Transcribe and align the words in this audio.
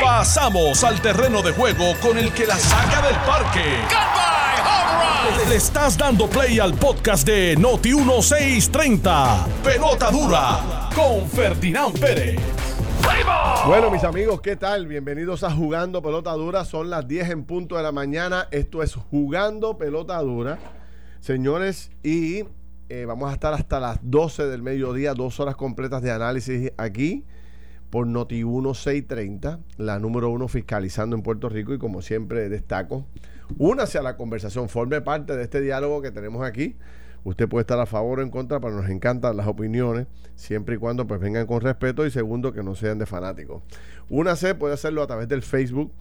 Pasamos 0.00 0.84
al 0.84 1.00
terreno 1.00 1.40
de 1.40 1.52
juego 1.52 1.94
con 2.02 2.18
el 2.18 2.32
que 2.32 2.46
la 2.46 2.56
saca 2.56 3.00
del 3.06 3.16
parque. 3.26 3.64
Le 5.48 5.56
estás 5.56 5.96
dando 5.96 6.28
play 6.28 6.58
al 6.58 6.74
podcast 6.74 7.26
de 7.26 7.56
Noti 7.56 7.94
1630. 7.94 9.46
Pelota 9.64 10.10
dura 10.10 10.90
con 10.94 11.26
Ferdinand 11.28 11.98
Pérez. 11.98 12.38
Bueno, 13.66 13.90
mis 13.90 14.04
amigos, 14.04 14.40
¿qué 14.40 14.56
tal? 14.56 14.86
Bienvenidos 14.86 15.42
a 15.42 15.50
Jugando 15.50 16.02
Pelota 16.02 16.32
Dura. 16.32 16.64
Son 16.64 16.90
las 16.90 17.08
10 17.08 17.30
en 17.30 17.44
punto 17.44 17.76
de 17.76 17.82
la 17.82 17.92
mañana. 17.92 18.48
Esto 18.50 18.82
es 18.82 18.94
Jugando 18.94 19.78
Pelota 19.78 20.18
Dura. 20.20 20.58
Señores, 21.20 21.90
y 22.02 22.44
eh, 22.88 23.04
vamos 23.06 23.30
a 23.30 23.34
estar 23.34 23.54
hasta 23.54 23.80
las 23.80 23.98
12 24.02 24.46
del 24.46 24.62
mediodía, 24.62 25.14
dos 25.14 25.40
horas 25.40 25.56
completas 25.56 26.02
de 26.02 26.10
análisis 26.10 26.72
aquí 26.76 27.24
por 27.90 28.06
Noti 28.06 28.44
1630, 28.44 29.58
la 29.76 29.98
número 29.98 30.30
uno 30.30 30.46
fiscalizando 30.48 31.16
en 31.16 31.22
Puerto 31.22 31.48
Rico 31.48 31.74
y 31.74 31.78
como 31.78 32.02
siempre 32.02 32.48
destaco, 32.48 33.06
únase 33.58 33.98
a 33.98 34.02
la 34.02 34.16
conversación, 34.16 34.68
forme 34.68 35.00
parte 35.00 35.36
de 35.36 35.42
este 35.42 35.60
diálogo 35.60 36.00
que 36.00 36.12
tenemos 36.12 36.46
aquí. 36.46 36.76
Usted 37.22 37.48
puede 37.48 37.62
estar 37.62 37.78
a 37.78 37.84
favor 37.84 38.20
o 38.20 38.22
en 38.22 38.30
contra, 38.30 38.60
pero 38.60 38.74
nos 38.74 38.88
encantan 38.88 39.36
las 39.36 39.46
opiniones, 39.46 40.06
siempre 40.36 40.76
y 40.76 40.78
cuando 40.78 41.06
pues 41.06 41.20
vengan 41.20 41.46
con 41.46 41.60
respeto 41.60 42.06
y 42.06 42.10
segundo 42.10 42.52
que 42.52 42.62
no 42.62 42.74
sean 42.74 42.98
de 42.98 43.04
fanáticos. 43.04 43.62
Únase, 44.08 44.54
puede 44.54 44.74
hacerlo 44.74 45.02
a 45.02 45.06
través 45.06 45.28
del 45.28 45.42
Facebook, 45.42 45.92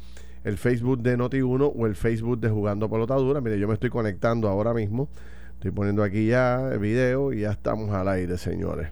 el 0.45 0.57
Facebook 0.57 1.01
de 1.01 1.17
Noti1 1.17 1.73
o 1.75 1.87
el 1.87 1.95
Facebook 1.95 2.39
de 2.39 2.49
Jugando 2.49 2.89
Pelotadura. 2.89 3.41
Mire, 3.41 3.59
yo 3.59 3.67
me 3.67 3.73
estoy 3.73 3.89
conectando 3.89 4.47
ahora 4.47 4.73
mismo, 4.73 5.09
estoy 5.55 5.71
poniendo 5.71 6.03
aquí 6.03 6.27
ya 6.27 6.69
el 6.71 6.79
video 6.79 7.33
y 7.33 7.41
ya 7.41 7.51
estamos 7.51 7.89
al 7.91 8.07
aire, 8.07 8.37
señores. 8.37 8.89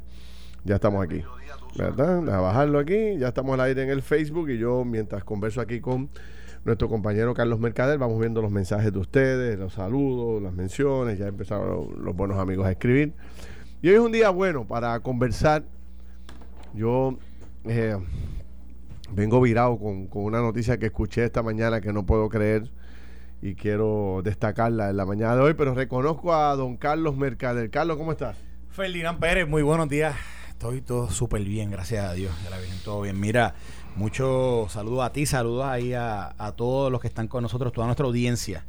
Ya 0.65 0.75
estamos 0.75 1.01
aquí. 1.05 1.23
¿Verdad? 1.77 2.23
Bajarlo 2.23 2.79
aquí, 2.79 3.17
ya 3.17 3.27
estamos 3.27 3.53
al 3.53 3.61
aire 3.61 3.83
en 3.83 3.89
el 3.89 4.01
Facebook 4.01 4.49
y 4.49 4.57
yo 4.57 4.83
mientras 4.83 5.23
converso 5.23 5.61
aquí 5.61 5.79
con 5.79 6.09
nuestro 6.65 6.89
compañero 6.89 7.33
Carlos 7.33 7.59
Mercader, 7.59 7.97
vamos 7.97 8.19
viendo 8.19 8.41
los 8.41 8.51
mensajes 8.51 8.91
de 8.91 8.99
ustedes, 8.99 9.59
los 9.59 9.73
saludos, 9.73 10.41
las 10.41 10.53
menciones, 10.53 11.19
ya 11.19 11.27
empezaron 11.27 12.03
los 12.03 12.15
buenos 12.15 12.37
amigos 12.39 12.65
a 12.65 12.71
escribir. 12.71 13.13
Y 13.81 13.89
hoy 13.89 13.95
es 13.95 14.01
un 14.01 14.11
día 14.11 14.31
bueno 14.31 14.65
para 14.65 14.99
conversar. 15.01 15.63
Yo 16.73 17.17
eh, 17.65 17.95
vengo 19.13 19.39
virado 19.39 19.77
con, 19.77 20.07
con 20.07 20.23
una 20.23 20.41
noticia 20.41 20.77
que 20.77 20.87
escuché 20.87 21.23
esta 21.23 21.43
mañana 21.43 21.79
que 21.79 21.93
no 21.93 22.05
puedo 22.05 22.27
creer 22.27 22.71
y 23.41 23.53
quiero 23.53 24.21
destacarla 24.23 24.89
en 24.89 24.97
la 24.97 25.05
mañana 25.05 25.35
de 25.35 25.41
hoy, 25.41 25.53
pero 25.53 25.75
reconozco 25.75 26.33
a 26.33 26.55
don 26.55 26.75
Carlos 26.75 27.15
Mercader. 27.15 27.69
Carlos, 27.69 27.97
¿cómo 27.97 28.11
estás? 28.11 28.35
Ferdinand 28.71 29.19
Pérez, 29.19 29.47
muy 29.47 29.61
buenos 29.61 29.87
días. 29.87 30.15
Estoy 30.57 30.81
todo 30.81 31.11
súper 31.11 31.43
bien, 31.43 31.69
gracias 31.69 32.03
a 32.03 32.13
Dios. 32.13 32.33
Ya 32.43 32.49
la 32.49 32.57
todo 32.83 33.01
bien. 33.01 33.19
Mira, 33.19 33.53
muchos 33.95 34.71
saludos 34.71 35.05
a 35.05 35.13
ti, 35.13 35.27
saludos 35.27 35.65
ahí 35.65 35.93
a, 35.93 36.33
todos 36.55 36.91
los 36.91 36.99
que 36.99 37.05
están 37.05 37.27
con 37.27 37.43
nosotros, 37.43 37.71
toda 37.71 37.85
nuestra 37.85 38.07
audiencia, 38.07 38.65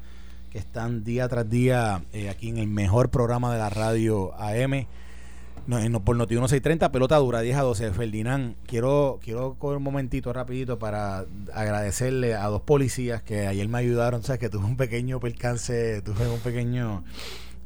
que 0.50 0.59
están 0.59 1.03
día 1.03 1.27
tras 1.28 1.48
día 1.48 2.03
eh, 2.12 2.28
aquí 2.28 2.50
en 2.50 2.59
el 2.59 2.66
mejor 2.66 3.09
programa 3.09 3.50
de 3.55 3.59
la 3.59 3.70
radio 3.70 4.34
AM. 4.39 4.86
No, 5.66 5.78
en, 5.78 5.92
por 5.94 6.14
Noti 6.14 6.34
1630, 6.34 6.92
pelota 6.92 7.16
dura, 7.16 7.41
10 7.41 7.56
a 7.56 7.62
12. 7.62 7.92
Ferdinand, 7.92 8.56
quiero, 8.66 9.19
quiero 9.22 9.55
coger 9.55 9.78
un 9.78 9.84
momentito 9.84 10.31
rapidito 10.34 10.78
para 10.78 11.25
agradecerle 11.55 12.34
a 12.34 12.48
dos 12.48 12.61
policías 12.61 13.22
que 13.22 13.47
ayer 13.47 13.66
me 13.66 13.78
ayudaron. 13.78 14.22
Sabes 14.22 14.41
que 14.41 14.50
tuve 14.50 14.66
un 14.66 14.77
pequeño 14.77 15.20
percance, 15.20 16.03
tuve 16.03 16.28
un 16.28 16.41
pequeño 16.41 17.03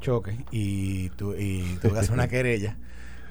choque 0.01 0.45
y, 0.53 1.09
tu, 1.11 1.35
y 1.35 1.77
tuve 1.83 1.95
que 1.95 1.99
hacer 1.99 2.13
una 2.13 2.29
querella. 2.29 2.77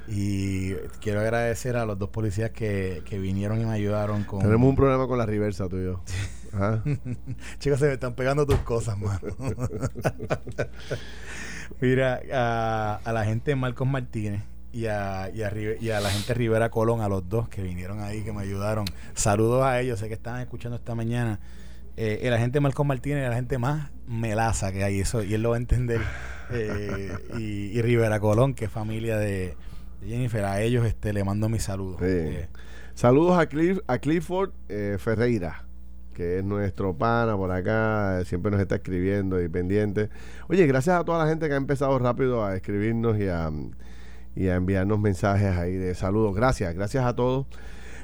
Y 0.08 0.74
quiero 1.00 1.22
agradecer 1.22 1.78
a 1.78 1.86
los 1.86 1.98
dos 1.98 2.10
policías 2.10 2.52
que, 2.52 3.04
vinieron 3.12 3.62
y 3.62 3.66
me 3.66 3.74
ayudaron 3.74 4.24
con... 4.24 4.40
Tenemos 4.40 4.70
un 4.70 4.76
problema 4.76 5.08
con 5.08 5.18
la 5.18 5.26
reversa, 5.26 5.68
tú 5.70 5.78
y 5.78 5.86
yo. 5.86 6.02
Chicos, 7.60 7.80
se 7.80 7.88
me 7.88 7.94
están 7.94 8.14
pegando 8.14 8.46
tus 8.46 8.60
cosas, 8.60 8.98
mano. 8.98 9.20
Mira, 11.80 13.00
a, 13.04 13.12
la 13.12 13.24
gente 13.24 13.56
Marcos 13.56 13.88
Martínez 13.88 14.44
y 14.74 14.88
a, 14.88 15.30
y, 15.34 15.42
a, 15.42 16.00
la 16.00 16.10
gente 16.10 16.34
Rivera 16.34 16.70
Colón, 16.70 17.02
a 17.02 17.08
los 17.08 17.28
dos 17.30 17.48
que 17.48 17.62
vinieron 17.62 18.02
ahí, 18.02 18.24
que 18.24 18.34
me 18.34 18.42
ayudaron. 18.42 18.86
Saludos 19.14 19.64
a 19.64 19.80
ellos, 19.80 20.00
sé 20.00 20.08
que 20.08 20.14
estaban 20.14 20.42
escuchando 20.42 20.76
esta 20.76 20.96
mañana. 20.96 21.40
Eh, 21.98 22.20
el 22.24 22.34
agente 22.34 22.60
Marcos 22.60 22.86
Martínez 22.86 23.24
es 23.24 23.30
la 23.30 23.36
gente 23.36 23.58
más 23.58 23.92
melaza 24.08 24.72
que 24.72 24.84
hay, 24.84 25.00
eso, 25.00 25.24
y 25.24 25.34
él 25.34 25.42
lo 25.42 25.52
va 25.52 25.56
a 25.56 25.60
entender. 25.60 26.02
Eh, 26.52 27.14
y, 27.38 27.78
y 27.78 27.82
Rivera 27.82 28.20
Colón, 28.20 28.54
que 28.54 28.66
es 28.66 28.72
familia 28.72 29.18
de, 29.18 29.56
Jennifer, 30.06 30.44
a 30.46 30.62
ellos 30.62 30.86
este, 30.86 31.14
le 31.14 31.24
mando 31.24 31.50
mis 31.50 31.64
saludos. 31.64 32.02
Eh, 32.02 32.48
saludos 32.94 33.38
a, 33.38 33.48
a 33.94 34.00
Clifford 34.00 34.52
eh, 34.68 34.98
Ferreira, 35.00 35.66
que 36.14 36.40
es 36.40 36.44
nuestro 36.44 36.98
pana 36.98 37.38
por 37.38 37.52
acá, 37.52 38.24
siempre 38.26 38.52
nos 38.52 38.60
está 38.60 38.76
escribiendo 38.76 39.42
y 39.42 39.48
pendiente. 39.48 40.10
Oye, 40.50 40.66
gracias 40.66 41.00
a 41.00 41.04
toda 41.04 41.24
la 41.24 41.30
gente 41.30 41.48
que 41.48 41.54
ha 41.54 41.58
empezado 41.58 41.98
rápido 42.00 42.44
a 42.44 42.56
escribirnos 42.56 43.20
y 43.20 43.28
a, 43.28 43.52
y 44.36 44.48
a 44.48 44.56
enviarnos 44.56 45.00
mensajes 45.00 45.56
ahí 45.56 45.76
de 45.76 45.94
saludos. 45.94 46.36
Gracias, 46.36 46.74
gracias 46.74 47.06
a 47.06 47.16
todos. 47.16 47.46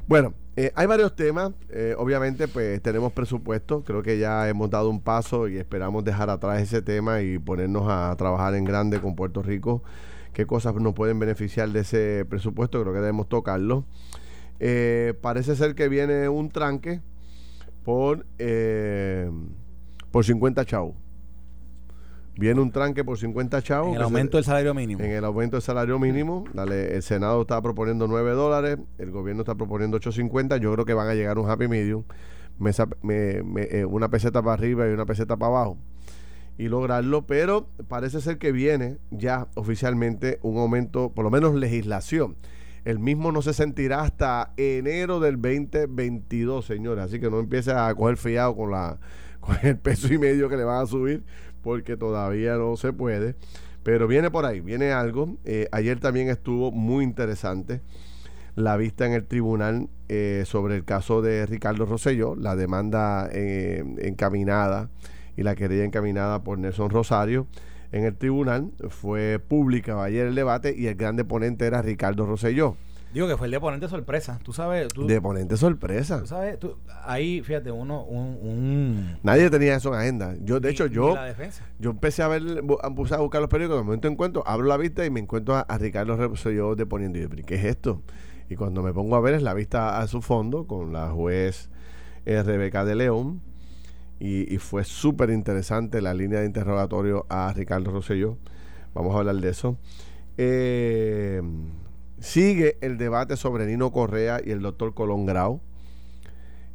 Bueno, 0.07 0.33
eh, 0.55 0.71
hay 0.75 0.87
varios 0.87 1.15
temas. 1.15 1.51
obviamente, 1.97 2.47
pues 2.47 2.81
tenemos 2.81 3.11
presupuesto. 3.11 3.83
Creo 3.83 4.03
que 4.03 4.19
ya 4.19 4.47
hemos 4.47 4.69
dado 4.69 4.89
un 4.89 5.01
paso 5.01 5.47
y 5.47 5.57
esperamos 5.57 6.03
dejar 6.03 6.29
atrás 6.29 6.61
ese 6.61 6.81
tema 6.81 7.21
y 7.21 7.39
ponernos 7.39 7.87
a 7.89 8.15
trabajar 8.17 8.53
en 8.55 8.63
grande 8.65 9.01
con 9.01 9.15
Puerto 9.15 9.41
Rico 9.41 9.83
qué 10.33 10.45
cosas 10.45 10.75
nos 10.75 10.93
pueden 10.93 11.19
beneficiar 11.19 11.69
de 11.69 11.81
ese 11.81 12.25
presupuesto, 12.29 12.81
creo 12.81 12.93
que 12.93 12.99
debemos 12.99 13.27
tocarlo. 13.27 13.85
Eh, 14.59 15.13
parece 15.21 15.55
ser 15.55 15.75
que 15.75 15.87
viene 15.87 16.29
un 16.29 16.49
tranque 16.49 17.01
por, 17.83 18.25
eh, 18.39 19.29
por 20.11 20.25
50 20.25 20.65
chavos. 20.65 20.95
Viene 22.35 22.61
un 22.61 22.71
tranque 22.71 23.03
por 23.03 23.17
50 23.17 23.61
chavos. 23.63 23.89
En 23.89 23.95
el 23.95 24.03
aumento 24.03 24.37
del 24.37 24.43
salario 24.43 24.73
mínimo. 24.75 25.01
En 25.03 25.11
el 25.11 25.25
aumento 25.25 25.55
del 25.55 25.63
salario 25.63 25.97
mínimo. 25.97 26.45
Dale, 26.53 26.95
el 26.95 27.01
Senado 27.01 27.41
está 27.41 27.59
proponiendo 27.61 28.07
9 28.07 28.31
dólares, 28.31 28.77
el 28.99 29.09
gobierno 29.09 29.41
está 29.41 29.55
proponiendo 29.55 29.99
8.50. 29.99 30.59
Yo 30.59 30.71
creo 30.73 30.85
que 30.85 30.93
van 30.93 31.07
a 31.07 31.15
llegar 31.15 31.37
a 31.37 31.39
un 31.39 31.49
happy 31.49 31.67
medium. 31.67 32.03
Eh, 33.09 33.85
una 33.87 34.09
peseta 34.09 34.41
para 34.41 34.53
arriba 34.53 34.87
y 34.87 34.91
una 34.91 35.05
peseta 35.05 35.37
para 35.37 35.51
abajo 35.51 35.77
y 36.57 36.69
lograrlo, 36.69 37.27
pero 37.27 37.69
parece 37.87 38.21
ser 38.21 38.37
que 38.37 38.51
viene 38.51 38.97
ya 39.11 39.47
oficialmente 39.55 40.39
un 40.41 40.57
aumento, 40.57 41.11
por 41.13 41.23
lo 41.23 41.31
menos 41.31 41.55
legislación. 41.55 42.35
El 42.83 42.99
mismo 42.99 43.31
no 43.31 43.41
se 43.41 43.53
sentirá 43.53 44.01
hasta 44.01 44.53
enero 44.57 45.19
del 45.19 45.41
2022, 45.41 46.65
señores. 46.65 47.05
Así 47.05 47.19
que 47.19 47.29
no 47.29 47.39
empiece 47.39 47.71
a 47.71 47.93
coger 47.93 48.17
fiado 48.17 48.55
con, 48.55 48.71
la, 48.71 48.97
con 49.39 49.57
el 49.61 49.77
peso 49.77 50.11
y 50.13 50.17
medio 50.17 50.49
que 50.49 50.57
le 50.57 50.63
van 50.63 50.83
a 50.83 50.87
subir, 50.87 51.23
porque 51.61 51.97
todavía 51.97 52.55
no 52.55 52.77
se 52.77 52.93
puede. 52.93 53.35
Pero 53.83 54.07
viene 54.07 54.31
por 54.31 54.45
ahí, 54.45 54.61
viene 54.61 54.91
algo. 54.91 55.37
Eh, 55.45 55.67
ayer 55.71 55.99
también 55.99 56.29
estuvo 56.29 56.71
muy 56.71 57.03
interesante 57.03 57.81
la 58.55 58.75
vista 58.75 59.05
en 59.05 59.13
el 59.13 59.25
tribunal 59.25 59.87
eh, 60.09 60.43
sobre 60.45 60.75
el 60.75 60.83
caso 60.83 61.21
de 61.21 61.45
Ricardo 61.45 61.85
Rosselló, 61.85 62.35
la 62.35 62.55
demanda 62.55 63.29
eh, 63.31 63.83
encaminada 63.99 64.89
y 65.37 65.43
la 65.43 65.55
querella 65.55 65.85
encaminada 65.85 66.43
por 66.43 66.57
Nelson 66.57 66.89
Rosario 66.89 67.47
en 67.91 68.03
el 68.03 68.17
tribunal. 68.17 68.71
Fue 68.89 69.39
pública 69.39 70.03
ayer 70.03 70.27
el 70.27 70.35
debate 70.35 70.75
y 70.77 70.87
el 70.87 70.95
gran 70.95 71.15
deponente 71.15 71.65
era 71.65 71.81
Ricardo 71.81 72.25
Rosselló. 72.25 72.75
Digo 73.13 73.27
que 73.27 73.37
fue 73.37 73.47
el 73.47 73.51
deponente 73.51 73.87
sorpresa. 73.87 74.39
Tú 74.43 74.51
sabes. 74.51 74.89
Tú, 74.89 75.07
deponente 75.07 75.55
sorpresa. 75.55 76.19
Tú 76.19 76.27
sabes, 76.27 76.57
ahí, 77.03 77.41
fíjate, 77.41 77.71
uno. 77.71 78.03
Un, 78.03 79.17
Nadie 79.23 79.49
tenía 79.49 79.75
eso 79.75 79.93
en 79.93 79.99
agenda. 79.99 80.35
Yo, 80.41 80.59
de 80.59 80.71
hecho, 80.71 80.87
yo. 80.87 81.15
Yo 81.79 81.91
empecé 81.91 82.23
a 82.23 82.27
ver, 82.27 82.43
a 82.81 82.89
buscar 82.89 83.41
los 83.41 83.49
periódicos. 83.49 83.77
De 83.77 83.83
momento 83.83 84.07
encuentro, 84.09 84.43
abro 84.45 84.67
la 84.67 84.75
vista 84.75 85.05
y 85.05 85.09
me 85.09 85.21
encuentro 85.21 85.55
a, 85.55 85.77
Ricardo 85.77 86.17
Rosselló 86.17 86.75
deponiendo. 86.75 87.17
Y 87.17 87.21
yo, 87.21 87.29
¿qué 87.45 87.55
es 87.55 87.63
esto? 87.63 88.01
Y 88.49 88.55
cuando 88.55 88.83
me 88.83 88.93
pongo 88.93 89.15
a 89.15 89.21
ver, 89.21 89.35
es 89.35 89.41
la 89.41 89.53
vista 89.53 89.99
a 89.99 90.07
su 90.07 90.21
fondo 90.21 90.67
con 90.67 90.91
la 90.91 91.09
juez 91.09 91.69
eh, 92.25 92.43
Rebeca 92.43 92.83
de 92.83 92.95
León 92.95 93.41
y, 94.19 94.57
fue 94.57 94.83
súper 94.83 95.29
interesante 95.29 96.01
la 96.01 96.13
línea 96.13 96.39
de 96.39 96.47
interrogatorio 96.47 97.25
a 97.29 97.53
Ricardo 97.53 97.91
Rosselló. 97.91 98.37
Vamos 98.93 99.15
a 99.15 99.19
hablar 99.19 99.35
de 99.35 99.49
eso. 99.49 99.77
Eh, 100.37 101.41
sigue 102.19 102.77
el 102.81 102.97
debate 102.97 103.37
sobre 103.37 103.67
Nino 103.67 103.91
Correa 103.91 104.41
y 104.43 104.51
el 104.51 104.61
doctor 104.61 104.93
Colón 104.93 105.25
Grau. 105.25 105.61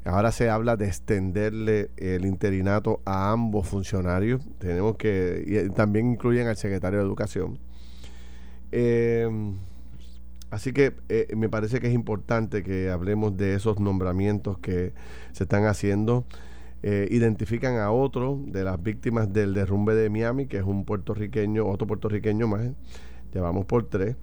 Ahora 0.05 0.33
se 0.33 0.51
habla 0.51 0.77
de 0.77 0.87
extenderle 0.87 1.91
el 1.97 2.27
interinato 2.27 3.01
a 3.05 3.31
ambos 3.31 3.69
funcionarios. 3.69 4.43
Tenemos 4.59 4.97
que. 4.97 5.45
Y 5.47 5.71
también 5.75 6.13
incluyen 6.13 6.49
al 6.49 6.57
secretario 6.57 6.99
de 6.99 7.05
Educación. 7.05 7.59
Eh, 8.73 9.29
así 10.51 10.73
que 10.73 10.95
eh, 11.09 11.29
me 11.37 11.49
parece 11.49 11.79
que 11.81 11.87
es 11.87 11.95
importante 11.95 12.63
que 12.63 12.91
hablemos 12.91 13.37
de 13.37 13.55
esos 13.55 13.79
nombramientos 13.79 14.59
que 14.59 14.93
se 15.33 15.45
están 15.45 15.67
haciendo. 15.67 16.25
Eh, 16.85 17.07
identifican 17.11 17.77
a 17.77 17.93
otro 17.93 18.41
de 18.45 18.65
las 18.65 18.83
víctimas 18.83 19.33
del 19.33 19.55
derrumbe 19.55 19.95
de 19.95 20.11
Miami, 20.11 20.47
que 20.47 20.57
es 20.57 20.65
un 20.65 20.85
puertorriqueño, 20.85 21.67
otro 21.67 21.87
puertorriqueño 21.87 22.49
más, 22.49 22.71
llevamos 23.33 23.67
por 23.67 23.89
tres. 23.89 24.17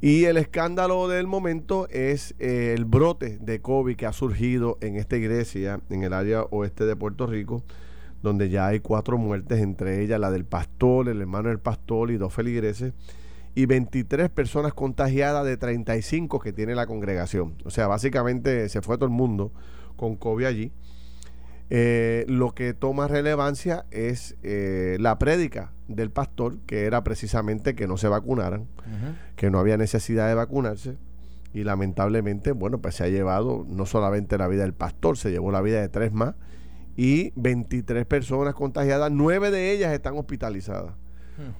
Y 0.00 0.24
el 0.24 0.36
escándalo 0.36 1.06
del 1.06 1.26
momento 1.26 1.86
es 1.88 2.34
eh, 2.38 2.74
el 2.76 2.86
brote 2.86 3.38
de 3.38 3.60
COVID 3.60 3.94
que 3.94 4.06
ha 4.06 4.12
surgido 4.12 4.78
en 4.80 4.96
esta 4.96 5.16
iglesia 5.16 5.80
en 5.90 6.02
el 6.02 6.12
área 6.12 6.42
oeste 6.44 6.86
de 6.86 6.96
Puerto 6.96 7.26
Rico, 7.26 7.62
donde 8.22 8.48
ya 8.48 8.66
hay 8.66 8.80
cuatro 8.80 9.18
muertes, 9.18 9.60
entre 9.60 10.02
ellas 10.02 10.18
la 10.18 10.30
del 10.30 10.44
pastor, 10.44 11.08
el 11.08 11.20
hermano 11.20 11.50
del 11.50 11.60
pastor 11.60 12.10
y 12.10 12.16
dos 12.16 12.32
feligreses, 12.32 12.94
y 13.54 13.66
23 13.66 14.30
personas 14.30 14.72
contagiadas 14.72 15.44
de 15.44 15.56
35 15.56 16.40
que 16.40 16.52
tiene 16.52 16.74
la 16.74 16.86
congregación. 16.86 17.54
O 17.64 17.70
sea, 17.70 17.86
básicamente 17.86 18.68
se 18.70 18.80
fue 18.80 18.96
todo 18.96 19.04
el 19.04 19.12
mundo 19.12 19.52
con 19.96 20.16
COVID 20.16 20.46
allí. 20.46 20.72
Eh, 21.74 22.26
lo 22.28 22.54
que 22.54 22.74
toma 22.74 23.08
relevancia 23.08 23.86
es 23.90 24.36
eh, 24.42 24.98
la 25.00 25.18
prédica 25.18 25.72
del 25.88 26.10
pastor, 26.10 26.58
que 26.66 26.84
era 26.84 27.02
precisamente 27.02 27.74
que 27.74 27.86
no 27.86 27.96
se 27.96 28.08
vacunaran, 28.08 28.66
que 29.36 29.50
no 29.50 29.58
había 29.58 29.78
necesidad 29.78 30.28
de 30.28 30.34
vacunarse. 30.34 30.98
Y 31.54 31.64
lamentablemente, 31.64 32.52
bueno, 32.52 32.82
pues 32.82 32.96
se 32.96 33.04
ha 33.04 33.08
llevado 33.08 33.64
no 33.66 33.86
solamente 33.86 34.36
la 34.36 34.48
vida 34.48 34.64
del 34.64 34.74
pastor, 34.74 35.16
se 35.16 35.30
llevó 35.30 35.50
la 35.50 35.62
vida 35.62 35.80
de 35.80 35.88
tres 35.88 36.12
más 36.12 36.34
y 36.94 37.32
23 37.36 38.04
personas 38.04 38.52
contagiadas, 38.52 39.10
nueve 39.10 39.50
de 39.50 39.72
ellas 39.72 39.94
están 39.94 40.18
hospitalizadas. 40.18 40.92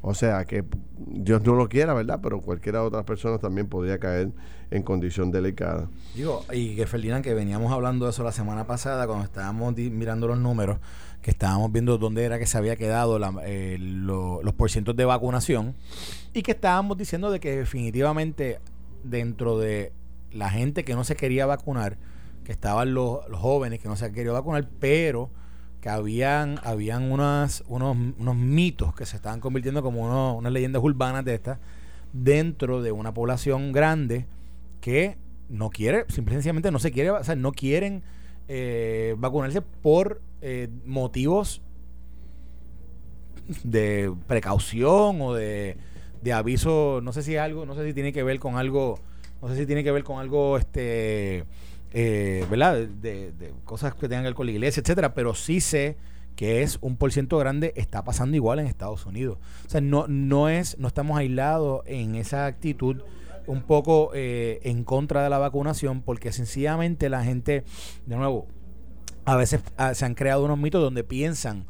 O 0.00 0.14
sea 0.14 0.44
que 0.44 0.64
Dios 0.98 1.42
no 1.42 1.54
lo 1.54 1.68
quiera, 1.68 1.94
¿verdad? 1.94 2.20
Pero 2.22 2.40
cualquiera 2.40 2.80
de 2.80 2.86
otras 2.86 3.04
personas 3.04 3.40
también 3.40 3.68
podría 3.68 3.98
caer 3.98 4.30
en 4.70 4.82
condición 4.82 5.30
delicada. 5.30 5.88
Digo, 6.14 6.44
y 6.52 6.76
que 6.76 6.86
Ferdinand, 6.86 7.22
que 7.22 7.34
veníamos 7.34 7.72
hablando 7.72 8.06
de 8.06 8.10
eso 8.10 8.22
la 8.22 8.32
semana 8.32 8.66
pasada, 8.66 9.06
cuando 9.06 9.24
estábamos 9.24 9.74
mirando 9.76 10.28
los 10.28 10.38
números, 10.38 10.78
que 11.20 11.30
estábamos 11.30 11.70
viendo 11.72 11.98
dónde 11.98 12.24
era 12.24 12.38
que 12.38 12.46
se 12.46 12.58
había 12.58 12.76
quedado 12.76 13.18
eh, 13.44 13.76
los 13.78 14.54
porcientos 14.54 14.96
de 14.96 15.04
vacunación, 15.04 15.74
y 16.32 16.42
que 16.42 16.52
estábamos 16.52 16.96
diciendo 16.96 17.30
de 17.30 17.40
que 17.40 17.56
definitivamente 17.56 18.60
dentro 19.04 19.58
de 19.58 19.92
la 20.32 20.50
gente 20.50 20.84
que 20.84 20.94
no 20.94 21.04
se 21.04 21.16
quería 21.16 21.46
vacunar, 21.46 21.98
que 22.44 22.52
estaban 22.52 22.94
los, 22.94 23.28
los 23.28 23.40
jóvenes 23.40 23.80
que 23.80 23.88
no 23.88 23.96
se 23.96 24.10
querían 24.12 24.34
vacunar, 24.34 24.68
pero 24.80 25.30
que 25.82 25.88
habían, 25.88 26.60
habían 26.62 27.10
unas, 27.10 27.64
unos, 27.66 27.96
unos 28.16 28.36
mitos 28.36 28.94
que 28.94 29.04
se 29.04 29.16
estaban 29.16 29.40
convirtiendo 29.40 29.82
como 29.82 30.38
unas 30.38 30.52
leyendas 30.52 30.80
urbanas 30.80 31.24
de 31.24 31.34
estas 31.34 31.58
dentro 32.12 32.82
de 32.82 32.92
una 32.92 33.12
población 33.12 33.72
grande 33.72 34.26
que 34.80 35.16
no 35.48 35.70
quiere, 35.70 36.04
simplemente 36.08 36.70
no 36.70 36.78
se 36.78 36.92
quiere, 36.92 37.10
o 37.10 37.24
sea, 37.24 37.34
no 37.34 37.50
quieren 37.50 38.04
eh, 38.46 39.16
vacunarse 39.18 39.60
por 39.60 40.22
eh, 40.40 40.68
motivos 40.84 41.62
de 43.64 44.14
precaución 44.28 45.20
o 45.20 45.34
de, 45.34 45.76
de 46.22 46.32
aviso, 46.32 47.00
no 47.02 47.12
sé 47.12 47.22
si 47.22 47.36
algo, 47.36 47.66
no 47.66 47.74
sé 47.74 47.84
si 47.84 47.92
tiene 47.92 48.12
que 48.12 48.22
ver 48.22 48.38
con 48.38 48.56
algo, 48.56 49.00
no 49.42 49.48
sé 49.48 49.56
si 49.56 49.66
tiene 49.66 49.82
que 49.82 49.90
ver 49.90 50.04
con 50.04 50.20
algo 50.20 50.58
este 50.58 51.44
eh, 51.92 52.46
¿verdad? 52.50 52.86
De, 52.86 53.32
cosas 53.64 53.94
que 53.94 54.08
tengan 54.08 54.22
que 54.22 54.28
ver 54.28 54.34
con 54.34 54.46
la 54.46 54.52
iglesia, 54.52 54.80
etcétera, 54.80 55.14
pero 55.14 55.34
sí 55.34 55.60
sé 55.60 55.96
que 56.36 56.62
es 56.62 56.78
un 56.80 56.96
por 56.96 57.12
ciento 57.12 57.36
grande, 57.38 57.72
está 57.76 58.04
pasando 58.04 58.36
igual 58.36 58.58
en 58.58 58.66
Estados 58.66 59.04
Unidos. 59.04 59.38
O 59.66 59.70
sea, 59.70 59.80
no, 59.80 60.06
no 60.08 60.48
es, 60.48 60.78
no 60.78 60.88
estamos 60.88 61.18
aislados 61.18 61.82
en 61.86 62.14
esa 62.14 62.46
actitud 62.46 63.02
un 63.46 63.62
poco 63.62 64.12
eh, 64.14 64.60
en 64.64 64.84
contra 64.84 65.22
de 65.22 65.30
la 65.30 65.38
vacunación, 65.38 66.00
porque 66.02 66.32
sencillamente 66.32 67.08
la 67.08 67.24
gente, 67.24 67.64
de 68.06 68.16
nuevo, 68.16 68.46
a 69.24 69.36
veces 69.36 69.60
ah, 69.76 69.94
se 69.94 70.04
han 70.04 70.14
creado 70.14 70.44
unos 70.44 70.58
mitos 70.58 70.82
donde 70.82 71.04
piensan 71.04 71.66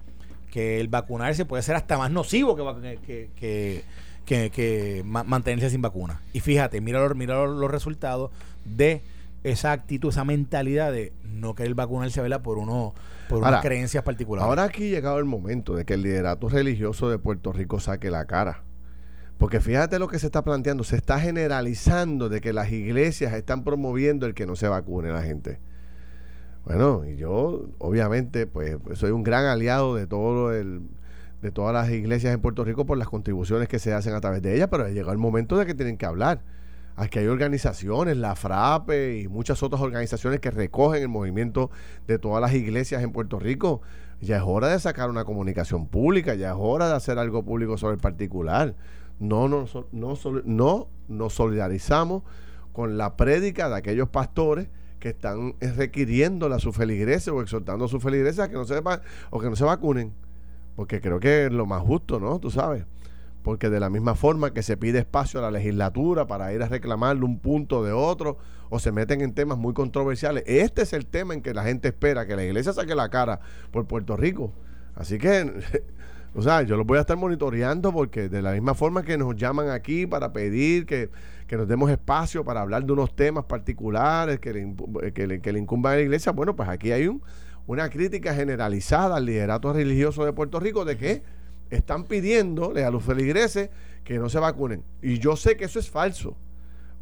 que 0.50 0.80
el 0.80 0.88
vacunarse 0.88 1.44
puede 1.44 1.62
ser 1.62 1.76
hasta 1.76 1.96
más 1.96 2.10
nocivo 2.10 2.56
que, 2.56 2.98
que, 3.34 3.84
que, 4.24 4.50
que, 4.50 5.02
mantenerse 5.04 5.70
sin 5.70 5.82
vacuna. 5.82 6.20
Y 6.32 6.40
fíjate, 6.40 6.80
mira, 6.80 7.08
mira 7.14 7.46
los 7.46 7.70
resultados 7.70 8.30
de 8.64 9.02
esa 9.44 9.72
actitud, 9.72 10.10
esa 10.10 10.24
mentalidad 10.24 10.92
de 10.92 11.12
no 11.22 11.54
querer 11.54 11.74
vacunarse 11.74 12.20
¿verdad? 12.20 12.42
por 12.42 12.58
uno 12.58 12.94
por 13.28 13.38
unas 13.38 13.62
creencias 13.62 14.04
particulares. 14.04 14.46
Ahora 14.46 14.64
aquí 14.64 14.88
ha 14.88 14.96
llegado 14.96 15.18
el 15.18 15.24
momento 15.24 15.74
de 15.74 15.84
que 15.84 15.94
el 15.94 16.02
liderato 16.02 16.48
religioso 16.48 17.08
de 17.10 17.18
Puerto 17.18 17.52
Rico 17.52 17.80
saque 17.80 18.10
la 18.10 18.26
cara. 18.26 18.62
Porque 19.38 19.60
fíjate 19.60 19.98
lo 19.98 20.06
que 20.06 20.18
se 20.18 20.26
está 20.26 20.44
planteando, 20.44 20.84
se 20.84 20.96
está 20.96 21.18
generalizando 21.18 22.28
de 22.28 22.40
que 22.40 22.52
las 22.52 22.70
iglesias 22.70 23.32
están 23.32 23.64
promoviendo 23.64 24.26
el 24.26 24.34
que 24.34 24.46
no 24.46 24.54
se 24.54 24.68
vacune 24.68 25.10
la 25.10 25.22
gente. 25.22 25.58
Bueno, 26.64 27.04
y 27.04 27.16
yo 27.16 27.68
obviamente 27.78 28.46
pues 28.46 28.76
soy 28.94 29.10
un 29.10 29.24
gran 29.24 29.46
aliado 29.46 29.96
de 29.96 30.06
todo 30.06 30.54
el 30.54 30.82
de 31.40 31.50
todas 31.50 31.74
las 31.74 31.90
iglesias 31.90 32.32
en 32.32 32.40
Puerto 32.40 32.64
Rico 32.64 32.86
por 32.86 32.96
las 32.96 33.08
contribuciones 33.08 33.66
que 33.66 33.80
se 33.80 33.92
hacen 33.92 34.14
a 34.14 34.20
través 34.20 34.42
de 34.42 34.54
ellas, 34.54 34.68
pero 34.70 34.84
ha 34.84 34.90
llegado 34.90 35.10
el 35.10 35.18
momento 35.18 35.58
de 35.58 35.66
que 35.66 35.74
tienen 35.74 35.96
que 35.96 36.06
hablar. 36.06 36.42
Aquí 36.96 37.18
hay 37.18 37.26
organizaciones, 37.26 38.16
la 38.16 38.36
FRAPE 38.36 39.20
y 39.20 39.28
muchas 39.28 39.62
otras 39.62 39.80
organizaciones 39.80 40.40
que 40.40 40.50
recogen 40.50 41.02
el 41.02 41.08
movimiento 41.08 41.70
de 42.06 42.18
todas 42.18 42.42
las 42.42 42.52
iglesias 42.52 43.02
en 43.02 43.12
Puerto 43.12 43.38
Rico. 43.38 43.80
Ya 44.20 44.36
es 44.36 44.42
hora 44.44 44.68
de 44.68 44.78
sacar 44.78 45.08
una 45.08 45.24
comunicación 45.24 45.86
pública, 45.86 46.34
ya 46.34 46.50
es 46.50 46.56
hora 46.58 46.88
de 46.88 46.94
hacer 46.94 47.18
algo 47.18 47.44
público 47.44 47.78
sobre 47.78 47.94
el 47.94 48.00
particular. 48.00 48.74
No, 49.18 49.48
no, 49.48 49.66
no, 49.92 50.14
no 50.44 50.88
nos 51.08 51.32
solidarizamos 51.32 52.22
con 52.72 52.98
la 52.98 53.16
prédica 53.16 53.68
de 53.68 53.76
aquellos 53.76 54.08
pastores 54.08 54.68
que 55.00 55.10
están 55.10 55.54
requiriendo 55.60 56.52
a 56.52 56.58
sus 56.58 56.76
feligreses 56.76 57.28
o 57.28 57.40
exhortando 57.40 57.86
a 57.86 57.88
sus 57.88 58.02
feligreses 58.02 58.38
a 58.38 58.48
que 58.48 58.54
no 58.54 58.64
se 58.64 58.80
o 59.30 59.40
que 59.40 59.50
no 59.50 59.56
se 59.56 59.64
vacunen. 59.64 60.12
Porque 60.76 61.00
creo 61.00 61.20
que 61.20 61.46
es 61.46 61.52
lo 61.52 61.66
más 61.66 61.82
justo, 61.82 62.20
¿no? 62.20 62.38
Tú 62.38 62.50
sabes 62.50 62.84
porque 63.42 63.70
de 63.70 63.80
la 63.80 63.90
misma 63.90 64.14
forma 64.14 64.52
que 64.52 64.62
se 64.62 64.76
pide 64.76 65.00
espacio 65.00 65.40
a 65.40 65.42
la 65.42 65.50
legislatura 65.50 66.26
para 66.26 66.52
ir 66.52 66.62
a 66.62 66.68
reclamarle 66.68 67.24
un 67.24 67.38
punto 67.38 67.82
de 67.84 67.92
otro, 67.92 68.38
o 68.70 68.78
se 68.78 68.92
meten 68.92 69.20
en 69.20 69.34
temas 69.34 69.58
muy 69.58 69.74
controversiales, 69.74 70.44
este 70.46 70.82
es 70.82 70.92
el 70.92 71.06
tema 71.06 71.34
en 71.34 71.42
que 71.42 71.52
la 71.52 71.64
gente 71.64 71.88
espera 71.88 72.26
que 72.26 72.36
la 72.36 72.44
iglesia 72.44 72.72
saque 72.72 72.94
la 72.94 73.08
cara 73.10 73.40
por 73.70 73.86
Puerto 73.86 74.16
Rico. 74.16 74.52
Así 74.94 75.18
que, 75.18 75.52
o 76.34 76.42
sea, 76.42 76.62
yo 76.62 76.76
lo 76.76 76.84
voy 76.84 76.98
a 76.98 77.02
estar 77.02 77.16
monitoreando 77.16 77.92
porque 77.92 78.28
de 78.28 78.40
la 78.40 78.52
misma 78.52 78.74
forma 78.74 79.02
que 79.02 79.18
nos 79.18 79.36
llaman 79.36 79.68
aquí 79.70 80.06
para 80.06 80.32
pedir 80.32 80.86
que, 80.86 81.10
nos 81.50 81.68
demos 81.68 81.90
espacio 81.90 82.46
para 82.46 82.62
hablar 82.62 82.82
de 82.86 82.92
unos 82.94 83.14
temas 83.14 83.44
particulares 83.44 84.40
que 84.40 84.54
le, 84.54 85.12
que 85.12 85.26
le, 85.26 85.40
que 85.42 85.52
le 85.52 85.58
incumban 85.58 85.92
a 85.92 85.96
la 85.96 86.00
iglesia, 86.00 86.32
bueno, 86.32 86.56
pues 86.56 86.66
aquí 86.66 86.92
hay 86.92 87.08
un, 87.08 87.22
una 87.66 87.90
crítica 87.90 88.34
generalizada 88.34 89.16
al 89.16 89.26
liderato 89.26 89.70
religioso 89.70 90.24
de 90.24 90.32
Puerto 90.32 90.60
Rico 90.60 90.86
de 90.86 90.96
que 90.96 91.22
están 91.76 92.04
pidiéndole 92.04 92.84
a 92.84 92.90
los 92.90 93.02
feligreses 93.02 93.70
que 94.04 94.18
no 94.18 94.28
se 94.28 94.38
vacunen. 94.38 94.84
Y 95.00 95.18
yo 95.18 95.36
sé 95.36 95.56
que 95.56 95.64
eso 95.64 95.78
es 95.78 95.90
falso, 95.90 96.36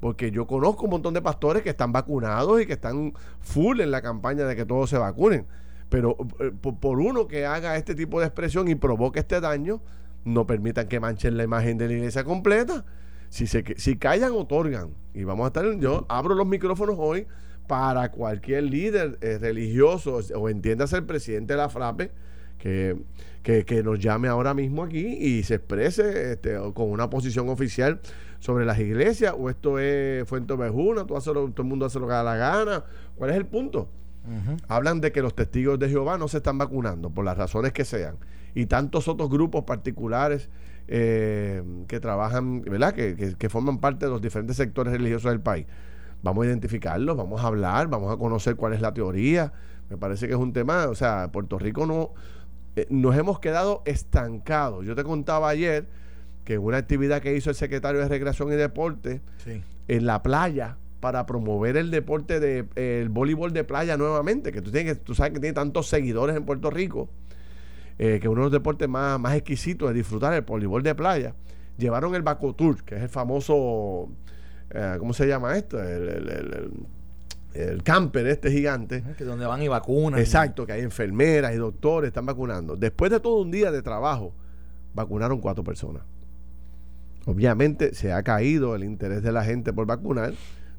porque 0.01 0.31
yo 0.31 0.47
conozco 0.47 0.85
un 0.85 0.91
montón 0.91 1.15
de 1.15 1.23
pastores 1.23 1.63
que 1.63 1.71
están 1.71 1.93
vacunados 1.93 2.61
y 2.63 2.67
que 2.67 2.75
están 2.75 3.13
full 3.41 3.81
en 3.81 3.91
la 3.91 4.01
campaña 4.01 4.45
de 4.45 4.55
que 4.55 4.65
todos 4.65 4.89
se 4.91 4.99
vacunen. 4.99 5.47
Pero 5.89 6.17
eh, 6.39 6.53
por, 6.53 7.01
uno 7.01 7.27
que 7.27 7.47
haga 7.47 7.77
este 7.77 7.95
tipo 7.95 8.21
de 8.21 8.27
expresión 8.27 8.69
y 8.69 8.77
provoque 8.77 9.19
este 9.19 9.41
daño, 9.41 9.81
no 10.25 10.47
permitan 10.47 10.87
que 10.87 11.01
manchen 11.01 11.37
la 11.37 11.43
imagen 11.43 11.77
de 11.77 11.89
la 11.89 11.95
iglesia 11.95 12.23
completa. 12.23 12.85
Si, 13.29 13.47
se, 13.47 13.65
si 13.77 13.97
callan, 13.97 14.33
otorgan. 14.33 14.91
Y 15.15 15.25
vamos 15.25 15.45
a 15.45 15.47
estar, 15.49 15.79
yo 15.79 16.07
abro 16.09 16.35
los 16.35 16.47
micrófonos 16.47 16.97
hoy 16.99 17.27
para 17.67 18.11
cualquier 18.11 18.65
líder 18.65 19.19
eh, 19.21 19.39
religioso 19.41 20.21
o 20.35 20.49
entiendas 20.49 20.93
el 20.93 21.05
presidente 21.05 21.55
de 21.55 21.57
la 21.57 21.69
FRAPE 21.69 22.11
que 22.61 22.97
que, 23.43 23.83
nos 23.83 23.99
llame 23.99 24.29
ahora 24.29 24.55
mismo 24.55 24.83
aquí 24.83 25.07
y 25.07 25.43
se 25.43 25.55
exprese 25.57 26.33
este, 26.33 26.57
con 26.75 26.91
una 26.91 27.09
posición 27.09 27.49
oficial 27.49 28.01
sobre 28.39 28.65
las 28.65 28.79
iglesias, 28.79 29.35
o 29.37 29.51
esto 29.51 29.79
es 29.79 30.27
Fuente 30.29 30.53
Ovejuna, 30.53 31.07
todo, 31.07 31.21
todo 31.21 31.53
el 31.57 31.65
mundo 31.65 31.87
hace 31.87 31.99
lo 31.99 32.07
que 32.07 32.13
da 32.13 32.23
la 32.23 32.37
gana. 32.37 32.85
¿Cuál 33.17 33.31
es 33.31 33.37
el 33.37 33.47
punto? 33.47 33.89
Hablan 34.69 35.01
de 35.01 35.13
que 35.13 35.23
los 35.23 35.35
testigos 35.35 35.79
de 35.79 35.89
Jehová 35.89 36.19
no 36.19 36.29
se 36.29 36.39
están 36.39 36.59
vacunando, 36.59 37.11
por 37.11 37.25
las 37.25 37.37
razones 37.37 37.73
que 37.73 37.85
sean, 37.85 38.17
y 38.55 38.67
tantos 38.67 39.09
otros 39.09 39.31
grupos 39.31 39.65
particulares 39.65 40.51
eh, 40.89 41.63
que 41.89 42.01
trabajan, 42.01 42.63
¿verdad? 42.63 42.95
Que, 42.95 43.35
que 43.39 43.49
forman 43.49 43.79
parte 43.79 44.07
de 44.07 44.13
los 44.13 44.21
diferentes 44.21 44.57
sectores 44.57 44.93
religiosos 44.93 45.31
del 45.31 45.41
país. 45.41 45.67
Vamos 46.23 46.45
a 46.45 46.49
identificarlos, 46.49 47.17
vamos 47.17 47.43
a 47.43 47.47
hablar, 47.47 47.89
vamos 47.89 48.13
a 48.13 48.17
conocer 48.19 48.57
cuál 48.57 48.75
es 48.75 48.81
la 48.81 48.93
teoría. 48.93 49.53
Me 49.89 49.97
parece 49.97 50.27
que 50.29 50.35
es 50.35 50.39
un 50.39 50.53
tema, 50.53 50.87
o 50.89 50.95
sea, 50.95 51.31
Puerto 51.33 51.59
Rico 51.59 51.87
no, 51.87 52.13
eh, 52.77 52.87
nos 52.91 53.17
hemos 53.17 53.41
quedado 53.41 53.83
estancados. 53.85 54.85
Yo 54.87 54.95
te 54.95 55.05
contaba 55.05 55.49
ayer 55.49 55.87
que 56.45 56.59
una 56.59 56.79
actividad 56.79 57.21
que 57.21 57.37
hizo 57.37 57.51
el 57.51 57.57
secretario 57.57 58.01
de 58.01 58.09
Recreación 58.09 58.53
y 58.53 58.57
Deporte 58.57 59.21
en 59.89 60.07
la 60.07 60.23
playa 60.23 60.77
para 61.01 61.27
promover 61.27 61.77
el 61.77 61.91
deporte 61.91 62.41
de 62.41 62.67
el 62.77 63.09
voleibol 63.09 63.53
de 63.53 63.65
playa 63.65 63.97
nuevamente, 63.97 64.53
que 64.53 64.61
tú 64.61 64.71
tienes 64.71 65.03
tú 65.03 65.15
sabes 65.15 65.33
que 65.33 65.41
tiene 65.41 65.55
tantos 65.55 65.89
seguidores 65.89 66.37
en 66.37 66.45
Puerto 66.45 66.71
Rico, 66.71 67.09
eh, 67.99 68.19
que 68.21 68.29
uno 68.29 68.43
de 68.43 68.45
los 68.47 68.53
deportes 68.53 68.89
más, 68.89 69.19
más 69.19 69.35
exquisitos 69.35 69.89
de 69.89 69.95
disfrutar 69.95 70.33
el 70.35 70.43
voleibol 70.43 70.83
de 70.83 70.95
playa. 70.95 71.35
Llevaron 71.79 72.15
el 72.15 72.23
Bacotur, 72.23 72.85
que 72.85 72.97
es 72.97 73.03
el 73.03 73.09
famoso, 73.09 74.11
eh, 74.71 74.97
¿cómo 74.99 75.15
se 75.15 75.27
llama 75.27 75.57
esto? 75.57 75.83
el 75.83 76.09
el 76.09 76.71
camper 77.83 78.27
este 78.27 78.51
gigante. 78.51 79.03
Que 79.17 79.25
donde 79.25 79.47
van 79.47 79.63
y 79.63 79.69
vacunan. 79.69 80.21
Exacto, 80.21 80.67
que 80.67 80.73
hay 80.73 80.83
enfermeras 80.83 81.53
y 81.55 81.57
doctores, 81.57 82.09
están 82.09 82.27
vacunando. 82.27 82.77
Después 82.77 83.11
de 83.11 83.21
todo 83.21 83.41
un 83.41 83.51
día 83.51 83.71
de 83.71 83.83
trabajo, 83.83 84.33
vacunaron 84.95 85.41
cuatro 85.41 85.65
personas. 85.65 86.03
Obviamente 87.27 87.95
se 87.95 88.13
ha 88.13 88.23
caído 88.23 88.75
el 88.75 88.85
interés 88.85 89.23
de 89.23 89.33
la 89.33 89.45
gente 89.45 89.73
por 89.73 89.87
vacunar. 89.87 90.33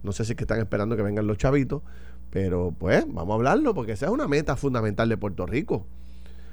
No 0.04 0.12
sé 0.12 0.25
si 0.25 0.32
es 0.32 0.36
que 0.36 0.44
están 0.44 0.60
esperando 0.60 0.96
que 0.96 1.04
vengan 1.04 1.28
los 1.28 1.38
chavitos, 1.38 1.84
pero 2.32 2.74
pues 2.78 3.06
vamos 3.08 3.32
a 3.32 3.36
hablarlo 3.36 3.74
porque 3.74 3.92
esa 3.92 4.08
es 4.08 4.12
una 4.12 4.28
meta 4.28 4.56
fundamental 4.56 5.08
de 5.08 5.18
Puerto 5.18 5.46
Rico. 5.46 5.75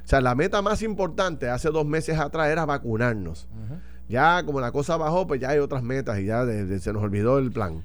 O 0.05 0.09
sea, 0.09 0.21
la 0.21 0.35
meta 0.35 0.63
más 0.63 0.83
importante 0.83 1.49
hace 1.49 1.71
dos 1.71 1.87
meses 1.87 2.19
atrás 2.19 2.49
era 2.49 2.67
vacunarnos. 2.67 3.49
Ya 4.09 4.43
como 4.45 4.61
la 4.61 4.73
cosa 4.73 4.97
bajó, 4.97 5.27
pues 5.27 5.41
ya 5.41 5.51
hay 5.51 5.59
otras 5.59 5.83
metas 5.83 6.19
y 6.19 6.25
ya 6.27 6.45
se 6.47 6.93
nos 6.93 7.03
olvidó 7.03 7.39
el 7.39 7.51
plan. 7.51 7.83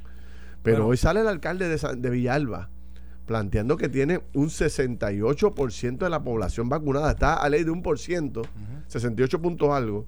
Pero 0.64 0.88
hoy 0.88 0.98
sale 0.98 1.22
el 1.22 1.28
alcalde 1.28 1.70
de, 1.70 1.96
de 1.98 2.10
Villalba 2.10 2.70
planteando 3.26 3.78
que 3.78 3.90
tiene 3.90 4.22
un 4.34 4.50
68% 4.50 5.98
de 5.98 6.10
la 6.10 6.24
población 6.24 6.70
vacunada. 6.70 7.12
Está 7.12 7.36
a 7.36 7.50
ley 7.50 7.64
de 7.64 7.72
un 7.72 7.82
por 7.82 8.00
ciento, 8.00 8.42
68 8.88 9.42
puntos 9.42 9.70
algo, 9.70 10.06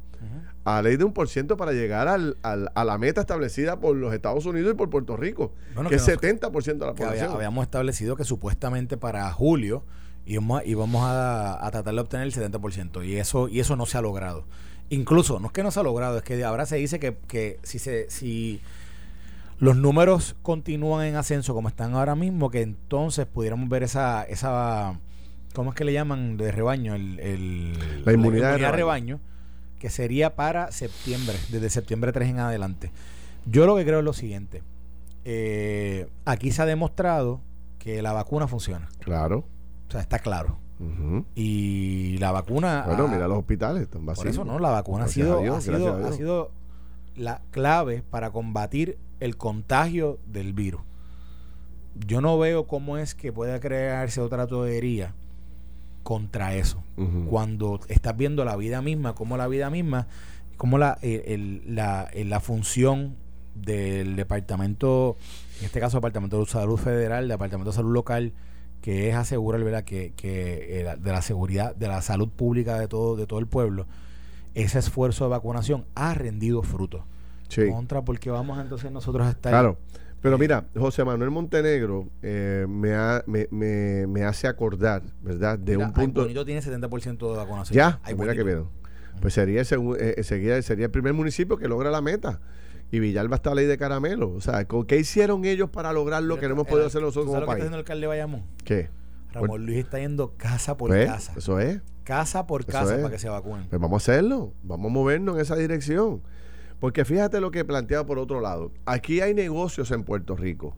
a 0.63 0.81
ley 0.81 0.97
de 0.97 1.03
un 1.03 1.13
por 1.13 1.29
ciento 1.29 1.57
para 1.57 1.71
llegar 1.71 2.07
al, 2.07 2.37
a 2.41 2.83
la 2.83 2.97
meta 2.97 3.21
establecida 3.21 3.79
por 3.79 3.95
los 3.95 4.13
Estados 4.13 4.45
Unidos 4.45 4.73
y 4.73 4.75
por 4.75 4.89
Puerto 4.89 5.15
Rico, 5.15 5.53
que, 5.89 5.95
es 5.95 6.07
70% 6.07 6.63
de 6.63 6.85
la 6.85 6.93
población. 6.93 7.31
habíamos 7.31 7.63
establecido 7.63 8.15
que 8.15 8.25
supuestamente 8.25 8.97
para 8.97 9.31
julio 9.31 9.83
íbamos, 10.25 10.63
íbamos 10.65 11.03
a, 11.03 11.65
a, 11.65 11.71
tratar 11.71 11.93
de 11.93 12.01
obtener 12.01 12.25
el 12.25 12.33
70% 12.33 13.05
y 13.05 13.17
eso, 13.17 13.47
y 13.47 13.59
eso 13.59 13.75
no 13.75 13.85
se 13.85 13.97
ha 13.97 14.01
logrado. 14.01 14.45
Incluso, 14.89 15.39
no 15.39 15.47
es 15.47 15.53
que 15.53 15.63
no 15.63 15.71
se 15.71 15.79
ha 15.79 15.83
logrado, 15.83 16.17
es 16.17 16.23
que 16.23 16.43
ahora 16.43 16.65
se 16.65 16.75
dice 16.75 16.99
que, 16.99 17.15
que 17.27 17.59
si 17.63 17.79
se... 17.79 18.09
Si, 18.09 18.61
los 19.57 19.77
números 19.77 20.35
continúan 20.41 21.05
en 21.07 21.15
ascenso 21.15 21.53
como 21.53 21.69
están 21.69 21.93
ahora 21.93 22.15
mismo, 22.15 22.49
que 22.49 22.61
entonces 22.61 23.25
pudiéramos 23.25 23.69
ver 23.69 23.83
esa, 23.83 24.23
esa 24.23 24.99
¿cómo 25.53 25.69
es 25.71 25.75
que 25.75 25.85
le 25.85 25.93
llaman 25.93 26.37
de 26.37 26.51
rebaño? 26.51 26.95
El, 26.95 27.73
la 28.05 28.13
inmunidad, 28.13 28.57
de 28.57 28.71
rebaño. 28.71 29.19
que 29.79 29.89
sería 29.89 30.35
para 30.35 30.71
septiembre, 30.71 31.35
desde 31.49 31.69
septiembre 31.69 32.11
3 32.11 32.29
en 32.29 32.39
adelante. 32.39 32.91
Yo 33.45 33.65
lo 33.65 33.75
que 33.75 33.85
creo 33.85 33.99
es 33.99 34.05
lo 34.05 34.13
siguiente. 34.13 34.63
Eh, 35.23 36.07
aquí 36.25 36.51
se 36.51 36.61
ha 36.61 36.65
demostrado 36.65 37.41
que 37.79 38.01
la 38.01 38.13
vacuna 38.13 38.47
funciona. 38.47 38.89
Claro. 38.99 39.45
O 39.87 39.91
sea, 39.91 40.01
está 40.01 40.19
claro. 40.19 40.59
Y 41.35 42.17
la 42.17 42.31
vacuna. 42.31 42.83
Bueno, 42.85 43.07
mira 43.07 43.29
los 43.29 43.37
hospitales, 43.37 43.83
están 43.83 44.05
vacíos. 44.05 44.23
Por 44.25 44.27
eso 44.27 44.43
no, 44.43 44.59
la 44.59 44.71
vacuna 44.71 45.05
ha 45.05 45.07
sido, 45.07 45.39
ha 45.55 45.61
sido, 45.61 46.05
ha 46.05 46.11
sido 46.11 46.51
la 47.15 47.41
clave 47.51 48.03
para 48.09 48.31
combatir 48.31 48.97
el 49.19 49.37
contagio 49.37 50.19
del 50.25 50.53
virus. 50.53 50.81
Yo 52.07 52.21
no 52.21 52.37
veo 52.37 52.67
cómo 52.67 52.97
es 52.97 53.15
que 53.15 53.31
pueda 53.31 53.59
crearse 53.59 54.19
otra 54.21 54.47
todería 54.47 55.13
contra 56.03 56.53
eso. 56.53 56.83
Cuando 57.29 57.79
estás 57.87 58.15
viendo 58.15 58.45
la 58.45 58.55
vida 58.55 58.81
misma, 58.81 59.15
como 59.15 59.37
la 59.37 59.47
vida 59.47 59.69
misma, 59.69 60.07
como 60.57 60.77
la, 60.77 60.99
la, 61.01 62.09
la 62.13 62.39
función 62.41 63.15
del 63.55 64.15
departamento, 64.15 65.17
en 65.59 65.65
este 65.65 65.79
caso 65.79 65.97
Departamento 65.97 66.39
de 66.39 66.45
Salud 66.45 66.77
Federal, 66.77 67.27
Departamento 67.27 67.71
de 67.71 67.75
Salud 67.75 67.93
Local, 67.93 68.33
que 68.81 69.09
es 69.09 69.15
asegurar 69.15 69.63
¿verdad? 69.63 69.83
Que, 69.83 70.13
que 70.15 70.81
eh, 70.81 70.95
de 70.95 71.11
la 71.11 71.21
seguridad, 71.21 71.75
de 71.75 71.87
la 71.87 72.01
salud 72.01 72.29
pública 72.29 72.77
de 72.77 72.87
todo, 72.87 73.15
de 73.15 73.25
todo 73.25 73.39
el 73.39 73.47
pueblo, 73.47 73.87
ese 74.53 74.79
esfuerzo 74.79 75.23
de 75.25 75.31
vacunación 75.31 75.85
ha 75.95 76.13
rendido 76.13 76.61
frutos 76.61 77.01
contra 77.71 78.03
porque 78.03 78.29
vamos 78.29 78.59
entonces 78.59 78.91
nosotros 78.91 79.25
a 79.27 79.31
estar... 79.31 79.51
Claro. 79.51 79.77
Pero 80.21 80.39
mira, 80.39 80.65
José 80.75 81.03
Manuel 81.03 81.29
Montenegro 81.29 82.09
eh, 82.23 82.65
me, 82.67 84.07
me, 84.07 84.23
hace 84.23 84.47
acordar, 84.47 85.03
¿verdad? 85.21 85.59
De 85.59 85.77
un 85.77 85.93
punto... 85.93 86.21
Bonito 86.21 86.43
tiene 86.43 86.61
70% 86.61 87.29
de 87.29 87.37
vacunación. 87.37 87.75
Ya, 87.75 88.01
mira 88.17 88.33
que 88.33 88.43
bien. 88.43 88.65
Pues 89.21 89.33
sería, 89.35 89.61
eh, 89.61 90.23
sería, 90.23 90.61
sería 90.61 90.85
el 90.85 90.91
primer 90.91 91.13
municipio 91.13 91.57
que 91.57 91.67
logra 91.67 91.91
la 91.91 92.01
meta. 92.01 92.39
Y 92.91 92.99
Villalba 92.99 93.35
está 93.35 93.51
la 93.51 93.57
ley 93.57 93.65
de 93.65 93.77
caramelo. 93.77 94.31
O 94.31 94.41
sea, 94.41 94.65
¿qué 94.65 94.97
hicieron 94.97 95.45
ellos 95.45 95.69
para 95.69 95.91
lograr 95.93 96.23
lo 96.23 96.39
que 96.39 96.47
no 96.47 96.53
hemos 96.53 96.67
podido 96.67 96.87
hacer 96.87 97.01
nosotros 97.01 97.25
como 97.25 97.37
país? 97.37 97.45
¿Qué 97.45 97.51
está 97.51 97.63
haciendo 97.63 97.77
el 97.77 97.81
alcalde 97.81 98.07
Bayamón? 98.07 98.43
¿Qué? 98.63 98.89
Ramón 99.31 99.65
Luis 99.65 99.79
está 99.79 99.99
yendo 99.99 100.33
casa 100.37 100.77
por 100.77 100.89
pues, 100.89 101.07
casa. 101.07 101.33
Eso 101.35 101.59
es. 101.59 101.81
Casa 102.03 102.47
por 102.47 102.65
casa 102.65 102.95
para 102.97 103.09
que 103.09 103.19
se 103.19 103.27
vacunen. 103.29 103.67
Pues 103.67 103.81
vamos 103.81 104.01
a 104.07 104.11
hacerlo. 104.11 104.53
Vamos 104.63 104.91
a 104.91 104.93
movernos 104.93 105.35
en 105.35 105.41
esa 105.41 105.55
dirección. 105.55 106.21
Porque 106.79 107.05
fíjate 107.05 107.39
lo 107.41 107.51
que 107.51 107.59
he 107.59 107.65
planteado 107.65 108.05
por 108.05 108.19
otro 108.19 108.41
lado. 108.41 108.71
Aquí 108.85 109.21
hay 109.21 109.33
negocios 109.33 109.91
en 109.91 110.03
Puerto 110.03 110.35
Rico. 110.35 110.75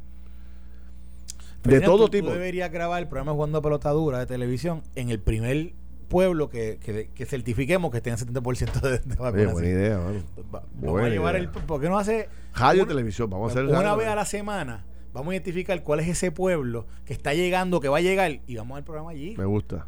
de 1.63 1.82
todo 1.82 2.10
tipo. 2.10 2.27
Tú 2.27 2.34
deberías 2.34 2.72
grabar 2.72 3.01
el 3.01 3.08
programa 3.08 3.34
Jugando 3.34 3.62
Pelotadura 3.62 4.20
de 4.20 4.25
televisión 4.25 4.84
en 4.96 5.10
el 5.10 5.20
primer 5.20 5.74
pueblo 6.08 6.50
que, 6.50 6.80
certifiquemos 7.27 7.92
que 7.92 8.00
tenga 8.00 8.18
70% 8.18 8.80
de, 8.80 9.00
de 9.00 9.16
vacunación. 9.16 9.51
buena 9.51 9.68
idea, 9.68 10.00
Vamos 10.82 11.01
a 11.01 11.10
llevar 11.10 11.36
el. 11.36 11.50
¿Por 11.50 11.82
qué 11.82 11.89
no 11.89 11.98
hace. 11.98 12.30
Radio 12.54 12.88
televisión, 12.88 13.30
vamos 13.30 13.50
a 13.50 13.60
hacer. 13.60 13.66
Una 13.66 13.96
vez 13.96 14.08
a 14.08 14.16
la 14.16 14.25
semana, 14.25 14.86
vamos 15.13 15.32
a 15.32 15.36
identificar 15.36 15.84
cuál 15.84 16.00
es 16.00 16.08
ese 16.08 16.32
pueblo 16.32 16.88
que 17.06 17.13
está 17.13 17.34
llegando, 17.34 17.80
que 17.80 17.89
va 17.89 17.98
a 17.98 18.01
llegar, 18.01 18.39
y 18.48 18.56
vamos 18.56 18.77
al 18.77 18.84
programa 18.84 19.12
allí. 19.12 19.36
Me 19.38 19.46
gusta 19.46 19.88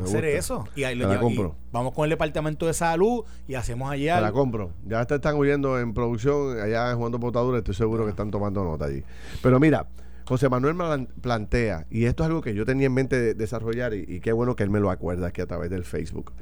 hacer 0.00 0.24
eso. 0.24 0.66
Y, 0.76 0.84
ahí 0.84 0.94
lo 0.94 1.08
la 1.08 1.20
compro. 1.20 1.56
vamos 1.72 1.92
con 1.92 2.04
el 2.04 2.10
departamento 2.10 2.66
de 2.66 2.74
salud 2.74 3.24
y 3.48 3.54
hacemos 3.54 3.90
allá. 3.90 4.20
la 4.20 4.32
compro. 4.32 4.72
Ya 4.86 5.04
te 5.04 5.16
están 5.16 5.36
oyendo 5.36 5.78
en 5.78 5.94
producción, 5.94 6.60
allá 6.60 6.94
jugando 6.94 7.18
potadura, 7.20 7.58
estoy 7.58 7.74
seguro 7.74 8.04
que 8.04 8.10
están 8.10 8.30
tomando 8.30 8.64
nota 8.64 8.86
allí. 8.86 9.02
Pero 9.42 9.60
mira, 9.60 9.86
José 10.26 10.48
Manuel 10.48 10.74
me 10.74 11.06
plantea, 11.20 11.86
y 11.90 12.04
esto 12.04 12.22
es 12.22 12.28
algo 12.28 12.40
que 12.40 12.54
yo 12.54 12.64
tenía 12.64 12.86
en 12.86 12.94
mente 12.94 13.20
de 13.20 13.34
desarrollar, 13.34 13.94
y, 13.94 14.20
qué 14.20 14.32
bueno 14.32 14.56
que 14.56 14.62
él 14.62 14.70
me 14.70 14.80
lo 14.80 14.90
acuerda 14.90 15.28
aquí 15.28 15.40
a 15.40 15.46
través 15.46 15.70
del 15.70 15.84
Facebook. 15.84 16.32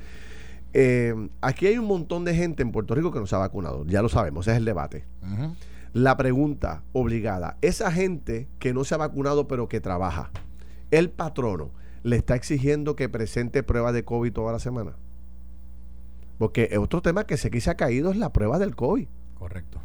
Eh, 0.73 1.14
aquí 1.40 1.66
hay 1.66 1.78
un 1.78 1.87
montón 1.87 2.25
de 2.25 2.35
gente 2.35 2.62
en 2.62 2.71
Puerto 2.71 2.95
Rico 2.95 3.11
que 3.11 3.19
no 3.19 3.26
se 3.26 3.35
ha 3.35 3.38
vacunado, 3.38 3.85
ya 3.87 4.02
lo 4.02 4.09
sabemos, 4.09 4.47
ese 4.47 4.52
es 4.52 4.59
el 4.59 4.64
debate. 4.64 5.07
La 5.92 6.16
pregunta 6.16 6.85
obligada, 6.92 7.57
esa 7.62 7.90
gente 7.90 8.49
que 8.61 8.73
no 8.73 8.85
se 8.85 8.95
ha 8.95 8.99
vacunado 8.99 9.49
pero 9.49 9.69
que 9.69 9.80
trabaja, 9.80 10.30
el 10.90 11.11
patrono, 11.11 11.73
le 12.02 12.16
está 12.16 12.35
exigiendo 12.35 12.97
que 12.97 13.09
presente 13.09 13.62
pruebas 13.62 13.95
de 13.95 14.04
COVID 14.04 14.33
toda 14.33 14.52
la 14.52 14.59
semana. 14.59 14.97
Porque 16.38 16.75
otro 16.78 17.02
tema 17.02 17.25
que 17.25 17.37
se, 17.37 17.50
ha 17.71 17.75
caído 17.75 18.11
es 18.11 18.16
la 18.16 18.33
prueba 18.33 18.59
del 18.59 18.75
COVID. 18.75 19.07
Correcto. 19.38 19.83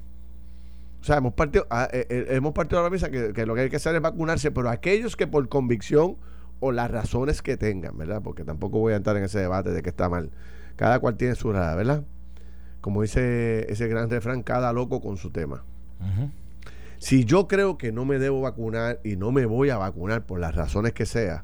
O 1.02 1.04
sea, 1.04 1.18
hemos 1.18 1.34
partido, 1.34 1.68
ah, 1.70 1.90
eh, 1.92 2.08
eh, 2.10 2.28
hemos 2.30 2.54
partido 2.54 2.82
de 2.82 2.86
la 2.86 2.90
misa 2.90 3.12
que, 3.12 3.46
lo 3.46 3.56
que 3.56 3.62
hay 3.62 3.70
que 3.70 3.76
hacer 3.76 3.94
es 3.94 4.02
vacunarse, 4.02 4.52
pero 4.52 4.70
aquellos 4.70 5.16
que 5.16 5.28
por 5.28 5.48
convicción 5.50 6.18
o 6.62 6.72
las 6.72 6.90
razones 6.90 7.42
que 7.42 7.58
tengan, 7.58 7.98
¿verdad? 7.98 8.22
Porque 8.24 8.44
tampoco 8.44 8.80
voy 8.80 8.94
a 8.94 8.96
entrar 8.96 9.18
en 9.18 9.24
ese 9.24 9.40
debate 9.40 9.72
de 9.72 9.84
que 9.84 9.90
está 9.90 10.08
mal. 10.10 10.32
Cada 10.78 11.00
cual 11.00 11.18
tiene 11.18 11.36
su 11.36 11.52
rada, 11.52 11.76
¿verdad? 11.76 12.06
Como 12.82 13.02
dice 13.02 13.72
ese 13.72 13.88
gran 13.88 14.10
refrán, 14.10 14.42
cada 14.42 14.72
loco 14.74 15.02
con 15.02 15.18
su 15.18 15.32
tema. 15.32 15.64
Si 17.00 17.26
yo 17.26 17.48
creo 17.48 17.78
que 17.78 17.92
no 17.92 18.06
me 18.06 18.18
debo 18.18 18.42
vacunar 18.42 19.00
y 19.04 19.18
no 19.18 19.32
me 19.32 19.46
voy 19.46 19.70
a 19.70 19.78
vacunar 19.78 20.26
por 20.26 20.40
las 20.40 20.56
razones 20.56 20.94
que 20.94 21.06
sea, 21.06 21.44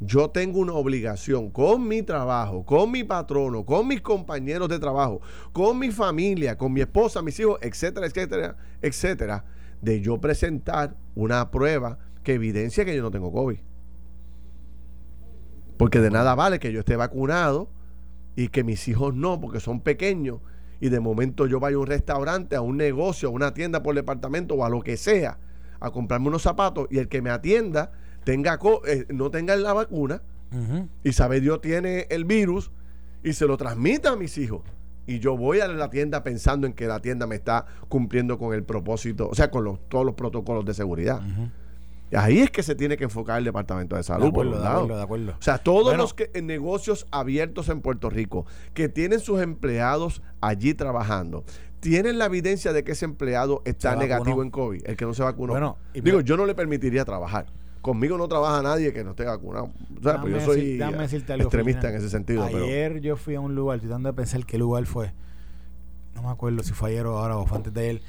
yo 0.00 0.30
tengo 0.30 0.60
una 0.60 0.74
obligación 0.74 1.50
con 1.50 1.86
mi 1.88 2.02
trabajo, 2.02 2.64
con 2.64 2.90
mi 2.90 3.02
patrono, 3.02 3.64
con 3.64 3.88
mis 3.88 4.00
compañeros 4.00 4.68
de 4.68 4.78
trabajo, 4.78 5.20
con 5.52 5.78
mi 5.78 5.90
familia, 5.90 6.56
con 6.56 6.72
mi 6.72 6.80
esposa, 6.80 7.22
mis 7.22 7.38
hijos, 7.40 7.58
etcétera, 7.62 8.06
etcétera, 8.06 8.56
etcétera, 8.80 9.44
de 9.82 10.00
yo 10.00 10.20
presentar 10.20 10.96
una 11.14 11.50
prueba 11.50 11.98
que 12.22 12.34
evidencia 12.34 12.84
que 12.84 12.94
yo 12.94 13.02
no 13.02 13.10
tengo 13.10 13.32
COVID. 13.32 13.58
Porque 15.76 16.00
de 16.00 16.10
nada 16.10 16.34
vale 16.34 16.58
que 16.58 16.72
yo 16.72 16.80
esté 16.80 16.96
vacunado 16.96 17.70
y 18.36 18.48
que 18.48 18.64
mis 18.64 18.86
hijos 18.88 19.14
no, 19.14 19.40
porque 19.40 19.60
son 19.60 19.80
pequeños, 19.80 20.40
y 20.80 20.90
de 20.90 21.00
momento 21.00 21.46
yo 21.46 21.58
vaya 21.58 21.76
a 21.76 21.80
un 21.80 21.86
restaurante, 21.86 22.54
a 22.54 22.60
un 22.60 22.76
negocio, 22.76 23.28
a 23.28 23.32
una 23.32 23.52
tienda 23.52 23.82
por 23.82 23.96
departamento 23.96 24.54
o 24.54 24.64
a 24.64 24.68
lo 24.68 24.80
que 24.80 24.96
sea, 24.96 25.38
a 25.80 25.90
comprarme 25.90 26.28
unos 26.28 26.42
zapatos 26.42 26.86
y 26.90 26.98
el 26.98 27.08
que 27.08 27.22
me 27.22 27.30
atienda 27.30 27.92
tenga 28.24 28.58
eh, 28.86 29.06
no 29.08 29.30
tenga 29.30 29.56
la 29.56 29.72
vacuna 29.72 30.22
y 31.04 31.12
sabe 31.12 31.40
Dios 31.40 31.60
tiene 31.60 32.06
el 32.10 32.24
virus 32.24 32.70
y 33.22 33.32
se 33.32 33.46
lo 33.46 33.56
transmita 33.56 34.12
a 34.12 34.16
mis 34.16 34.38
hijos. 34.38 34.62
Y 35.06 35.20
yo 35.20 35.36
voy 35.36 35.60
a 35.60 35.68
la 35.68 35.88
tienda 35.88 36.22
pensando 36.22 36.66
en 36.66 36.74
que 36.74 36.86
la 36.86 37.00
tienda 37.00 37.26
me 37.26 37.34
está 37.34 37.64
cumpliendo 37.88 38.38
con 38.38 38.52
el 38.52 38.62
propósito, 38.62 39.28
o 39.28 39.34
sea, 39.34 39.50
con 39.50 39.64
los, 39.64 39.88
todos 39.88 40.04
los 40.04 40.14
protocolos 40.14 40.64
de 40.66 40.74
seguridad. 40.74 41.22
Y 42.10 42.16
ahí 42.16 42.40
es 42.40 42.50
que 42.50 42.62
se 42.62 42.74
tiene 42.74 42.96
que 42.96 43.04
enfocar 43.04 43.38
el 43.38 43.44
Departamento 43.44 43.96
de 43.96 44.02
Salud. 44.02 44.32
por 44.32 44.50
de 44.50 44.56
acuerdo, 44.56 44.96
de 44.96 45.02
acuerdo. 45.02 45.32
O 45.38 45.42
sea, 45.42 45.58
todos 45.58 45.96
los 45.96 46.14
que, 46.14 46.30
negocios 46.42 47.06
abiertos 47.10 47.68
en 47.68 47.80
Puerto 47.80 48.10
Rico 48.10 48.46
que 48.74 48.88
tienen 48.88 49.20
sus 49.20 49.40
empleados 49.40 50.22
allí 50.40 50.74
trabajando, 50.74 51.44
tienen 51.80 52.18
la 52.18 52.26
evidencia 52.26 52.72
de 52.72 52.84
que 52.84 52.92
ese 52.92 53.04
empleado 53.04 53.62
está 53.64 53.96
negativo 53.96 54.42
en 54.42 54.50
COVID, 54.50 54.82
el 54.86 54.96
que 54.96 55.04
no 55.04 55.14
se 55.14 55.22
vacunó. 55.22 55.52
Bueno, 55.52 55.78
Digo, 55.94 56.20
yo 56.20 56.36
no 56.36 56.44
le 56.44 56.54
permitiría 56.54 57.04
trabajar 57.04 57.46
conmigo 57.80 58.18
no 58.18 58.28
trabaja 58.28 58.62
nadie 58.62 58.92
que 58.92 59.04
no 59.04 59.10
esté 59.10 59.24
vacunado. 59.24 59.70
O 59.98 60.02
sea, 60.02 60.20
pues 60.20 60.32
yo 60.32 60.40
soy 60.40 60.80
extremista 60.80 61.88
en 61.90 61.96
ese 61.96 62.10
sentido. 62.10 62.44
Ayer 62.44 63.00
yo 63.00 63.16
fui 63.16 63.34
a 63.34 63.40
un 63.40 63.54
lugar, 63.54 63.80
tratando 63.80 64.08
de 64.08 64.12
pensar 64.14 64.44
qué 64.44 64.58
lugar 64.58 64.86
fue. 64.86 65.12
No 66.14 66.22
me 66.22 66.30
acuerdo 66.30 66.62
si 66.62 66.72
fue 66.72 66.90
ayer 66.90 67.06
o 67.06 67.18
ahora 67.18 67.36
o 67.36 67.46
fue 67.46 67.58
antes 67.58 67.72
de 67.72 67.90
él. 67.90 68.02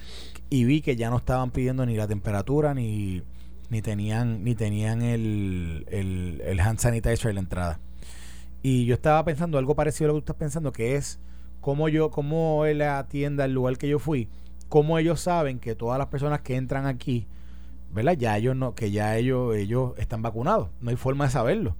Y 0.49 0.63
vi 0.63 0.81
que 0.81 0.95
ya 0.95 1.09
no 1.09 1.17
estaban 1.17 1.51
pidiendo 1.51 1.85
ni 1.85 1.95
la 1.95 2.07
temperatura 2.07 2.73
ni, 2.73 3.21
ni 3.69 3.81
tenían 3.81 4.43
ni 4.43 4.55
tenían 4.55 5.01
el, 5.01 5.85
el, 5.89 6.59
hand 6.59 6.79
sanitizer 6.79 7.29
en 7.29 7.35
la 7.35 7.41
entrada. 7.41 7.79
Y 8.63 8.85
yo 8.85 8.95
estaba 8.95 9.23
pensando 9.23 9.57
algo 9.57 9.75
parecido 9.75 10.09
a 10.09 10.13
lo 10.13 10.13
que 10.15 10.21
tú 10.21 10.31
estás 10.31 10.35
pensando, 10.37 10.71
que 10.71 10.95
es 10.95 11.19
cómo 11.61 11.87
yo, 11.87 12.09
cómo 12.09 12.65
él 12.65 12.81
atienda 12.81 13.45
el 13.45 13.53
lugar 13.53 13.77
que 13.77 13.87
yo 13.87 13.99
fui, 13.99 14.27
cómo 14.69 14.97
ellos 14.97 15.21
saben 15.21 15.59
que 15.59 15.75
todas 15.75 15.97
las 15.99 16.07
personas 16.07 16.41
que 16.41 16.55
entran 16.55 16.85
aquí, 16.85 17.27
¿verdad? 17.91 18.13
Ya 18.13 18.37
ellos 18.37 18.55
no, 18.55 18.75
que 18.75 18.91
ya 18.91 19.17
ellos, 19.17 19.55
ellos 19.55 19.93
están 19.97 20.21
vacunados. 20.21 20.69
No 20.81 20.89
hay 20.89 20.95
forma 20.95 21.25
de 21.25 21.31
saberlo. 21.31 21.75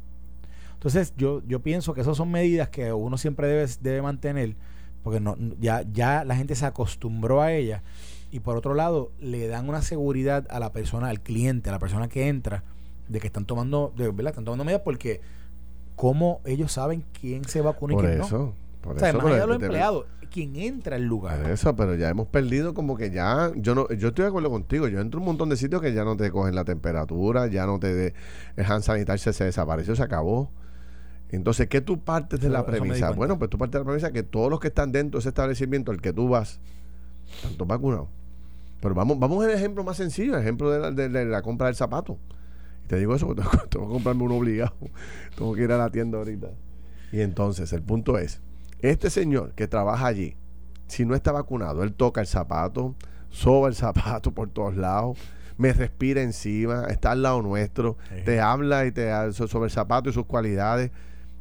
Entonces, 0.74 1.14
yo, 1.18 1.42
yo 1.46 1.62
pienso 1.62 1.94
que 1.94 2.02
esas 2.02 2.16
son 2.16 2.32
medidas 2.32 2.70
que 2.70 2.94
uno 2.94 3.18
siempre 3.18 3.48
debe, 3.48 3.70
debe 3.82 4.02
mantener, 4.02 4.56
porque 5.04 5.20
no, 5.20 5.36
ya, 5.60 5.84
ya 5.92 6.24
la 6.24 6.36
gente 6.36 6.56
se 6.56 6.66
acostumbró 6.66 7.42
a 7.42 7.52
ellas. 7.52 7.82
Y 8.32 8.40
por 8.40 8.56
otro 8.56 8.74
lado, 8.74 9.12
le 9.20 9.48
dan 9.48 9.68
una 9.68 9.82
seguridad 9.82 10.46
a 10.50 10.60
la 10.60 10.72
persona, 10.72 11.10
al 11.10 11.20
cliente, 11.20 11.70
a 11.70 11.74
la 11.74 11.80
persona 11.80 12.08
que 12.08 12.28
entra, 12.28 12.64
de 13.08 13.20
que 13.20 13.28
están 13.28 13.46
tomando, 13.46 13.92
de 13.98 14.10
verdad, 14.12 14.28
están 14.28 14.46
tomando 14.46 14.64
medidas 14.64 14.84
porque 14.84 15.20
cómo 15.96 16.40
ellos 16.46 16.72
saben 16.72 17.04
quién 17.20 17.44
se 17.44 17.60
vacuna 17.62 17.96
y 17.96 17.98
quién 17.98 18.18
no. 18.20 18.54
Por 18.82 18.96
o 18.96 19.00
sea, 19.00 19.12
más 19.12 19.26
allá 19.26 19.42
de 19.42 19.48
los 19.48 19.62
empleados, 19.62 20.06
quien 20.30 20.56
entra 20.56 20.96
al 20.96 21.06
lugar. 21.06 21.50
eso, 21.50 21.76
pero 21.76 21.96
ya 21.96 22.10
hemos 22.10 22.28
perdido 22.28 22.74
como 22.74 22.96
que 22.96 23.12
ya, 23.12 23.52
yo 23.56 23.76
no, 23.76 23.88
yo 23.90 24.10
estoy 24.10 24.24
de 24.24 24.30
acuerdo 24.30 24.50
contigo, 24.50 24.88
yo 24.88 25.00
entro 25.00 25.20
a 25.20 25.22
un 25.22 25.26
montón 25.26 25.50
de 25.50 25.58
sitios 25.58 25.82
que 25.82 25.94
ya 25.94 26.04
no 26.04 26.16
te 26.16 26.32
cogen 26.32 26.56
la 26.56 26.64
temperatura, 26.64 27.48
ya 27.48 27.66
no 27.66 27.80
te 27.80 27.94
de, 27.94 28.14
el 28.56 28.66
hand 28.66 28.84
sanitizer 28.84 29.34
se 29.34 29.44
desapareció, 29.46 29.96
se 29.96 30.04
acabó. 30.04 30.52
Entonces, 31.32 31.68
¿qué 31.68 31.82
tú 31.82 32.00
partes 32.00 32.40
de 32.40 32.50
la 32.50 32.66
premisa? 32.66 33.12
Bueno, 33.12 33.38
pues 33.38 33.50
tú 33.50 33.58
partes 33.58 33.74
de 33.74 33.80
la 33.80 33.86
premisa 33.86 34.12
que 34.12 34.24
todos 34.24 34.50
los 34.50 34.60
que 34.60 34.70
están 34.70 34.92
dentro 34.92 35.18
de 35.18 35.22
ese 35.22 35.30
establecimiento 35.30 35.92
al 35.92 36.02
que 36.02 36.12
tú 36.12 36.30
vas, 36.30 36.60
están 37.36 37.54
todos 37.54 37.68
vacunados. 37.68 38.08
Pero 38.82 38.96
vamos, 38.96 39.20
vamos 39.20 39.44
al 39.44 39.52
ejemplo 39.52 39.84
más 39.84 39.98
sencillo, 39.98 40.36
el 40.36 40.42
ejemplo 40.42 40.72
de 40.72 40.80
la, 40.80 40.92
de 40.92 41.26
la 41.26 41.42
compra 41.42 41.68
del 41.68 41.76
zapato. 41.76 42.18
Y 42.86 42.88
te 42.88 42.98
digo 42.98 43.14
eso 43.14 43.28
porque 43.28 43.44
tengo, 43.70 43.88
que 43.88 43.94
comprarme 43.94 44.24
uno 44.24 44.38
obligado. 44.38 44.74
tengo 45.36 45.54
que 45.54 45.64
ir 45.64 45.72
a 45.72 45.78
la 45.78 45.90
tienda 45.90 46.18
ahorita. 46.18 46.50
Y 47.12 47.22
entonces, 47.22 47.74
el 47.74 47.82
punto 47.82 48.18
es, 48.18 48.42
este 48.80 49.10
señor 49.10 49.54
que 49.54 49.68
trabaja 49.68 50.08
allí, 50.08 50.36
si 50.88 51.06
no 51.06 51.16
está 51.16 51.32
vacunado, 51.32 51.84
él 51.84 51.94
toca 51.94 52.22
el 52.22 52.28
zapato, 52.28 52.96
soba 53.30 53.68
el 53.68 53.76
zapato 53.76 54.32
por 54.32 54.50
todos 54.50 54.76
lados, 54.76 55.18
me 55.58 55.74
respira 55.74 56.22
encima, 56.22 56.86
está 56.86 57.12
al 57.12 57.22
lado 57.22 57.42
nuestro, 57.42 57.98
te 58.24 58.40
habla 58.40 58.86
y 58.86 58.92
te 58.92 59.12
sobre 59.34 59.66
el 59.66 59.72
zapato 59.72 60.10
y 60.10 60.14
sus 60.14 60.26
cualidades. 60.26 60.92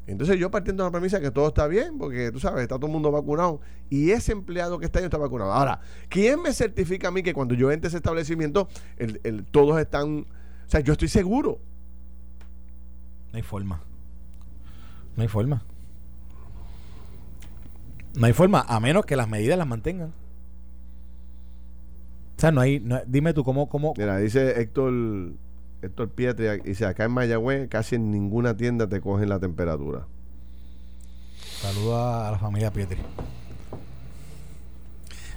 Entonces 0.09 0.39
yo 0.39 0.51
partiendo 0.51 0.83
de 0.83 0.89
la 0.89 0.91
premisa 0.91 1.21
que 1.21 1.31
todo 1.31 1.49
está 1.49 1.67
bien, 1.67 1.99
porque 1.99 2.33
tú 2.33 2.41
sabes, 2.41 2.63
está 2.63 2.77
todo 2.77 2.87
el 2.87 2.93
mundo 2.93 3.13
vacunado, 3.13 3.61
y 3.91 4.11
ese 4.11 4.33
empleado 4.33 4.79
que 4.79 4.87
está 4.87 4.99
ahí 4.99 5.05
está 5.05 5.19
vacunado. 5.19 5.53
Ahora, 5.53 5.81
¿quién 6.09 6.43
me 6.43 6.53
certifica 6.53 7.09
a 7.09 7.11
mí 7.11 7.23
que 7.23 7.35
cuando 7.35 7.55
yo 7.55 7.71
entre 7.71 7.87
a 7.87 7.91
ese 7.91 7.99
establecimiento, 7.99 8.69
el, 8.97 9.45
todos 9.51 9.79
están... 9.79 10.21
O 10.67 10.71
sea, 10.71 10.81
yo 10.81 10.95
estoy 10.95 11.09
seguro. 11.09 11.61
No 13.33 13.37
hay 13.37 13.43
forma. 13.43 13.83
No 15.15 15.23
hay 15.23 15.29
forma. 15.29 15.63
No 18.19 18.27
hay 18.27 18.33
forma, 18.33 18.65
a 18.69 18.81
menos 18.81 19.07
que 19.07 19.15
las 19.15 19.29
medidas 19.29 19.57
las 19.57 19.67
mantengan. 19.67 20.09
O 22.37 22.41
sea, 22.41 22.51
no 22.51 22.61
hay, 22.61 22.85
dime 23.07 23.33
tú 23.33 23.45
cómo, 23.45 23.69
cómo. 23.69 23.95
Mira, 23.97 24.19
dice 24.19 24.61
Héctor, 24.61 24.93
Héctor 25.83 26.09
Pietri, 26.11 26.47
dice 26.65 26.85
acá 26.85 27.05
en 27.05 27.13
Mayagüez 27.13 27.69
casi 27.69 27.95
en 27.95 28.11
ninguna 28.11 28.57
tienda 28.57 28.89
te 28.89 29.01
cogen 29.01 29.29
la 29.29 29.39
temperatura. 29.39 30.07
Saluda 31.61 32.29
a 32.29 32.33
la 32.33 32.39
familia 32.39 32.73
Pietri. 32.73 32.99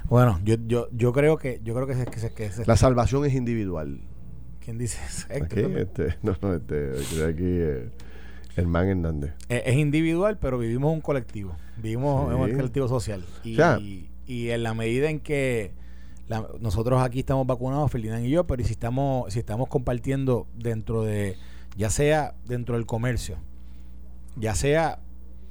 Bueno, 0.05 0.39
yo, 0.43 0.55
yo, 0.67 0.89
yo 0.91 1.13
creo 1.13 1.38
que 1.38 1.61
yo 1.63 1.73
creo 1.73 1.88
que, 1.88 1.95
se, 1.95 2.33
que, 2.33 2.51
la 2.65 2.77
salvación 2.77 3.25
es 3.25 3.33
individual. 3.33 4.01
¿Quién 4.63 4.77
dice 4.77 5.00
eso? 5.07 5.27
Héctor, 5.29 5.59
aquí, 5.65 5.73
este, 5.77 6.17
no, 6.23 6.35
no, 6.41 6.53
este, 6.55 7.25
aquí 7.25 7.43
eh, 7.45 7.89
Hermán 8.55 8.88
Hernández. 8.88 9.34
Es, 9.50 9.75
individual, 9.75 10.38
pero 10.39 10.58
vivimos 10.58 10.93
un 10.93 11.01
colectivo. 11.01 11.55
Vivimos 11.77 12.31
en 12.31 12.39
un 12.39 12.55
colectivo 12.55 12.88
social. 12.88 13.25
Y, 13.43 14.10
y, 14.27 14.50
en 14.50 14.63
la 14.63 14.74
medida 14.74 15.10
en 15.10 15.20
que 15.20 15.72
nosotros 16.60 17.01
aquí 17.01 17.20
estamos 17.20 17.46
vacunados, 17.46 17.91
Ferdinand 17.91 18.25
y 18.25 18.29
yo, 18.29 18.46
pero 18.46 18.63
si 18.63 18.72
estamos, 18.72 19.34
si 19.34 19.39
estamos 19.39 19.67
compartiendo 19.67 20.48
dentro 20.55 21.03
de, 21.03 21.38
ya 21.75 21.89
sea 21.89 22.36
dentro 22.46 22.75
del 22.75 22.86
comercio, 22.86 23.38
ya 24.38 24.55
sea, 24.55 25.00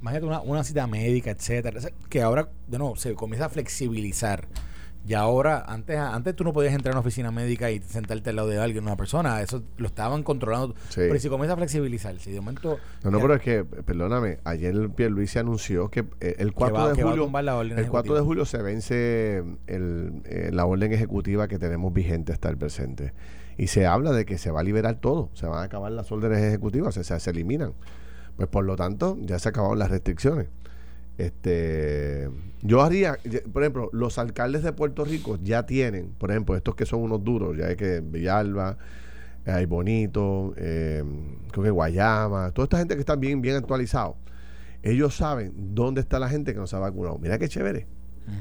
imagínate 0.01 0.25
una, 0.25 0.41
una 0.41 0.63
cita 0.63 0.87
médica, 0.87 1.31
etcétera, 1.31 1.79
que 2.09 2.21
ahora, 2.21 2.49
de 2.67 2.77
nuevo, 2.79 2.95
se 2.95 3.13
comienza 3.13 3.45
a 3.45 3.49
flexibilizar 3.49 4.47
y 5.07 5.15
ahora, 5.15 5.65
antes, 5.67 5.97
antes 5.97 6.35
tú 6.35 6.43
no 6.43 6.53
podías 6.53 6.73
entrar 6.73 6.93
a 6.93 6.97
una 6.97 7.01
oficina 7.01 7.31
médica 7.31 7.71
y 7.71 7.79
sentarte 7.79 8.29
al 8.29 8.35
lado 8.35 8.49
de 8.49 8.59
alguien, 8.59 8.83
una 8.83 8.95
persona. 8.95 9.41
Eso 9.41 9.63
lo 9.77 9.87
estaban 9.87 10.21
controlando. 10.21 10.75
Pero 10.95 11.19
si 11.19 11.27
comienza 11.27 11.53
a 11.53 11.57
flexibilizar, 11.57 12.19
si 12.19 12.31
de 12.31 12.39
momento. 12.39 12.77
No, 13.03 13.09
no, 13.09 13.19
pero 13.19 13.33
es 13.35 13.41
que, 13.41 13.63
perdóname, 13.63 14.39
ayer 14.43 14.75
Luis 14.75 15.31
se 15.31 15.39
anunció 15.39 15.89
que 15.89 16.05
eh, 16.19 16.35
el 16.37 16.53
4 16.53 16.93
de 16.93 17.03
julio. 17.03 17.31
El 17.77 17.89
4 17.89 18.15
de 18.15 18.21
julio 18.21 18.45
se 18.45 18.61
vence 18.61 19.43
el, 19.65 20.21
eh, 20.25 20.49
la 20.53 20.65
orden 20.65 20.93
ejecutiva 20.93 21.47
que 21.47 21.57
tenemos 21.57 21.91
vigente 21.91 22.31
hasta 22.31 22.49
el 22.49 22.57
presente. 22.57 23.13
Y 23.57 23.67
se 23.67 23.87
habla 23.87 24.11
de 24.11 24.25
que 24.25 24.37
se 24.37 24.51
va 24.51 24.59
a 24.59 24.63
liberar 24.63 24.95
todo. 24.95 25.29
Se 25.33 25.47
van 25.47 25.59
a 25.59 25.63
acabar 25.63 25.91
las 25.91 26.11
órdenes 26.11 26.39
ejecutivas, 26.39 26.95
o 26.95 27.03
sea, 27.03 27.19
se 27.19 27.29
eliminan. 27.31 27.73
Pues 28.35 28.47
por 28.49 28.65
lo 28.65 28.75
tanto, 28.75 29.17
ya 29.19 29.39
se 29.39 29.49
acabaron 29.49 29.79
las 29.79 29.89
restricciones. 29.89 30.47
Este, 31.21 32.31
yo 32.63 32.81
haría, 32.81 33.19
por 33.53 33.61
ejemplo, 33.61 33.89
los 33.93 34.17
alcaldes 34.17 34.63
de 34.63 34.73
Puerto 34.73 35.05
Rico 35.05 35.37
ya 35.43 35.67
tienen, 35.67 36.13
por 36.17 36.31
ejemplo, 36.31 36.55
estos 36.55 36.73
que 36.73 36.87
son 36.87 37.03
unos 37.03 37.23
duros, 37.23 37.55
ya 37.55 37.67
hay 37.67 37.75
que 37.75 38.01
Villalba, 38.01 38.77
hay 39.45 39.67
Bonito, 39.67 40.55
eh, 40.57 41.03
creo 41.51 41.63
que 41.63 41.69
Guayama, 41.69 42.49
toda 42.51 42.63
esta 42.63 42.79
gente 42.79 42.95
que 42.95 43.01
está 43.01 43.15
bien, 43.15 43.39
bien 43.39 43.55
actualizado, 43.55 44.15
ellos 44.81 45.15
saben 45.15 45.53
dónde 45.55 46.01
está 46.01 46.17
la 46.17 46.27
gente 46.27 46.53
que 46.53 46.59
no 46.59 46.65
se 46.65 46.75
ha 46.75 46.79
vacunado. 46.79 47.19
Mira 47.19 47.37
qué 47.37 47.47
chévere. 47.47 47.85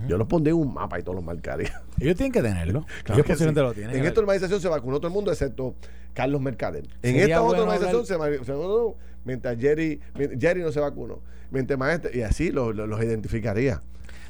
Yo 0.09 0.17
los 0.17 0.27
pondré 0.27 0.53
en 0.53 0.59
un 0.59 0.73
mapa 0.73 0.99
y 0.99 1.03
todos 1.03 1.17
los 1.17 1.25
marcaría. 1.25 1.83
Ellos 1.99 2.15
tienen 2.15 2.33
que 2.33 2.43
tenerlo. 2.43 2.87
ellos 3.09 3.27
posiblemente 3.27 3.61
lo 3.61 3.73
tienen. 3.73 3.97
En 3.97 4.05
esta 4.05 4.21
urbanización 4.21 4.61
se 4.61 4.69
vacunó 4.69 4.99
todo 4.99 5.09
el 5.09 5.15
mundo 5.15 5.33
excepto 5.33 5.75
Carlos 6.15 6.41
Mercader. 6.41 6.87
En 7.03 7.17
esta 7.17 7.43
otra 7.43 7.63
urbanización 7.63 8.07
se 8.07 8.17
vacunó 8.17 8.95
mientras 9.25 9.59
Jerry, 9.59 10.01
Jerry 10.39 10.63
no 10.63 10.71
se 10.71 10.81
vacunó. 10.81 11.21
Mientras 11.51 11.79
maestro, 11.79 12.11
y 12.13 12.23
así 12.23 12.51
los 12.51 13.03
identificaría. 13.03 13.81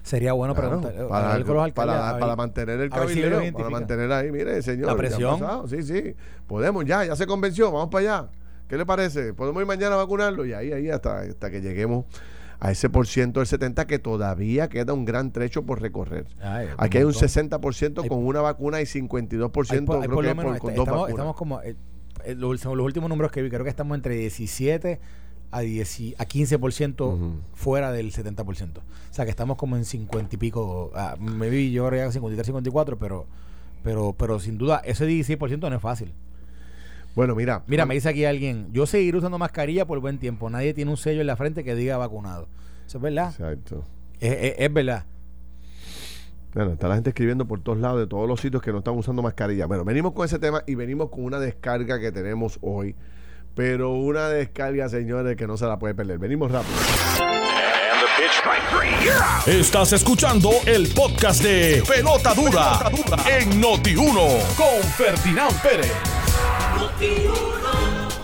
Sería 0.02 0.32
bueno 0.32 0.54
preguntar 0.54 0.94
para, 1.08 2.18
para, 2.18 2.36
mantener 2.36 2.80
el 2.80 2.90
cabildeo, 2.90 3.52
para 3.52 3.70
mantener 3.70 4.10
ahí, 4.12 4.32
mire, 4.32 4.62
señor. 4.62 4.86
La 4.86 4.96
presión. 4.96 5.40
Sí, 5.68 5.82
sí. 5.82 6.14
Podemos, 6.46 6.84
ya, 6.84 7.04
ya 7.04 7.16
se 7.16 7.26
convenció, 7.26 7.70
vamos 7.70 7.90
para 7.90 8.20
allá. 8.20 8.30
¿Qué 8.66 8.76
le 8.76 8.86
parece? 8.86 9.34
Podemos 9.34 9.60
ir 9.60 9.66
mañana 9.66 9.96
a 9.96 9.98
vacunarlo 9.98 10.46
y 10.46 10.52
ahí, 10.52 10.72
ahí, 10.72 10.90
hasta, 10.90 11.20
hasta 11.20 11.50
que 11.50 11.60
lleguemos 11.60 12.06
a 12.60 12.70
ese 12.70 12.88
por 12.88 13.06
ciento 13.06 13.40
del 13.40 13.46
70 13.46 13.86
que 13.86 13.98
todavía 13.98 14.68
queda 14.68 14.92
un 14.92 15.04
gran 15.04 15.32
trecho 15.32 15.64
por 15.64 15.80
recorrer. 15.80 16.26
Aquí 16.76 16.98
hay 16.98 17.04
un 17.04 17.12
60% 17.12 18.06
con 18.06 18.24
una 18.24 18.40
vacuna 18.40 18.80
y 18.80 18.84
52% 18.84 19.50
por, 19.86 20.58
con 20.58 20.74
dos 20.74 20.86
vacunas. 20.86 21.10
Estamos 21.10 21.36
como, 21.36 21.60
eh, 21.62 21.74
eh, 22.24 22.34
los, 22.34 22.64
los, 22.64 22.84
últimos 22.84 23.08
números 23.08 23.32
que 23.32 23.42
vi, 23.42 23.48
creo 23.48 23.64
que 23.64 23.70
estamos 23.70 23.96
entre 23.96 24.14
17 24.14 25.00
a, 25.50 25.60
10, 25.60 26.14
a 26.18 26.26
15% 26.26 27.32
fuera 27.54 27.92
del 27.92 28.12
70%. 28.12 28.78
O 28.78 28.82
sea 29.10 29.24
que 29.24 29.30
estamos 29.30 29.56
como 29.56 29.76
en 29.76 29.84
50 29.84 30.34
y 30.34 30.38
pico. 30.38 30.90
Ah, 30.94 31.16
me 31.18 31.50
vi 31.50 31.72
yo 31.72 31.86
creo 31.88 32.06
que 32.06 32.12
53, 32.12 32.46
54, 32.46 32.98
pero, 32.98 33.26
pero, 33.82 34.14
pero 34.16 34.38
sin 34.38 34.58
duda 34.58 34.80
ese 34.84 35.08
16% 35.08 35.58
no 35.68 35.74
es 35.74 35.82
fácil. 35.82 36.12
Bueno, 37.14 37.34
mira. 37.34 37.64
Mira, 37.66 37.86
me 37.86 37.94
dice 37.94 38.08
aquí 38.08 38.24
alguien, 38.24 38.68
yo 38.72 38.86
seguiré 38.86 39.18
usando 39.18 39.38
mascarilla 39.38 39.86
por 39.86 39.98
buen 40.00 40.18
tiempo. 40.18 40.48
Nadie 40.48 40.74
tiene 40.74 40.90
un 40.90 40.96
sello 40.96 41.20
en 41.20 41.26
la 41.26 41.36
frente 41.36 41.64
que 41.64 41.74
diga 41.74 41.96
vacunado. 41.96 42.46
Eso 42.86 42.98
es 42.98 43.02
verdad. 43.02 43.30
Exacto. 43.30 43.84
Es, 44.20 44.72
verdad. 44.72 45.04
Bueno, 46.54 46.72
está 46.72 46.88
la 46.88 46.94
gente 46.94 47.10
escribiendo 47.10 47.46
por 47.46 47.60
todos 47.60 47.78
lados 47.78 48.00
de 48.00 48.06
todos 48.06 48.28
los 48.28 48.40
sitios 48.40 48.62
que 48.62 48.70
no 48.72 48.78
están 48.78 48.96
usando 48.96 49.22
mascarilla. 49.22 49.66
Bueno, 49.66 49.84
venimos 49.84 50.12
con 50.12 50.24
ese 50.24 50.38
tema 50.38 50.62
y 50.66 50.74
venimos 50.74 51.08
con 51.08 51.24
una 51.24 51.38
descarga 51.38 51.98
que 51.98 52.12
tenemos 52.12 52.58
hoy. 52.60 52.94
Pero 53.54 53.90
una 53.90 54.28
descarga, 54.28 54.88
señores, 54.88 55.36
que 55.36 55.46
no 55.46 55.56
se 55.56 55.66
la 55.66 55.78
puede 55.78 55.94
perder. 55.94 56.18
Venimos 56.18 56.50
rápido. 56.50 56.76
Estás 59.46 59.92
escuchando 59.92 60.50
el 60.66 60.88
podcast 60.88 61.42
de 61.42 61.82
Pelota 61.88 62.34
Dura, 62.34 62.78
en 63.28 63.60
Noti1 63.60 64.56
con 64.56 64.82
Ferdinand 64.96 65.60
Pérez. 65.62 65.92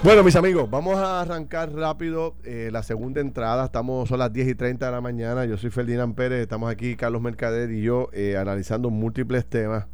Bueno, 0.02 0.22
mis 0.22 0.36
amigos, 0.36 0.70
vamos 0.70 0.96
a 0.98 1.22
arrancar 1.22 1.72
rápido 1.72 2.36
eh, 2.44 2.68
la 2.70 2.82
segunda 2.82 3.20
entrada. 3.20 3.64
Estamos, 3.64 4.08
son 4.08 4.20
las 4.20 4.32
10 4.32 4.48
y 4.48 4.54
30 4.54 4.86
de 4.86 4.92
la 4.92 5.00
mañana. 5.00 5.44
Yo 5.46 5.56
soy 5.56 5.70
Ferdinand 5.70 6.14
Pérez, 6.14 6.42
estamos 6.42 6.70
aquí, 6.70 6.94
Carlos 6.94 7.20
Mercader 7.20 7.72
y 7.72 7.82
yo, 7.82 8.08
eh, 8.12 8.36
analizando 8.36 8.90
múltiples 8.90 9.46
temas. 9.46 9.86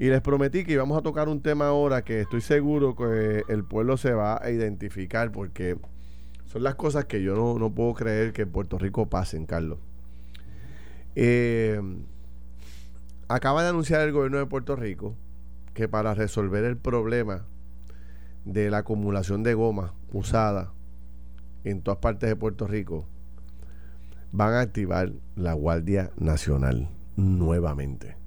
Y 0.00 0.08
les 0.08 0.22
prometí 0.22 0.64
que 0.64 0.72
íbamos 0.72 0.96
a 0.96 1.02
tocar 1.02 1.28
un 1.28 1.42
tema 1.42 1.66
ahora 1.66 2.02
que 2.02 2.22
estoy 2.22 2.40
seguro 2.40 2.96
que 2.96 3.44
el 3.48 3.64
pueblo 3.64 3.98
se 3.98 4.14
va 4.14 4.42
a 4.42 4.50
identificar 4.50 5.30
porque 5.30 5.76
son 6.46 6.62
las 6.62 6.74
cosas 6.74 7.04
que 7.04 7.22
yo 7.22 7.58
no, 7.58 7.70
puedo 7.74 7.92
creer 7.92 8.32
que 8.32 8.42
en 8.42 8.50
Puerto 8.50 8.78
Rico 8.78 9.10
pasen, 9.10 9.44
Carlos. 9.44 9.78
Eh, 11.16 11.82
acaba 13.28 13.62
de 13.62 13.68
anunciar 13.68 14.00
el 14.00 14.12
gobierno 14.12 14.38
de 14.38 14.46
Puerto 14.46 14.74
Rico 14.74 15.16
que 15.74 15.86
para 15.86 16.14
resolver 16.14 16.64
el 16.64 16.78
problema 16.78 17.44
de 18.46 18.70
la 18.70 18.78
acumulación 18.78 19.42
de 19.42 19.52
goma 19.52 19.92
usada 20.14 20.72
en 21.62 21.82
todas 21.82 21.98
partes 21.98 22.30
de 22.30 22.36
Puerto 22.36 22.66
Rico, 22.66 23.04
van 24.32 24.54
a 24.54 24.60
activar 24.60 25.12
la 25.36 25.52
Guardia 25.52 26.10
Nacional 26.16 26.88
nuevamente. 27.16 28.19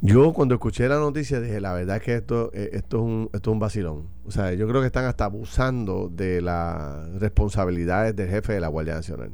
Yo 0.00 0.32
cuando 0.32 0.54
escuché 0.54 0.88
la 0.88 0.98
noticia 0.98 1.40
dije, 1.40 1.60
la 1.60 1.72
verdad 1.72 1.96
es 1.96 2.02
que 2.02 2.14
esto, 2.14 2.50
eh, 2.54 2.70
esto, 2.74 2.98
es 2.98 3.02
un, 3.02 3.30
esto 3.32 3.50
es 3.50 3.52
un 3.52 3.58
vacilón. 3.58 4.06
O 4.26 4.30
sea, 4.30 4.52
yo 4.54 4.68
creo 4.68 4.80
que 4.80 4.86
están 4.86 5.06
hasta 5.06 5.24
abusando 5.24 6.08
de 6.08 6.40
las 6.40 7.08
responsabilidades 7.14 8.14
del 8.14 8.28
jefe 8.28 8.52
de 8.52 8.60
la 8.60 8.68
Guardia 8.68 8.94
Nacional. 8.94 9.32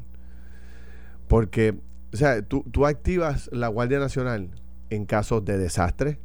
Porque, 1.29 1.74
o 2.12 2.16
sea, 2.16 2.40
tú, 2.40 2.64
tú 2.70 2.87
activas 2.87 3.50
la 3.53 3.68
Guardia 3.68 3.98
Nacional 3.98 4.50
en 4.88 5.05
casos 5.05 5.44
de 5.44 5.59
desastre, 5.59 6.18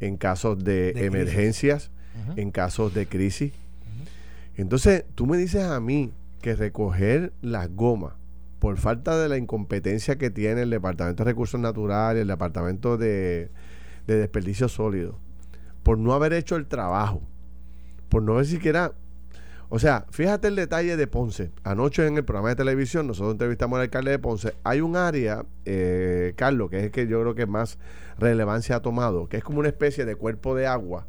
en 0.00 0.16
casos 0.16 0.64
de, 0.64 0.92
emergencias, 1.04 1.90
en 2.36 2.50
casos 2.50 2.94
de 2.94 3.06
crisis. 3.06 3.52
Entonces, 4.56 5.04
tú 5.14 5.26
me 5.26 5.36
dices 5.36 5.64
a 5.64 5.80
mí 5.80 6.12
que 6.40 6.56
recoger 6.56 7.32
las 7.42 7.70
gomas 7.74 8.14
por 8.58 8.78
falta 8.78 9.18
de 9.18 9.28
la 9.28 9.38
incompetencia 9.38 10.16
que 10.16 10.30
tiene 10.30 10.62
el 10.62 10.70
Departamento 10.70 11.24
de 11.24 11.30
Recursos 11.30 11.60
Naturales, 11.60 12.22
el 12.22 12.28
Departamento 12.28 12.96
de, 12.96 13.50
de 14.06 14.16
Desperdicio 14.16 14.68
Sólido, 14.68 15.18
por 15.82 15.98
no 15.98 16.12
haber 16.12 16.32
hecho 16.32 16.56
el 16.56 16.66
trabajo, 16.66 17.22
por 18.08 18.22
no 18.22 18.34
ver 18.34 18.46
siquiera 18.46 18.92
o 19.74 19.78
sea, 19.78 20.04
fíjate 20.10 20.48
el 20.48 20.56
detalle 20.56 20.98
de 20.98 21.06
Ponce. 21.06 21.50
Anoche 21.64 22.06
en 22.06 22.18
el 22.18 22.26
programa 22.26 22.50
de 22.50 22.56
televisión, 22.56 23.06
nosotros 23.06 23.32
entrevistamos 23.32 23.78
al 23.78 23.84
alcalde 23.84 24.10
de 24.10 24.18
Ponce. 24.18 24.52
Hay 24.64 24.82
un 24.82 24.96
área, 24.96 25.46
eh, 25.64 26.34
Carlos, 26.36 26.68
que 26.68 26.76
es 26.76 26.84
el 26.84 26.90
que 26.90 27.06
yo 27.06 27.22
creo 27.22 27.34
que 27.34 27.46
más 27.46 27.78
relevancia 28.18 28.76
ha 28.76 28.80
tomado, 28.82 29.30
que 29.30 29.38
es 29.38 29.42
como 29.42 29.60
una 29.60 29.68
especie 29.68 30.04
de 30.04 30.14
cuerpo 30.14 30.54
de 30.54 30.66
agua, 30.66 31.06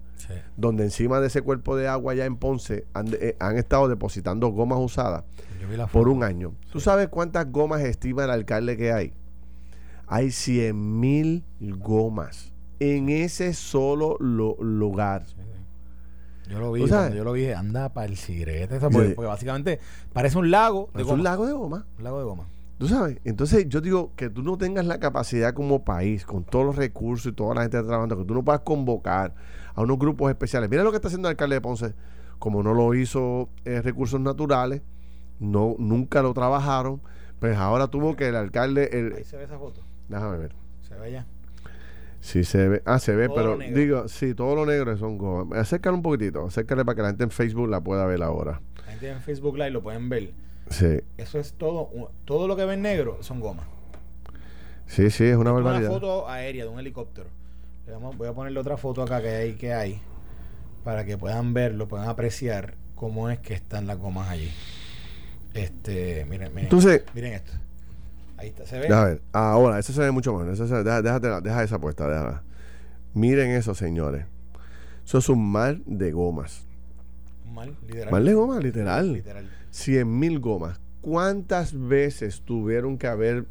donde 0.56 0.86
encima 0.86 1.19
de 1.19 1.27
ese 1.27 1.41
cuerpo 1.41 1.75
de 1.75 1.89
agua 1.89 2.13
ya 2.13 2.23
en 2.23 2.38
Ponce 2.38 2.86
han, 2.93 3.10
eh, 3.19 3.36
estado 3.58 3.89
depositando 3.89 4.47
gomas 4.47 4.79
usadas 4.79 5.25
por 5.91 6.08
un 6.08 6.23
año. 6.23 6.56
¿Tú 6.71 6.79
sabes 6.79 7.10
cuántas 7.10 7.51
gomas 7.51 7.82
estima 7.82 8.23
el 8.23 8.29
alcalde 8.29 8.77
que 8.77 8.93
hay? 8.93 9.13
Hay 10.08 10.32
100 10.32 11.01
mil 11.01 11.43
gomas 11.60 12.52
en 12.83 13.09
ese 13.09 13.53
solo 13.53 14.17
lugar. 14.19 15.25
Yo 16.49 16.59
lo 16.59 16.73
vi, 16.73 16.85
yo 16.85 17.23
lo 17.23 17.31
vi, 17.31 17.49
anda 17.51 17.93
para 17.93 18.07
el 18.07 18.17
cigarete, 18.17 18.79
porque, 18.79 19.15
básicamente 19.15 19.79
parece 20.11 20.37
un 20.37 20.51
lago 20.51 20.89
de 20.93 21.03
goma. 21.03 21.15
un 21.15 21.23
lago 21.23 21.45
de 21.45 21.53
goma. 21.53 21.85
Un 21.97 22.03
lago 22.03 22.19
de 22.19 22.25
goma. 22.25 22.47
Tú 22.77 22.89
sabes, 22.89 23.19
entonces 23.23 23.69
yo 23.69 23.79
digo 23.79 24.11
que 24.17 24.29
tú 24.29 24.43
no 24.43 24.57
tengas 24.57 24.85
la 24.85 24.99
capacidad 24.99 25.53
como 25.53 25.85
país, 25.85 26.25
con 26.25 26.43
todos 26.43 26.65
los 26.65 26.75
recursos 26.75 27.31
y 27.31 27.35
toda 27.35 27.55
la 27.55 27.61
gente 27.61 27.81
trabajando, 27.81 28.17
que 28.17 28.25
tú 28.25 28.33
no 28.33 28.43
puedas 28.43 28.61
convocar 28.61 29.33
a 29.73 29.81
unos 29.81 29.97
grupos 29.97 30.29
especiales. 30.29 30.69
Mira 30.69 30.83
lo 30.83 30.91
que 30.91 30.97
está 30.97 31.07
haciendo 31.07 31.29
el 31.29 31.33
alcalde 31.33 31.55
de 31.55 31.61
Ponce, 31.61 31.93
como 32.39 32.61
no 32.61 32.73
lo 32.73 32.93
hizo 32.93 33.47
eh, 33.63 33.81
Recursos 33.81 34.19
Naturales, 34.19 34.81
no 35.39 35.75
nunca 35.79 36.21
lo 36.21 36.33
trabajaron, 36.33 37.01
pues 37.39 37.57
ahora 37.57 37.87
tuvo 37.87 38.17
que 38.17 38.27
el 38.27 38.35
alcalde... 38.35 38.89
El, 38.91 39.13
Ahí 39.13 39.23
se 39.23 39.37
ve 39.37 39.45
esa 39.45 39.57
foto. 39.57 39.81
Déjame 40.09 40.37
ver. 40.37 40.53
Se 40.81 40.95
ve 40.95 41.11
ya. 41.11 41.25
Sí 42.23 42.45
se 42.45 42.69
ve. 42.69 42.81
Ah, 42.86 42.99
se 42.99 43.13
ve, 43.13 43.29
pero 43.29 43.57
digo, 43.57 44.07
sí, 44.07 44.33
todo 44.33 44.55
lo 44.55 44.65
negro 44.65 44.95
son 44.95 45.17
gomas. 45.17 45.59
Acércale 45.59 45.97
un 45.97 46.01
poquitito, 46.01 46.45
acércale 46.45 46.86
para 46.86 46.95
que 46.95 47.01
la 47.01 47.07
gente 47.09 47.25
en 47.25 47.31
Facebook 47.31 47.67
la 47.67 47.81
pueda 47.81 48.05
ver 48.05 48.23
ahora. 48.23 48.62
La 48.77 48.83
gente 48.93 49.09
en 49.09 49.19
Facebook 49.19 49.57
Live 49.57 49.71
lo 49.71 49.83
pueden 49.83 50.07
ver. 50.07 50.31
Sí. 50.69 51.01
Eso 51.17 51.38
es 51.38 51.51
todo. 51.55 51.89
Todo 52.23 52.47
lo 52.47 52.55
que 52.55 52.63
ven 52.63 52.81
negro 52.81 53.17
son 53.19 53.41
gomas. 53.41 53.65
Sí, 54.88 55.09
sí, 55.09 55.25
es 55.25 55.36
una 55.36 55.51
barbaridad. 55.51 55.89
Una 55.89 55.99
foto 55.99 56.29
aérea 56.29 56.63
de 56.63 56.69
un 56.69 56.79
helicóptero. 56.79 57.27
voy 58.17 58.27
a 58.29 58.33
ponerle 58.33 58.57
otra 58.57 58.77
foto 58.77 59.03
acá 59.03 59.21
que 59.21 59.27
hay, 59.27 59.53
que 59.55 59.73
hay 59.73 60.01
para 60.86 61.03
que 61.03 61.17
puedan 61.17 61.53
verlo, 61.53 61.89
puedan 61.89 62.07
apreciar 62.07 62.75
cómo 62.95 63.29
es 63.29 63.39
que 63.39 63.53
están 63.53 63.86
las 63.86 63.97
gomas 63.97 64.29
allí. 64.29 64.49
Este, 65.53 66.23
miren, 66.23 66.51
miren, 66.53 66.65
Entonces, 66.67 67.03
miren 67.13 67.33
esto. 67.33 67.51
Ahí 68.43 68.49
está, 68.49 68.65
se 68.65 68.77
ve. 68.77 68.88
Deja 68.89 69.06
ver. 69.06 69.21
Ahora, 69.32 69.79
eso 69.79 69.93
se 69.93 70.01
ve 70.01 70.12
mucho 70.12 70.34
más. 70.34 70.45
deja, 70.60 71.63
esa 71.63 71.79
puesta, 71.79 72.10
déjala. 72.10 72.43
Miren 73.13 73.51
eso, 73.51 73.73
señores. 73.73 74.25
Eso 75.06 75.19
es 75.19 75.29
un 75.29 75.49
mar 75.49 75.77
de 75.86 76.12
gomas. 76.12 76.67
Un 77.45 77.53
mar, 77.53 77.69
literal. 77.88 78.12
Mar 78.12 78.21
de 78.21 78.34
gomas, 78.34 78.62
literal. 78.62 79.13
Literal. 79.13 79.49
100 79.69 80.19
mil 80.19 80.39
gomas. 80.41 80.82
¿Cuántas 80.99 81.88
veces 81.88 82.41
tuvieron 82.41 82.97
que 82.97 83.08
haber 83.08 83.45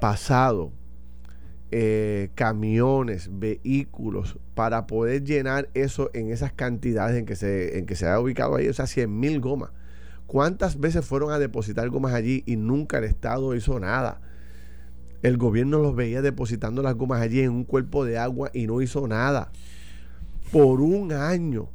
pasado 0.00 0.70
eh, 1.72 2.30
camiones, 2.36 3.28
vehículos, 3.40 4.38
para 4.54 4.86
poder 4.86 5.24
llenar 5.24 5.68
eso 5.74 6.10
en 6.14 6.30
esas 6.30 6.52
cantidades 6.52 7.16
en 7.16 7.26
que 7.26 7.34
se, 7.34 7.76
en 7.76 7.86
que 7.86 7.96
se 7.96 8.06
ha 8.06 8.20
ubicado 8.20 8.54
ahí? 8.54 8.68
O 8.68 8.72
sea, 8.72 8.86
100 8.86 9.18
mil 9.18 9.40
gomas. 9.40 9.70
¿Cuántas 10.30 10.78
veces 10.78 11.04
fueron 11.04 11.32
a 11.32 11.40
depositar 11.40 11.88
gomas 11.88 12.14
allí 12.14 12.44
y 12.46 12.54
nunca 12.54 12.98
el 12.98 13.04
Estado 13.04 13.52
hizo 13.56 13.80
nada? 13.80 14.20
El 15.22 15.38
gobierno 15.38 15.80
los 15.80 15.96
veía 15.96 16.22
depositando 16.22 16.84
las 16.84 16.94
gomas 16.94 17.20
allí 17.20 17.40
en 17.40 17.50
un 17.50 17.64
cuerpo 17.64 18.04
de 18.04 18.16
agua 18.16 18.48
y 18.54 18.68
no 18.68 18.80
hizo 18.80 19.08
nada. 19.08 19.50
Por 20.52 20.82
un 20.82 21.10
año. 21.10 21.68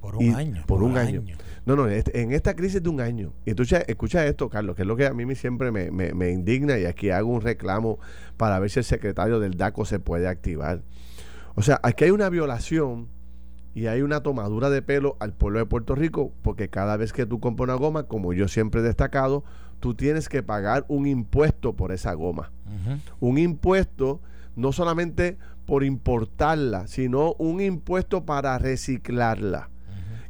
Por 0.00 0.16
un 0.16 0.34
año. 0.34 0.64
Por, 0.66 0.82
un 0.82 0.98
año. 0.98 1.22
No, 1.66 1.76
no, 1.76 1.86
este, 1.86 2.20
en 2.20 2.32
esta 2.32 2.56
crisis 2.56 2.82
de 2.82 2.88
un 2.88 3.00
año. 3.00 3.32
Y 3.46 3.50
entonces, 3.50 3.84
escucha 3.86 4.26
esto, 4.26 4.48
Carlos, 4.48 4.74
que 4.74 4.82
es 4.82 4.88
lo 4.88 4.96
que 4.96 5.06
a 5.06 5.14
mí 5.14 5.32
siempre 5.36 5.70
me, 5.70 5.92
me 5.92 6.30
indigna 6.32 6.76
y 6.76 6.86
aquí 6.86 7.10
hago 7.10 7.30
un 7.30 7.42
reclamo 7.42 8.00
para 8.36 8.58
ver 8.58 8.70
si 8.70 8.80
el 8.80 8.84
secretario 8.84 9.38
del 9.38 9.56
DACO 9.56 9.84
se 9.84 10.00
puede 10.00 10.26
activar. 10.26 10.82
O 11.54 11.62
sea, 11.62 11.78
aquí 11.84 12.02
hay 12.02 12.10
una 12.10 12.28
violación 12.28 13.13
y 13.74 13.88
hay 13.88 14.02
una 14.02 14.22
tomadura 14.22 14.70
de 14.70 14.82
pelo 14.82 15.16
al 15.18 15.32
pueblo 15.32 15.58
de 15.58 15.66
Puerto 15.66 15.96
Rico 15.96 16.32
porque 16.42 16.70
cada 16.70 16.96
vez 16.96 17.12
que 17.12 17.26
tú 17.26 17.40
compras 17.40 17.64
una 17.64 17.74
goma, 17.74 18.04
como 18.04 18.32
yo 18.32 18.46
siempre 18.46 18.80
he 18.80 18.84
destacado, 18.84 19.44
tú 19.80 19.94
tienes 19.94 20.28
que 20.28 20.44
pagar 20.44 20.84
un 20.88 21.06
impuesto 21.06 21.74
por 21.74 21.90
esa 21.90 22.14
goma. 22.14 22.52
Un 23.18 23.38
impuesto 23.38 24.20
no 24.54 24.72
solamente 24.72 25.38
por 25.66 25.82
importarla, 25.82 26.86
sino 26.86 27.34
un 27.34 27.60
impuesto 27.60 28.24
para 28.24 28.56
reciclarla, 28.58 29.70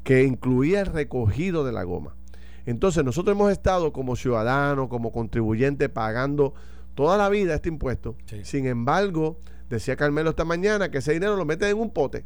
que 0.04 0.24
incluía 0.24 0.80
el 0.80 0.86
recogido 0.86 1.64
de 1.64 1.72
la 1.72 1.82
goma. 1.82 2.16
Entonces 2.64 3.04
nosotros 3.04 3.36
hemos 3.36 3.52
estado 3.52 3.92
como 3.92 4.16
ciudadanos, 4.16 4.88
como 4.88 5.12
contribuyentes, 5.12 5.90
pagando 5.90 6.54
toda 6.94 7.18
la 7.18 7.28
vida 7.28 7.54
este 7.54 7.68
impuesto. 7.68 8.16
Sin 8.42 8.66
embargo, 8.66 9.38
decía 9.68 9.96
Carmelo 9.96 10.30
esta 10.30 10.46
mañana 10.46 10.90
que 10.90 10.98
ese 10.98 11.12
dinero 11.12 11.36
lo 11.36 11.44
meten 11.44 11.68
en 11.68 11.78
un 11.78 11.90
pote 11.90 12.24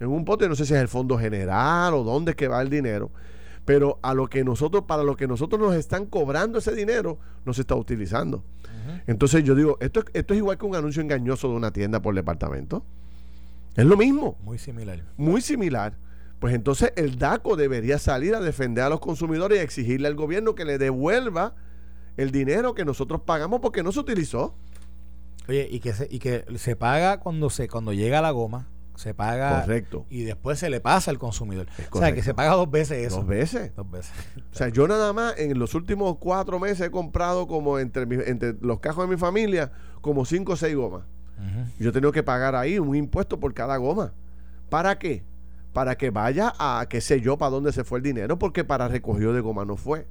en 0.00 0.08
un 0.08 0.24
pote, 0.24 0.48
no 0.48 0.56
sé 0.56 0.66
si 0.66 0.74
es 0.74 0.80
el 0.80 0.88
fondo 0.88 1.18
general 1.18 1.94
o 1.94 2.02
dónde 2.02 2.32
es 2.32 2.36
que 2.36 2.48
va 2.48 2.60
el 2.62 2.70
dinero, 2.70 3.10
pero 3.64 3.98
a 4.02 4.14
lo 4.14 4.28
que 4.28 4.42
nosotros, 4.42 4.84
para 4.84 5.04
lo 5.04 5.16
que 5.16 5.28
nosotros 5.28 5.60
nos 5.60 5.74
están 5.74 6.06
cobrando 6.06 6.58
ese 6.58 6.74
dinero, 6.74 7.18
no 7.44 7.52
se 7.52 7.60
está 7.60 7.74
utilizando. 7.74 8.42
Entonces 9.06 9.44
yo 9.44 9.54
digo, 9.54 9.76
esto, 9.80 10.02
esto 10.12 10.34
es 10.34 10.38
igual 10.38 10.58
que 10.58 10.66
un 10.66 10.74
anuncio 10.74 11.02
engañoso 11.02 11.48
de 11.48 11.54
una 11.54 11.70
tienda 11.70 12.00
por 12.00 12.14
departamento. 12.14 12.84
Es 13.76 13.84
lo 13.84 13.96
mismo. 13.96 14.36
Muy 14.42 14.58
similar. 14.58 15.04
Muy 15.16 15.40
similar. 15.40 15.96
Pues 16.38 16.54
entonces 16.54 16.92
el 16.96 17.18
DACO 17.18 17.56
debería 17.56 17.98
salir 17.98 18.34
a 18.34 18.40
defender 18.40 18.84
a 18.84 18.88
los 18.88 19.00
consumidores 19.00 19.58
y 19.58 19.62
exigirle 19.62 20.08
al 20.08 20.14
gobierno 20.14 20.54
que 20.54 20.64
le 20.64 20.78
devuelva 20.78 21.54
el 22.16 22.30
dinero 22.30 22.74
que 22.74 22.84
nosotros 22.84 23.20
pagamos 23.20 23.60
porque 23.60 23.82
no 23.82 23.92
se 23.92 24.00
utilizó. 24.00 24.54
Oye, 25.48 25.68
y 25.70 25.80
que 25.80 25.92
se, 25.92 26.08
y 26.10 26.18
que 26.18 26.44
se 26.56 26.76
paga 26.76 27.20
cuando 27.20 27.50
se 27.50 27.68
cuando 27.68 27.92
llega 27.92 28.20
la 28.22 28.30
goma, 28.30 28.68
se 29.00 29.14
paga 29.14 29.62
correcto. 29.62 30.04
y 30.10 30.24
después 30.24 30.58
se 30.58 30.68
le 30.68 30.80
pasa 30.80 31.10
al 31.10 31.18
consumidor. 31.18 31.66
o 31.90 31.98
sea, 31.98 32.12
que 32.12 32.22
se 32.22 32.34
paga 32.34 32.52
dos 32.52 32.70
veces 32.70 33.06
eso. 33.06 33.16
Dos 33.16 33.26
veces. 33.26 33.74
Dos 33.74 33.90
veces. 33.90 34.12
O 34.52 34.54
sea, 34.54 34.68
yo 34.68 34.86
nada 34.86 35.14
más 35.14 35.38
en 35.38 35.58
los 35.58 35.74
últimos 35.74 36.18
cuatro 36.18 36.60
meses 36.60 36.88
he 36.88 36.90
comprado 36.90 37.46
como 37.46 37.78
entre, 37.78 38.02
entre 38.28 38.56
los 38.60 38.80
cajos 38.80 39.08
de 39.08 39.14
mi 39.14 39.18
familia 39.18 39.72
como 40.02 40.26
cinco 40.26 40.52
o 40.52 40.56
seis 40.56 40.76
gomas. 40.76 41.04
Yo 41.78 41.88
he 41.88 41.92
tenido 41.92 42.12
que 42.12 42.22
pagar 42.22 42.54
ahí 42.54 42.78
un 42.78 42.94
impuesto 42.94 43.40
por 43.40 43.54
cada 43.54 43.78
goma. 43.78 44.12
¿Para 44.68 44.98
qué? 44.98 45.24
Para 45.72 45.96
que 45.96 46.10
vaya 46.10 46.52
a, 46.58 46.84
qué 46.90 47.00
sé 47.00 47.22
yo, 47.22 47.38
para 47.38 47.52
dónde 47.52 47.72
se 47.72 47.82
fue 47.82 48.00
el 48.00 48.04
dinero, 48.04 48.38
porque 48.38 48.64
para 48.64 48.86
recogido 48.88 49.32
de 49.32 49.40
goma 49.40 49.64
no 49.64 49.78
fue. 49.78 50.06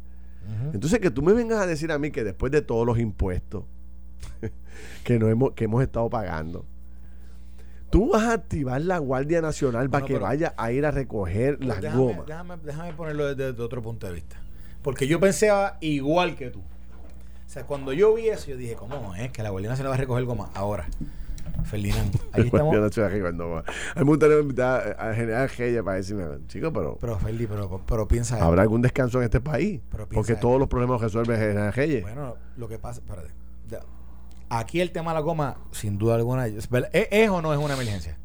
Entonces, 0.74 0.98
que 1.00 1.12
tú 1.12 1.22
me 1.22 1.34
vengas 1.34 1.60
a 1.60 1.68
decir 1.68 1.92
a 1.92 2.00
mí 2.00 2.10
que 2.10 2.24
después 2.24 2.52
de 2.52 2.64
todos 2.64 2.84
los 2.84 2.98
impuestos 2.98 3.66
que, 5.04 5.20
no 5.20 5.28
hemos, 5.28 5.52
que 5.52 5.66
hemos 5.66 5.84
estado 5.84 6.10
pagando, 6.10 6.66
Tú 7.90 8.12
vas 8.12 8.24
a 8.24 8.34
activar 8.34 8.82
la 8.82 9.00
Guardia 9.00 9.42
Nacional 9.42 9.90
para 9.90 10.06
que 10.06 10.18
vaya 10.20 10.54
a 10.58 10.72
ir 10.72 10.86
a 10.86 10.92
recoger 10.92 11.64
las 11.64 11.82
gomas. 11.94 12.26
Déjame, 12.64 12.94
ponerlo 12.94 13.34
desde, 13.34 13.62
otro 13.62 13.82
punto 13.82 14.08
de 14.08 14.14
vista. 14.14 14.38
Porque 14.84 15.08
yo 15.08 15.20
pensaba 15.20 15.78
igual 15.82 16.36
que 16.36 16.50
tú. 16.50 16.60
O 16.60 17.52
sea, 17.52 17.66
cuando 17.66 17.92
yo 17.94 18.14
vi 18.14 18.30
eso, 18.30 18.48
yo 18.52 18.58
dije, 18.58 18.76
¿cómo 18.76 19.16
es 19.16 19.32
que 19.32 19.42
la 19.42 19.50
Guardia 19.50 19.72
Nacional 19.72 19.92
va 19.92 19.96
a 19.96 20.00
recoger 20.00 20.24
gomas? 20.24 20.52
Ahora, 20.54 20.88
Ferdinand, 21.64 22.16
ahí 22.32 22.44
estamos. 22.44 22.74
yo 22.76 22.80
no 22.80 22.86
estoy 22.86 23.08
recogiendo 23.08 23.48
gomas. 23.48 23.66
Hay 23.96 24.04
mucha 24.04 24.28
invitar 24.28 24.96
a 25.00 25.14
General 25.16 25.50
Gella 25.50 25.82
para 25.82 25.98
decirme, 25.98 26.26
chico, 26.48 26.72
pero. 26.72 26.98
Pero, 27.02 27.18
Ferdi, 27.18 27.48
pero, 27.48 27.82
pero, 27.88 28.08
piensa. 28.08 28.44
¿Habrá 28.44 28.62
algún 28.62 28.84
descanso 28.84 29.18
en 29.18 29.26
este 29.26 29.42
país? 29.42 29.82
porque 30.14 30.36
todos 30.36 30.60
los 30.60 30.68
problemas 30.68 31.02
los 31.02 31.12
resuelve 31.12 31.38
General 31.38 31.74
Gella. 31.74 32.02
Bueno, 32.02 32.36
lo 32.56 32.68
que 32.68 32.78
pasa. 32.78 33.02
Espérate. 33.02 33.39
Aquí 34.50 34.82
el 34.82 34.92
tema 34.92 35.12
de 35.12 35.16
la 35.16 35.22
goma, 35.22 35.58
sin 35.72 35.98
duda 35.98 36.16
alguna, 36.16 36.48
¿es, 36.48 36.68
o 37.30 37.42
no 37.42 37.54
es 37.54 37.60
una 37.60 37.76
emergencia? 37.76 38.18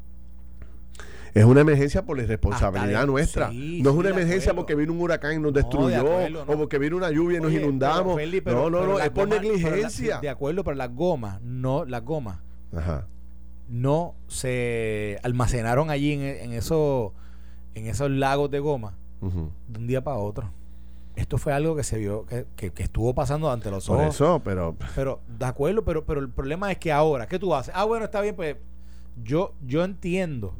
Es 1.35 1.43
una 1.43 1.61
emergencia 1.61 2.05
por 2.05 2.15
la 2.17 2.23
irresponsabilidad 2.23 3.05
nuestra. 3.05 3.51
no 3.51 3.89
es 3.89 3.95
una 3.95 4.09
emergencia 4.09 4.53
porque 4.53 4.73
vino 4.73 4.93
un 4.93 5.01
huracán 5.01 5.35
y 5.35 5.39
nos 5.39 5.53
destruyó, 5.53 6.05
o 6.47 6.57
porque 6.57 6.79
vino 6.79 6.95
una 6.97 7.11
lluvia 7.11 7.39
y 7.39 7.41
nos 7.41 7.51
inundamos. 7.51 8.17
no, 8.45 8.69
no, 8.69 8.85
no, 8.87 8.99
es 8.99 9.09
por 9.09 9.27
negligencia. 9.27 10.19
de 10.19 10.29
acuerdo, 10.29 10.63
pero 10.63 10.75
las 10.75 10.93
gomas, 10.95 11.41
no, 11.41 11.85
las 11.85 12.03
gomas, 12.03 12.39
no 13.67 14.15
se 14.27 15.19
almacenaron 15.23 15.89
allí 15.89 16.13
en, 16.13 16.21
en, 16.21 16.53
esos, 16.53 17.11
en 17.73 17.87
esos 17.87 18.09
lagos 18.09 18.49
de 18.49 18.59
goma 18.59 18.97
de 19.21 19.79
un 19.79 19.87
día 19.87 20.03
para 20.03 20.17
otro. 20.17 20.51
Esto 21.15 21.37
fue 21.37 21.53
algo 21.53 21.75
que 21.75 21.83
se 21.83 21.97
vio, 21.97 22.25
que, 22.25 22.71
que, 22.71 22.83
estuvo 22.83 23.15
pasando 23.15 23.49
ante 23.49 23.71
los 23.71 23.89
ojos. 23.89 24.01
Por 24.01 24.09
eso, 24.09 24.41
pero. 24.43 24.75
Pero, 24.95 25.21
de 25.27 25.45
acuerdo, 25.45 25.83
pero, 25.85 26.05
pero 26.05 26.19
el 26.19 26.29
problema 26.29 26.71
es 26.71 26.77
que 26.77 26.91
ahora, 26.91 27.27
¿qué 27.27 27.39
tú 27.39 27.55
haces? 27.55 27.73
Ah, 27.75 27.85
bueno, 27.85 28.05
está 28.05 28.19
bien, 28.21 28.35
pues 28.35 28.57
yo, 29.23 29.53
yo 29.65 29.83
entiendo 29.83 30.55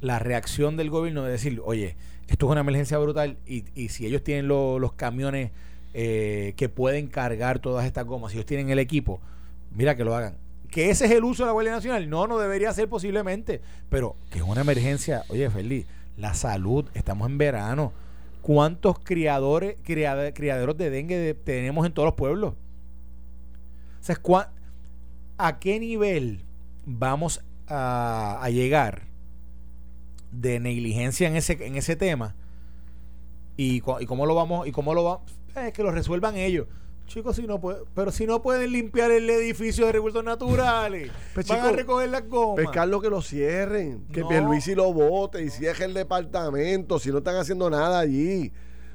la 0.00 0.18
reacción 0.18 0.76
del 0.76 0.90
gobierno 0.90 1.22
de 1.22 1.30
decir, 1.30 1.62
oye, 1.64 1.96
esto 2.26 2.46
es 2.46 2.52
una 2.52 2.60
emergencia 2.60 2.98
brutal 2.98 3.38
y, 3.46 3.64
y 3.74 3.90
si 3.90 4.06
ellos 4.06 4.24
tienen 4.24 4.48
los 4.48 4.92
camiones 4.94 5.52
eh, 5.94 6.54
que 6.56 6.68
pueden 6.68 7.06
cargar 7.06 7.58
todas 7.58 7.86
estas 7.86 8.04
gomas, 8.06 8.32
si 8.32 8.38
ellos 8.38 8.46
tienen 8.46 8.70
el 8.70 8.78
equipo, 8.78 9.20
mira 9.74 9.96
que 9.96 10.04
lo 10.04 10.16
hagan. 10.16 10.36
Que 10.70 10.88
ese 10.88 11.04
es 11.04 11.10
el 11.10 11.22
uso 11.22 11.42
de 11.42 11.48
la 11.48 11.52
Guardia 11.52 11.72
Nacional, 11.72 12.08
no, 12.08 12.26
no 12.26 12.38
debería 12.38 12.72
ser 12.72 12.88
posiblemente, 12.88 13.60
pero 13.90 14.16
que 14.30 14.38
es 14.38 14.44
una 14.44 14.62
emergencia, 14.62 15.22
oye, 15.28 15.50
Feliz, 15.50 15.86
la 16.16 16.34
salud, 16.34 16.88
estamos 16.94 17.28
en 17.28 17.38
verano. 17.38 17.92
¿Cuántos 18.42 18.98
criadores, 18.98 19.76
criaderos 19.84 20.76
de 20.76 20.90
dengue 20.90 21.34
tenemos 21.34 21.86
en 21.86 21.94
todos 21.94 22.06
los 22.06 22.14
pueblos? 22.14 22.54
O 24.00 24.04
sea, 24.04 24.20
¿a 25.38 25.58
qué 25.60 25.78
nivel 25.78 26.44
vamos 26.84 27.40
a, 27.68 28.46
llegar 28.50 29.04
de 30.32 30.60
negligencia 30.60 31.28
en 31.28 31.36
ese, 31.36 31.52
en 31.64 31.76
ese 31.76 31.96
tema 31.96 32.34
y, 33.56 33.76
y 33.76 34.06
cómo 34.06 34.26
lo 34.26 34.34
vamos 34.34 34.66
y 34.66 34.72
cómo 34.72 34.92
lo 34.92 35.04
vamos 35.04 35.32
es 35.54 35.72
que 35.72 35.82
lo 35.82 35.90
resuelvan 35.90 36.36
ellos 36.36 36.66
chicos 37.06 37.36
si 37.36 37.46
no 37.46 37.60
pero 37.94 38.10
si 38.10 38.26
no 38.26 38.42
pueden 38.42 38.72
limpiar 38.72 39.10
el 39.10 39.28
edificio 39.28 39.86
de 39.86 39.92
recursos 39.92 40.24
naturales 40.24 41.10
pues, 41.34 41.46
van 41.48 41.60
a 41.60 41.72
recoger 41.72 42.08
las 42.08 42.28
gomas 42.28 42.64
pescar 42.64 42.88
lo 42.88 43.00
que 43.00 43.10
lo 43.10 43.20
cierren 43.20 44.06
que 44.12 44.20
no. 44.20 44.54
y 44.54 44.74
lo 44.74 44.92
vote 44.92 45.42
y 45.42 45.50
cierre 45.50 45.84
el 45.84 45.94
departamento 45.94 46.98
si 46.98 47.10
no 47.10 47.18
están 47.18 47.36
haciendo 47.36 47.68
nada 47.68 47.98
allí 47.98 48.52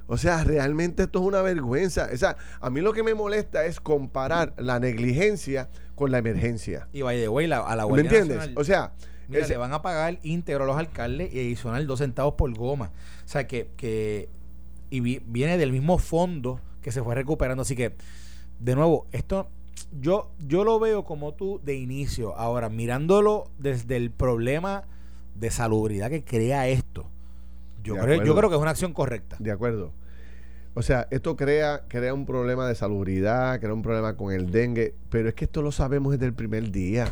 o 0.07 0.17
sea, 0.17 0.43
realmente 0.43 1.03
esto 1.03 1.19
es 1.19 1.25
una 1.25 1.41
vergüenza. 1.41 2.09
O 2.13 2.17
sea, 2.17 2.37
a 2.61 2.69
mí 2.69 2.79
lo 2.79 2.93
que 2.93 3.03
me 3.03 3.13
molesta 3.13 3.65
es 3.65 3.81
comparar 3.81 4.53
la 4.57 4.79
negligencia 4.79 5.69
con 5.95 6.11
la 6.11 6.17
emergencia. 6.19 6.87
Y 6.93 7.01
vaya 7.01 7.19
de 7.19 7.27
way, 7.27 7.51
a 7.51 7.75
la 7.75 7.83
Guardia 7.83 8.09
¿Me 8.09 8.17
entiendes? 8.17 8.49
o 8.55 8.63
sea, 8.63 8.93
Mira, 9.27 9.45
le 9.45 9.57
van 9.57 9.73
a 9.73 9.81
pagar 9.81 10.19
íntegro 10.23 10.63
a 10.63 10.67
los 10.67 10.77
alcaldes 10.77 11.33
y 11.33 11.39
adicional 11.39 11.85
dos 11.85 11.99
centavos 11.99 12.35
por 12.35 12.53
goma. 12.53 12.91
O 13.25 13.27
sea, 13.27 13.47
que, 13.47 13.69
que 13.75 14.29
y 14.89 15.01
viene 15.19 15.57
del 15.57 15.73
mismo 15.73 15.97
fondo 15.97 16.61
que 16.81 16.91
se 16.91 17.03
fue 17.03 17.15
recuperando. 17.15 17.61
Así 17.61 17.75
que, 17.75 17.93
de 18.59 18.75
nuevo, 18.75 19.07
esto 19.11 19.49
yo, 19.99 20.31
yo 20.39 20.63
lo 20.63 20.79
veo 20.79 21.03
como 21.03 21.33
tú 21.33 21.61
de 21.63 21.75
inicio. 21.75 22.35
Ahora, 22.35 22.69
mirándolo 22.69 23.49
desde 23.59 23.95
el 23.95 24.11
problema 24.11 24.83
de 25.35 25.51
salubridad 25.51 26.09
que 26.09 26.23
crea 26.23 26.67
esto 26.67 27.05
yo 27.87 27.95
creo, 27.95 28.23
yo 28.23 28.35
creo 28.35 28.49
que 28.49 28.55
es 28.55 28.61
una 28.61 28.71
acción 28.71 28.93
correcta. 28.93 29.37
De 29.39 29.51
acuerdo. 29.51 29.91
O 30.73 30.81
sea, 30.81 31.07
esto 31.09 31.35
crea, 31.35 31.83
crea 31.87 32.13
un 32.13 32.25
problema 32.25 32.67
de 32.67 32.75
salubridad, 32.75 33.59
crea 33.59 33.73
un 33.73 33.81
problema 33.81 34.15
con 34.15 34.31
el 34.31 34.51
dengue, 34.51 34.93
pero 35.09 35.29
es 35.29 35.35
que 35.35 35.45
esto 35.45 35.61
lo 35.61 35.71
sabemos 35.71 36.11
desde 36.11 36.25
el 36.25 36.33
primer 36.33 36.71
día. 36.71 37.07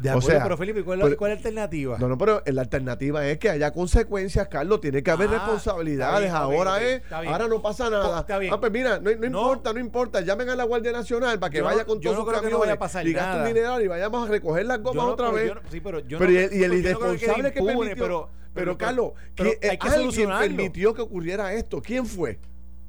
De 0.00 0.08
acuerdo, 0.08 0.28
o 0.28 0.30
sea, 0.30 0.42
pero 0.42 0.56
Felipe, 0.56 0.82
¿cuál, 0.82 1.00
es 1.02 1.20
la 1.20 1.26
alternativa? 1.26 1.98
No, 1.98 2.08
no, 2.08 2.16
pero 2.16 2.42
la 2.46 2.62
alternativa 2.62 3.26
es 3.26 3.38
que 3.38 3.50
haya 3.50 3.70
consecuencias, 3.72 4.48
Carlos. 4.48 4.80
Tiene 4.80 5.02
que 5.02 5.10
haber 5.10 5.28
ah, 5.28 5.32
responsabilidades. 5.32 6.30
ahora 6.30 6.82
es, 6.82 7.02
ahora 7.12 7.48
no 7.48 7.60
pasa 7.60 7.90
nada. 7.90 8.20
Está 8.20 8.38
bien. 8.38 8.52
Ah, 8.52 8.60
pues 8.60 8.72
mira, 8.72 8.98
no, 8.98 9.10
importa, 9.10 9.72
no 9.72 9.78
importa. 9.80 10.20
Llamen 10.22 10.48
a 10.48 10.56
la 10.56 10.64
Guardia 10.64 10.92
Nacional 10.92 11.38
para 11.38 11.50
que 11.50 11.60
vaya 11.60 11.84
con 11.84 12.00
todos 12.00 12.16
sus 12.16 12.24
camiones 12.26 12.50
no 12.50 12.58
vaya 12.58 12.72
a 12.72 12.78
pasar 12.78 13.06
y 13.06 13.12
gasten 13.12 13.46
dinero 13.46 13.80
y 13.80 13.88
vayamos 13.88 14.26
a 14.26 14.30
recoger 14.30 14.66
las 14.66 14.82
gomas 14.82 15.06
otra 15.06 15.30
vez. 15.30 15.52
sí, 15.70 15.80
pero, 15.80 16.00
yo 16.00 16.18
pero 16.18 16.32
y 16.32 16.36
el, 16.36 16.54
y 16.54 16.64
el 16.64 16.72
irresponsable 16.74 17.52
que, 17.52 17.62
permitió, 17.62 17.94
pero, 17.96 18.28
pero, 18.54 18.78
Carlos, 18.78 19.12
hay 19.38 19.78
que 19.78 19.88
alguien 19.88 20.28
permitió 20.28 20.94
que 20.94 21.02
ocurriera 21.02 21.52
esto. 21.52 21.80
¿Quién 21.82 22.06
fue? 22.06 22.38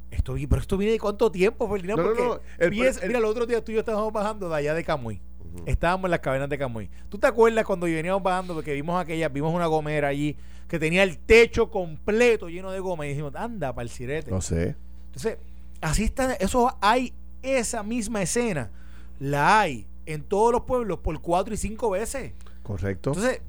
Esto, 0.10 0.36
pero 0.50 0.62
esto 0.62 0.78
viene 0.78 0.94
de 0.94 1.00
cuánto 1.00 1.32
tiempo, 1.32 1.70
Ferdinand. 1.70 2.02
No, 2.02 2.14
no, 2.14 2.26
no. 2.36 2.70
mira, 2.70 2.92
el 3.02 3.26
otro 3.26 3.46
día 3.46 3.64
tú 3.64 3.72
y 3.72 3.76
yo 3.76 3.80
estábamos 3.80 4.12
bajando 4.12 4.50
de 4.50 4.56
allá 4.56 4.74
de 4.74 4.84
Camuy. 4.84 5.22
Estábamos 5.66 6.06
en 6.06 6.12
las 6.12 6.20
cavernas 6.20 6.50
de 6.50 6.58
Camuy. 6.58 6.90
¿Tú 7.10 7.18
te 7.18 7.28
acuerdas 7.28 7.66
cuando 7.66 7.86
veníamos 7.86 8.24
bajando 8.24 8.54
porque 8.54 8.74
vimos 8.74 9.00
aquella, 9.02 9.30
vimos 9.30 9.54
una 9.54 9.68
gomera 9.68 10.08
allí 10.08 10.36
que 10.68 10.80
tenía 10.80 11.04
el 11.04 11.18
techo 11.18 11.70
completo 11.70 12.48
lleno 12.48 12.72
de 12.72 12.80
goma 12.80 13.06
y 13.06 13.10
dijimos, 13.10 13.36
anda, 13.36 13.74
para 13.74 13.84
el 13.84 13.90
sirete? 13.90 14.32
No 14.32 14.42
sé. 14.42 14.76
Entonces, 15.08 15.38
así 15.82 16.04
está, 16.04 16.34
eso 16.36 16.76
hay, 16.82 17.14
esa 17.42 17.84
misma 17.84 18.22
escena, 18.22 18.72
la 19.20 19.62
hay 19.62 19.86
en 20.06 20.24
todos 20.24 20.52
los 20.52 20.62
pueblos 20.62 21.00
por 21.00 21.20
cuatro 21.22 21.54
y 21.54 21.58
cinco 21.58 21.92
veces. 21.92 22.34
Correcto. 22.64 23.12
Entonces, 23.12 23.42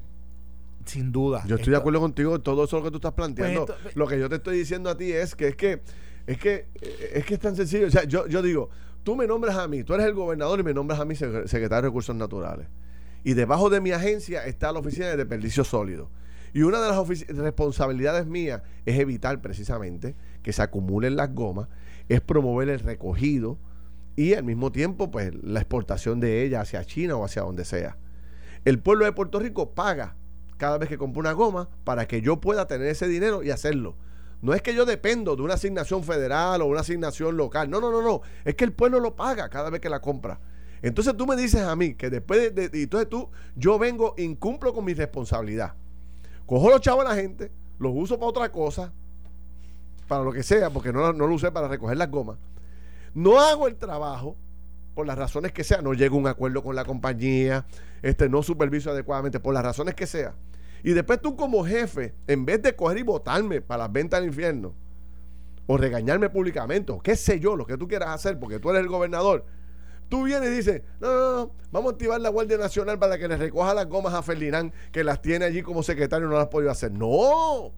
sin 0.85 1.11
duda. 1.11 1.43
Yo 1.47 1.55
estoy 1.55 1.71
de 1.71 1.77
acuerdo 1.77 1.99
contigo 1.99 2.35
en 2.35 2.41
todo 2.41 2.65
eso 2.65 2.77
lo 2.77 2.83
que 2.83 2.91
tú 2.91 2.97
estás 2.97 3.13
planteando. 3.13 3.65
Pues 3.65 3.95
lo 3.95 4.07
que 4.07 4.19
yo 4.19 4.29
te 4.29 4.35
estoy 4.35 4.57
diciendo 4.57 4.89
a 4.89 4.97
ti 4.97 5.11
es 5.11 5.35
que 5.35 5.47
es 5.47 5.55
que 5.55 5.81
es 6.27 6.37
que 6.37 6.67
es 7.13 7.25
que 7.25 7.33
es 7.35 7.39
tan 7.39 7.55
sencillo. 7.55 7.87
O 7.87 7.91
sea, 7.91 8.03
yo, 8.03 8.27
yo 8.27 8.41
digo, 8.41 8.69
tú 9.03 9.15
me 9.15 9.27
nombras 9.27 9.57
a 9.57 9.67
mí, 9.67 9.83
tú 9.83 9.93
eres 9.93 10.05
el 10.05 10.13
gobernador 10.13 10.59
y 10.59 10.63
me 10.63 10.73
nombras 10.73 10.99
a 10.99 11.05
mí 11.05 11.15
secretario 11.15 11.75
de 11.75 11.81
Recursos 11.81 12.15
Naturales. 12.15 12.67
Y 13.23 13.33
debajo 13.33 13.69
de 13.69 13.79
mi 13.79 13.91
agencia 13.91 14.45
está 14.45 14.71
la 14.71 14.79
oficina 14.79 15.07
de 15.07 15.17
desperdicio 15.17 15.63
sólido. 15.63 16.09
Y 16.53 16.61
una 16.61 16.81
de 16.81 16.89
las 16.89 17.27
responsabilidades 17.29 18.27
mías 18.27 18.61
es 18.85 18.99
evitar 18.99 19.41
precisamente 19.41 20.15
que 20.43 20.53
se 20.53 20.61
acumulen 20.61 21.15
las 21.15 21.33
gomas, 21.33 21.67
es 22.09 22.21
promover 22.21 22.69
el 22.69 22.79
recogido 22.79 23.57
y 24.15 24.33
al 24.33 24.43
mismo 24.43 24.71
tiempo 24.71 25.09
pues 25.09 25.33
la 25.41 25.59
exportación 25.59 26.19
de 26.19 26.43
ellas 26.43 26.61
hacia 26.61 26.85
China 26.85 27.15
o 27.15 27.25
hacia 27.25 27.41
donde 27.41 27.65
sea. 27.65 27.97
El 28.65 28.79
pueblo 28.79 29.05
de 29.05 29.13
Puerto 29.13 29.39
Rico 29.39 29.73
paga 29.73 30.15
cada 30.57 30.77
vez 30.77 30.89
que 30.89 30.97
compra 30.97 31.21
una 31.21 31.31
goma 31.33 31.69
para 31.83 32.07
que 32.07 32.21
yo 32.21 32.39
pueda 32.39 32.67
tener 32.67 32.87
ese 32.87 33.07
dinero 33.07 33.41
y 33.41 33.49
hacerlo. 33.49 33.95
No 34.43 34.53
es 34.53 34.61
que 34.61 34.75
yo 34.75 34.83
dependo 34.83 35.37
de 35.37 35.41
una 35.41 35.53
asignación 35.53 36.03
federal 36.03 36.61
o 36.61 36.65
una 36.65 36.81
asignación 36.81 37.37
local. 37.37 37.69
No, 37.69 37.79
no, 37.79 37.89
no, 37.89 38.01
no. 38.01 38.21
Es 38.43 38.55
que 38.55 38.65
el 38.65 38.73
pueblo 38.73 38.99
lo 38.99 39.15
paga 39.15 39.47
cada 39.47 39.69
vez 39.69 39.79
que 39.79 39.87
la 39.87 40.01
compra. 40.01 40.37
Entonces 40.81 41.15
tú 41.15 41.25
me 41.25 41.37
dices 41.37 41.61
a 41.61 41.73
mí 41.77 41.95
que 41.95 42.09
después 42.09 42.53
de, 42.53 42.69
entonces 42.73 43.07
tú, 43.07 43.29
yo 43.55 43.79
vengo, 43.79 44.15
incumplo 44.17 44.73
con 44.73 44.83
mi 44.83 44.93
responsabilidad. 44.93 45.75
Cojo 46.45 46.69
los 46.69 46.81
chavos 46.81 47.05
a 47.05 47.09
la 47.09 47.15
gente, 47.15 47.53
los 47.79 47.93
uso 47.95 48.19
para 48.19 48.27
otra 48.27 48.51
cosa, 48.51 48.91
para 50.09 50.25
lo 50.25 50.33
que 50.33 50.43
sea, 50.43 50.69
porque 50.69 50.91
no, 50.91 51.13
no 51.13 51.25
lo 51.25 51.35
usé 51.35 51.49
para 51.49 51.69
recoger 51.69 51.95
las 51.95 52.11
gomas. 52.11 52.37
No 53.13 53.39
hago 53.39 53.69
el 53.69 53.77
trabajo 53.77 54.35
por 54.93 55.07
las 55.07 55.17
razones 55.17 55.53
que 55.53 55.63
sea, 55.63 55.81
no 55.81 55.93
llego 55.93 56.17
a 56.17 56.19
un 56.19 56.27
acuerdo 56.27 56.61
con 56.61 56.75
la 56.75 56.83
compañía, 56.83 57.65
este, 58.01 58.27
no 58.27 58.43
superviso 58.43 58.91
adecuadamente, 58.91 59.39
por 59.39 59.53
las 59.53 59.63
razones 59.63 59.95
que 59.95 60.05
sea. 60.05 60.33
Y 60.83 60.91
después 60.93 61.21
tú 61.21 61.35
como 61.35 61.65
jefe, 61.65 62.13
en 62.27 62.45
vez 62.45 62.61
de 62.61 62.75
coger 62.75 62.97
y 62.97 63.03
votarme 63.03 63.61
para 63.61 63.83
las 63.83 63.91
ventas 63.91 64.19
del 64.19 64.29
infierno, 64.29 64.75
o 65.65 65.77
regañarme 65.77 66.29
públicamente, 66.29 66.91
o 66.91 66.99
qué 66.99 67.15
sé 67.15 67.39
yo, 67.39 67.55
lo 67.55 67.65
que 67.65 67.77
tú 67.77 67.87
quieras 67.87 68.09
hacer, 68.09 68.37
porque 68.37 68.59
tú 68.59 68.69
eres 68.69 68.81
el 68.81 68.89
gobernador, 68.89 69.45
tú 70.09 70.23
vienes 70.23 70.49
y 70.49 70.55
dices, 70.55 70.81
no, 70.99 71.07
no, 71.07 71.35
no, 71.37 71.51
vamos 71.71 71.91
a 71.91 71.93
activar 71.93 72.19
la 72.19 72.29
Guardia 72.29 72.57
Nacional 72.57 72.99
para 72.99 73.17
que 73.17 73.27
le 73.27 73.37
recoja 73.37 73.73
las 73.73 73.87
gomas 73.87 74.13
a 74.13 74.21
Ferdinand, 74.21 74.73
que 74.91 75.03
las 75.05 75.21
tiene 75.21 75.45
allí 75.45 75.61
como 75.61 75.83
secretario 75.83 76.27
y 76.27 76.29
no 76.29 76.35
las 76.35 76.47
ha 76.47 76.49
podido 76.49 76.69
hacer. 76.69 76.91
No. 76.91 77.71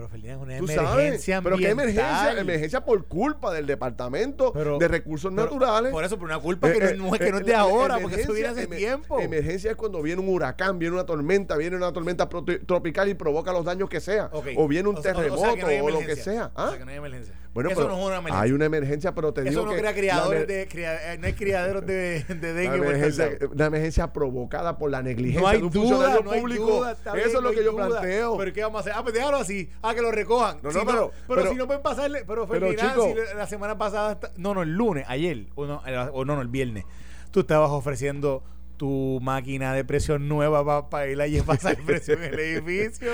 Pero 0.00 0.08
Ferdinand, 0.08 0.42
una 0.42 0.56
emergencia 0.56 1.42
Pero 1.42 1.58
qué 1.58 1.68
emergencia, 1.68 2.40
emergencia 2.40 2.82
por 2.82 3.04
culpa 3.04 3.52
del 3.52 3.66
Departamento 3.66 4.50
de 4.52 4.88
Recursos 4.88 5.30
Naturales. 5.30 5.92
Por 5.92 6.04
eso, 6.04 6.18
por 6.18 6.26
una 6.26 6.38
culpa 6.38 6.72
que, 6.72 6.78
no, 6.96 7.06
eh, 7.06 7.10
es, 7.12 7.18
que 7.18 7.30
no 7.30 7.38
es 7.38 7.44
de 7.44 7.52
eh, 7.52 7.56
ahora, 7.56 7.98
porque 7.98 8.22
eso 8.22 8.32
viene 8.32 8.48
hace 8.48 8.66
tiempo. 8.66 9.20
Emergencia 9.20 9.72
es 9.72 9.76
cuando 9.76 10.00
viene 10.00 10.22
un 10.22 10.28
huracán, 10.28 10.78
viene 10.78 10.94
una 10.94 11.04
tormenta, 11.04 11.56
viene 11.56 11.76
una 11.76 11.92
tormenta 11.92 12.28
tropical 12.66 13.10
y 13.10 13.14
provoca 13.14 13.52
los 13.52 13.64
daños 13.64 13.90
que 13.90 14.00
sea. 14.00 14.30
O 14.56 14.68
viene 14.68 14.88
un 14.88 15.02
terremoto 15.02 15.66
o, 15.82 15.90
lo 15.90 15.98
que 16.00 16.16
sea. 16.16 16.50
¿Ah? 16.54 16.66
O 16.66 16.68
sea 16.70 16.78
que 16.78 16.84
no 16.86 16.90
hay 16.92 16.96
emergencia. 16.96 17.34
Bueno, 17.52 17.70
eso 17.70 17.88
no 17.88 17.98
es 17.98 18.06
una 18.06 18.16
emergencia. 18.16 18.40
Hay 18.40 18.52
una 18.52 18.64
emergencia, 18.64 19.14
pero 19.14 19.32
te 19.32 19.42
digo 19.42 19.64
no 19.64 19.72
que 19.72 19.78
crea 19.78 19.92
criadores 19.92 20.46
de, 20.46 20.62
eh, 20.62 21.18
no 21.18 21.26
hay 21.26 21.32
criaderos 21.32 21.84
de, 21.84 22.22
de 22.24 22.52
dengue. 22.52 22.78
Una 22.78 22.88
emergencia, 22.88 23.38
una 23.52 23.66
emergencia 23.66 24.12
provocada 24.12 24.78
por 24.78 24.90
la 24.90 25.02
negligencia 25.02 25.58
de 25.58 25.64
un 25.64 25.72
funcionario 25.72 26.24
público. 26.24 26.86
eso 26.88 27.38
es 27.38 27.42
lo 27.42 27.50
que 27.50 27.64
yo 27.64 27.74
planteo. 27.74 28.36
Pero 28.38 28.52
¿qué 28.52 28.62
vamos 28.62 28.78
a 28.78 28.80
hacer? 28.80 28.92
Ah, 28.96 29.02
pues 29.02 29.14
déjalo 29.14 29.36
así. 29.36 29.68
Ah, 29.82 29.94
que 29.94 30.02
lo 30.02 30.12
recojan. 30.12 30.58
No, 30.62 30.70
no, 30.70 30.86
pero, 30.86 31.10
pero, 31.26 31.50
si 31.50 31.56
no 31.56 31.66
pueden 31.66 31.82
pasarle. 31.82 32.24
Pero, 32.24 32.46
pero 32.46 32.72
chico, 32.72 33.08
si 33.08 33.36
la 33.36 33.46
semana 33.46 33.76
pasada. 33.76 34.18
no, 34.36 34.54
no, 34.54 34.62
el 34.62 34.74
lunes, 34.74 35.04
ayer. 35.08 35.46
O 35.56 35.66
no, 35.66 35.82
o 36.12 36.24
no, 36.24 36.36
no, 36.36 36.42
el 36.42 36.48
viernes. 36.48 36.84
Tú 37.32 37.40
estabas 37.40 37.70
ofreciendo 37.70 38.42
tu 38.80 39.18
máquina 39.20 39.74
de 39.74 39.84
presión 39.84 40.26
nueva 40.26 40.88
para 40.88 41.06
ir 41.06 41.20
allí 41.20 41.36
a 41.36 41.44
pasar 41.44 41.76
presión 41.86 42.24
en 42.24 42.32
el 42.32 42.40
edificio. 42.40 43.10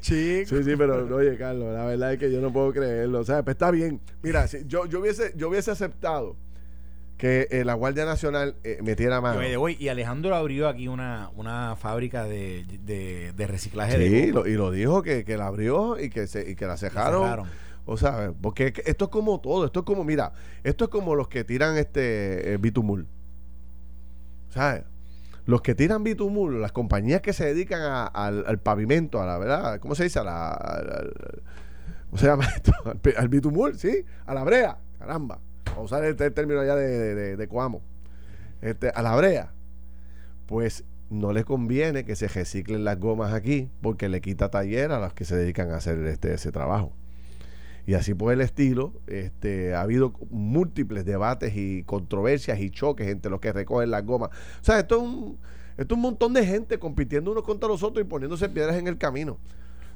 Chico. 0.00 0.48
Sí, 0.48 0.64
sí, 0.64 0.74
pero 0.76 1.06
oye, 1.14 1.36
Carlos, 1.36 1.72
la 1.72 1.84
verdad 1.84 2.14
es 2.14 2.18
que 2.18 2.32
yo 2.32 2.40
no 2.40 2.52
puedo 2.52 2.72
creerlo. 2.72 3.20
O 3.20 3.24
sea, 3.24 3.44
pues 3.44 3.54
está 3.54 3.70
bien. 3.70 4.00
Mira, 4.20 4.48
si 4.48 4.64
yo, 4.66 4.86
yo, 4.86 4.98
hubiese, 4.98 5.32
yo 5.36 5.48
hubiese 5.48 5.70
aceptado 5.70 6.34
que 7.18 7.46
eh, 7.52 7.64
la 7.64 7.74
Guardia 7.74 8.04
Nacional 8.04 8.56
eh, 8.64 8.80
metiera 8.82 9.20
mano. 9.20 9.40
y 9.68 9.88
Alejandro 9.88 10.34
abrió 10.34 10.66
aquí 10.66 10.88
una, 10.88 11.30
una 11.36 11.76
fábrica 11.76 12.24
de, 12.24 12.64
de, 12.82 13.46
reciclaje 13.46 13.96
de 13.98 14.08
Sí, 14.08 14.16
y 14.50 14.54
lo 14.54 14.72
dijo 14.72 15.04
que, 15.04 15.24
que, 15.24 15.36
la 15.36 15.46
abrió 15.46 16.00
y 16.00 16.10
que, 16.10 16.26
se, 16.26 16.50
y 16.50 16.56
que 16.56 16.66
la 16.66 16.76
cejaron. 16.76 17.46
O 17.84 17.96
sea, 17.96 18.34
porque 18.42 18.74
esto 18.86 19.04
es 19.04 19.10
como 19.12 19.40
todo, 19.40 19.66
esto 19.66 19.80
es 19.80 19.86
como, 19.86 20.02
mira, 20.02 20.32
esto 20.64 20.86
es 20.86 20.90
como 20.90 21.14
los 21.14 21.28
que 21.28 21.44
tiran 21.44 21.76
este 21.76 22.54
eh, 22.54 22.56
bitumul. 22.56 23.06
¿Sabes? 24.48 24.82
Los 25.46 25.62
que 25.62 25.76
tiran 25.76 26.02
bitumul, 26.02 26.60
las 26.60 26.72
compañías 26.72 27.20
que 27.20 27.32
se 27.32 27.46
dedican 27.46 28.10
al, 28.12 28.58
pavimento, 28.58 29.22
a 29.22 29.26
la 29.26 29.38
verdad, 29.38 29.78
¿cómo 29.78 29.94
se 29.94 30.04
dice? 30.04 30.18
A 30.18 30.24
la, 30.24 31.06
¿Cómo 32.06 32.18
se 32.18 32.26
llama 32.26 32.44
esto? 32.56 32.72
Al, 33.16 33.28
bitumul, 33.28 33.78
sí, 33.78 34.04
a 34.26 34.34
la 34.34 34.42
brea, 34.42 34.78
caramba. 34.98 35.40
Vamos 35.66 35.92
a 35.92 35.96
usar 35.96 36.04
este 36.04 36.30
término 36.32 36.60
allá 36.60 36.74
de, 36.74 37.14
de, 37.14 37.36
de, 37.36 37.48
Coamo. 37.48 37.82
Este, 38.60 38.90
a 38.90 39.02
la 39.02 39.14
brea. 39.14 39.52
Pues 40.46 40.84
no 41.10 41.32
le 41.32 41.44
conviene 41.44 42.04
que 42.04 42.16
se 42.16 42.26
reciclen 42.26 42.84
las 42.84 42.98
gomas 42.98 43.32
aquí 43.32 43.70
porque 43.82 44.08
le 44.08 44.20
quita 44.20 44.50
taller 44.50 44.90
a 44.90 44.98
los 44.98 45.14
que 45.14 45.24
se 45.24 45.36
dedican 45.36 45.70
a 45.70 45.76
hacer 45.76 45.98
este, 46.06 46.34
ese 46.34 46.50
trabajo. 46.50 46.92
Y 47.86 47.94
así 47.94 48.14
por 48.14 48.32
el 48.32 48.40
estilo, 48.40 48.92
este, 49.06 49.74
ha 49.74 49.82
habido 49.82 50.12
múltiples 50.30 51.04
debates 51.04 51.56
y 51.56 51.84
controversias 51.84 52.58
y 52.60 52.70
choques 52.70 53.06
entre 53.06 53.30
los 53.30 53.40
que 53.40 53.52
recogen 53.52 53.92
las 53.92 54.04
gomas. 54.04 54.30
O 54.60 54.64
sea, 54.64 54.80
esto 54.80 54.96
es 54.96 55.02
un, 55.02 55.38
esto 55.76 55.94
es 55.94 55.96
un 55.96 56.02
montón 56.02 56.32
de 56.32 56.44
gente 56.44 56.78
compitiendo 56.78 57.30
unos 57.30 57.44
contra 57.44 57.68
los 57.68 57.84
otros 57.84 58.04
y 58.04 58.08
poniéndose 58.08 58.48
piedras 58.48 58.76
en 58.76 58.88
el 58.88 58.98
camino. 58.98 59.38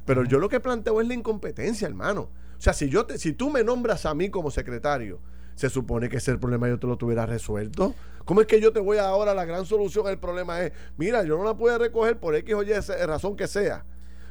Pero 0.06 0.24
yo 0.24 0.38
lo 0.38 0.48
que 0.48 0.60
planteo 0.60 1.00
es 1.00 1.08
la 1.08 1.14
incompetencia, 1.14 1.88
hermano. 1.88 2.22
O 2.22 2.62
sea, 2.62 2.72
si, 2.74 2.88
yo 2.88 3.06
te, 3.06 3.18
si 3.18 3.32
tú 3.32 3.50
me 3.50 3.64
nombras 3.64 4.06
a 4.06 4.14
mí 4.14 4.30
como 4.30 4.52
secretario, 4.52 5.18
se 5.56 5.68
supone 5.68 6.08
que 6.08 6.18
ese 6.18 6.38
problema 6.38 6.68
yo 6.68 6.78
te 6.78 6.86
lo 6.86 6.96
tuviera 6.96 7.26
resuelto. 7.26 7.94
¿Cómo 8.24 8.40
es 8.40 8.46
que 8.46 8.60
yo 8.60 8.72
te 8.72 8.80
voy 8.80 8.98
a 8.98 9.08
ahora 9.08 9.34
la 9.34 9.44
gran 9.44 9.66
solución 9.66 10.06
al 10.06 10.18
problema 10.18 10.62
es, 10.62 10.72
mira, 10.96 11.24
yo 11.24 11.36
no 11.36 11.44
la 11.44 11.56
puedo 11.56 11.76
recoger 11.76 12.18
por 12.18 12.36
X 12.36 12.54
o 12.54 12.62
Y 12.62 12.72
razón 13.06 13.34
que 13.34 13.48
sea? 13.48 13.84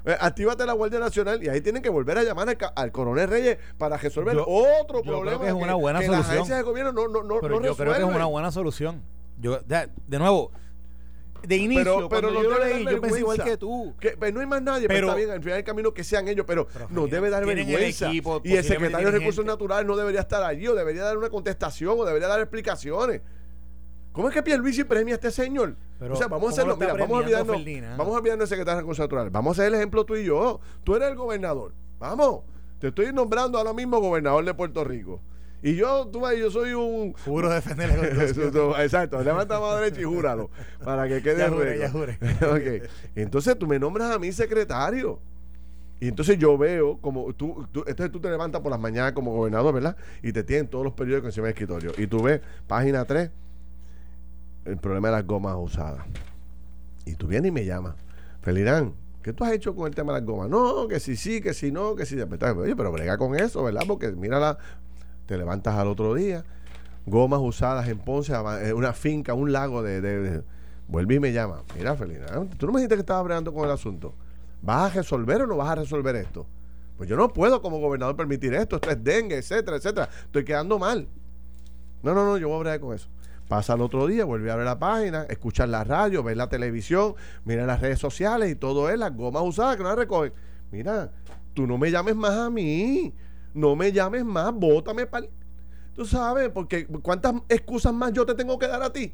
Eh, 0.06 0.16
actívate 0.20 0.66
la 0.66 0.74
Guardia 0.74 1.00
Nacional 1.00 1.44
y 1.44 1.50
ahí 1.50 1.62
tienen 1.62 1.82
que 1.82 1.90
volver 1.90 2.18
a 2.18 2.24
llamar 2.24 2.58
al, 2.76 2.92
coronel 2.92 3.28
Reyes 3.28 3.58
para 3.78 3.98
resolver 3.98 4.38
otro 4.46 5.02
problema. 5.02 5.48
es 5.48 5.54
una 5.54 5.76
buena 5.76 6.00
solución. 6.00 6.20
Las 6.20 6.30
agencias 6.30 6.58
de 6.58 6.64
gobierno 6.64 6.92
no, 6.92 7.08
no, 7.08 7.24
no, 7.24 7.42
yo 7.62 7.76
creo 7.76 7.94
que 7.94 8.00
es 8.00 8.06
una 8.06 8.26
buena 8.26 8.52
solución. 8.52 9.04
Yo, 9.42 9.60
de, 9.60 10.20
nuevo, 10.20 10.52
de 11.48 11.56
inicio, 11.56 12.10
pero, 12.10 12.34
yo 12.34 12.42
lo 12.44 12.60
leí, 12.60 12.86
yo 12.86 13.00
pensé 13.00 13.20
igual 13.20 13.42
que 13.44 13.58
tú. 13.58 13.96
Que, 14.00 14.12
pues, 14.12 14.34
no 14.34 14.42
hay 14.42 14.46
más 14.46 14.62
nadie, 14.62 14.88
pero, 14.88 15.08
está 15.08 15.18
bien, 15.18 15.32
al 15.32 15.40
final 15.40 15.56
del 15.56 15.64
camino 15.64 15.94
que 15.94 16.04
sean 16.04 16.28
ellos, 16.28 16.46
pero, 16.46 16.68
nos 16.90 17.10
debe 17.10 17.30
dar 17.30 17.46
vergüenza. 17.46 18.12
y 18.14 18.56
el 18.56 18.64
secretario 18.64 19.12
de 19.12 19.20
Recursos 19.20 19.46
Naturales 19.46 19.86
no 19.86 19.96
debería 19.96 20.22
estar 20.22 20.44
allí, 20.44 20.68
o 20.68 20.76
debería 20.76 21.04
dar 21.04 21.18
una 21.18 21.30
contestación, 21.30 21.96
o 21.98 22.06
debería 22.06 22.28
dar 22.28 22.40
explicaciones. 22.40 23.22
¿Cómo 24.20 24.28
es 24.28 24.36
que 24.36 24.44
Pierluisi 24.44 24.84
premia 24.84 25.14
a 25.14 25.16
este 25.16 25.32
señor? 25.32 25.78
o 26.02 26.14
sea, 26.18 26.28
vamos 26.28 26.50
a 26.50 26.52
hacerlo. 26.52 26.76
Mira, 26.76 26.92
vamos 26.92 27.10
a 27.10 27.24
olvidarnos. 27.24 27.56
Vamos 27.98 28.14
a 28.14 28.18
olvidarnos 28.18 28.40
del 28.40 28.48
secretario 28.50 28.76
de 28.76 28.82
Recursos 28.82 29.04
Naturales. 29.06 29.32
Vamos 29.32 29.58
a 29.58 29.62
hacer 29.62 29.68
el 29.72 29.76
ejemplo 29.76 30.04
tú 30.04 30.18
y 30.18 30.26
yo. 30.26 30.60
Tú 30.84 30.98
eres 30.98 31.08
el 31.08 31.16
gobernador. 31.16 31.72
Vamos. 32.00 32.42
Te 32.80 32.90
estoy 32.90 33.14
nombrando 33.14 33.58
ahora 33.58 33.72
mismo 33.72 34.02
gobernador 34.02 34.44
de 34.44 34.54
Puerto 34.54 34.84
Rico. 34.84 35.22
Y 35.64 35.78
yo, 35.78 36.06
tú 36.08 36.22
yo 36.38 36.52
soy 36.52 36.74
un. 36.74 37.14
Juro 37.14 37.50
defender 37.50 37.98
la 37.98 38.84
Exacto, 38.84 39.24
levanta 39.24 39.58
la 39.58 39.78
derecha 39.78 40.02
y 40.02 40.04
júralo. 40.04 40.50
Para 40.84 41.08
que 41.08 41.22
quede. 41.24 41.38
Ya 41.38 41.50
jure, 41.50 41.80
ya 41.80 41.90
jure. 41.90 42.20
okay. 42.52 42.82
Entonces 43.16 43.58
tú 43.58 43.68
me 43.68 43.80
nombras 43.80 44.12
a 44.14 44.20
mi 44.20 44.34
secretario. 44.34 45.22
Y 46.02 46.10
entonces 46.10 46.38
yo 46.38 46.58
veo 46.58 46.98
como 47.00 47.32
tú, 47.32 47.66
tú, 47.72 47.86
entonces 47.88 48.12
tú 48.12 48.20
te 48.20 48.30
levantas 48.30 48.60
por 48.60 48.70
las 48.70 48.82
mañanas 48.82 49.14
como 49.14 49.32
gobernador, 49.32 49.74
¿verdad? 49.74 49.96
Y 50.22 50.34
te 50.34 50.44
tienen 50.44 50.68
todos 50.68 50.84
los 50.84 50.94
periódicos 50.94 51.28
encima 51.28 51.48
del 51.48 51.54
escritorio. 51.54 51.94
Y 51.98 52.08
tú 52.08 52.22
ves 52.22 52.42
página 52.68 53.06
3 53.06 53.32
el 54.70 54.78
problema 54.78 55.10
de 55.10 55.16
las 55.16 55.28
gomas 55.28 55.56
usadas. 55.58 56.06
Y 57.06 57.16
tú 57.16 57.28
vienes 57.28 57.50
y 57.50 57.52
me 57.52 57.66
llamas. 57.66 57.96
Felirán, 58.42 58.94
¿qué 59.24 59.34
tú 59.34 59.44
has 59.44 59.52
hecho 59.52 59.76
con 59.76 59.88
el 59.88 59.96
tema 59.96 60.14
de 60.14 60.20
las 60.20 60.28
gomas? 60.28 60.50
No, 60.50 60.88
que 60.88 61.00
si 61.00 61.16
sí, 61.16 61.42
que 61.42 61.54
si 61.54 61.72
no, 61.72 61.96
que 61.96 62.06
si... 62.06 62.20
Oye, 62.20 62.76
pero 62.76 62.92
brega 62.92 63.18
con 63.18 63.36
eso, 63.36 63.64
¿verdad? 63.64 63.84
Porque 63.88 64.12
mira, 64.12 64.58
te 65.26 65.38
levantas 65.38 65.76
al 65.76 65.88
otro 65.88 66.14
día, 66.14 66.44
gomas 67.06 67.40
usadas 67.42 67.88
en 67.88 68.00
Ponce, 68.00 68.34
una 68.74 68.94
finca, 68.94 69.34
un 69.34 69.52
lago 69.52 69.82
de... 69.84 70.02
de, 70.02 70.44
vuelve 70.88 71.16
y 71.16 71.20
me 71.20 71.34
llama. 71.34 71.64
Mira, 71.76 71.96
Felirán, 71.96 72.50
tú 72.50 72.66
no 72.66 72.74
me 72.74 72.80
dijiste 72.80 72.96
que 72.96 73.02
estabas 73.02 73.24
bregando 73.24 73.54
con 73.54 73.66
el 73.66 73.72
asunto. 73.72 74.14
¿Vas 74.62 74.92
a 74.92 74.96
resolver 74.96 75.42
o 75.44 75.48
no 75.48 75.58
vas 75.58 75.70
a 75.70 75.76
resolver 75.76 76.16
esto? 76.16 76.46
Pues 76.98 77.10
yo 77.10 77.16
no 77.16 77.30
puedo 77.30 77.62
como 77.62 77.80
gobernador 77.80 78.16
permitir 78.18 78.54
esto, 78.54 78.76
esto 78.76 78.90
es 78.90 79.04
dengue, 79.04 79.38
etcétera, 79.38 79.78
etcétera. 79.78 80.10
Estoy 80.26 80.44
quedando 80.44 80.78
mal. 80.78 81.08
No, 82.04 82.14
no, 82.14 82.26
no, 82.26 82.38
yo 82.38 82.50
voy 82.50 82.58
a 82.58 82.60
bregar 82.60 82.80
con 82.80 82.94
eso. 82.94 83.08
Pasa 83.50 83.74
el 83.74 83.82
otro 83.82 84.06
día, 84.06 84.26
vuelve 84.26 84.52
a 84.52 84.56
ver 84.56 84.66
la 84.66 84.78
página, 84.78 85.24
escuchar 85.24 85.70
la 85.70 85.84
radio, 85.84 86.22
ver 86.22 86.38
la 86.38 86.50
televisión, 86.50 87.16
mira 87.46 87.66
las 87.66 87.82
redes 87.82 87.98
sociales 87.98 88.52
y 88.52 88.56
todo 88.56 88.92
es 88.92 89.00
las 89.00 89.16
gomas 89.18 89.42
usadas 89.44 89.76
que 89.76 89.82
no 89.82 89.90
las 89.90 89.98
recogen. 89.98 90.32
Mira, 90.72 91.12
tú 91.56 91.66
no 91.66 91.80
me 91.80 91.90
llames 91.90 92.16
más 92.16 92.38
a 92.38 92.52
mí, 92.52 93.12
no 93.56 93.76
me 93.76 93.92
llames 93.92 94.24
más, 94.24 94.54
bótame 94.54 95.08
para... 95.08 95.26
Tú 95.96 96.06
sabes, 96.06 96.50
porque 96.50 96.86
¿cuántas 96.86 97.34
excusas 97.50 97.92
más 97.92 98.14
yo 98.14 98.24
te 98.24 98.36
tengo 98.36 98.60
que 98.60 98.68
dar 98.68 98.84
a 98.84 98.94
ti? 98.94 99.12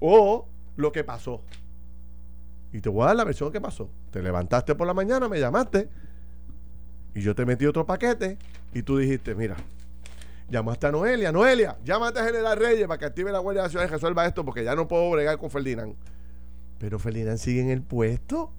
O 0.00 0.46
lo 0.76 0.92
que 0.92 1.02
pasó. 1.02 1.40
Y 2.74 2.82
te 2.82 2.90
voy 2.90 3.04
a 3.04 3.06
dar 3.06 3.16
la 3.16 3.24
versión 3.24 3.50
que 3.50 3.60
pasó. 3.60 3.88
Te 4.10 4.22
levantaste 4.22 4.74
por 4.74 4.86
la 4.86 4.92
mañana, 4.92 5.30
me 5.30 5.40
llamaste 5.40 5.88
y 7.14 7.22
yo 7.22 7.34
te 7.34 7.46
metí 7.46 7.64
otro 7.64 7.86
paquete 7.86 8.36
y 8.74 8.82
tú 8.82 8.98
dijiste, 8.98 9.34
mira, 9.34 9.56
Llamaste 10.50 10.86
a 10.86 10.92
Noelia. 10.92 11.30
Noelia, 11.30 11.76
llámate 11.84 12.20
a 12.20 12.24
General 12.24 12.56
Reyes 12.56 12.86
para 12.86 12.98
que 12.98 13.04
active 13.04 13.30
la 13.30 13.38
Guardia 13.38 13.62
Nacional 13.62 13.88
y 13.88 13.92
resuelva 13.92 14.26
esto 14.26 14.44
porque 14.44 14.64
ya 14.64 14.74
no 14.74 14.88
puedo 14.88 15.10
bregar 15.10 15.38
con 15.38 15.50
Ferdinand. 15.50 15.94
Pero 16.78 16.98
Ferdinand 16.98 17.38
sigue 17.38 17.60
en 17.60 17.70
el 17.70 17.82
puesto. 17.82 18.52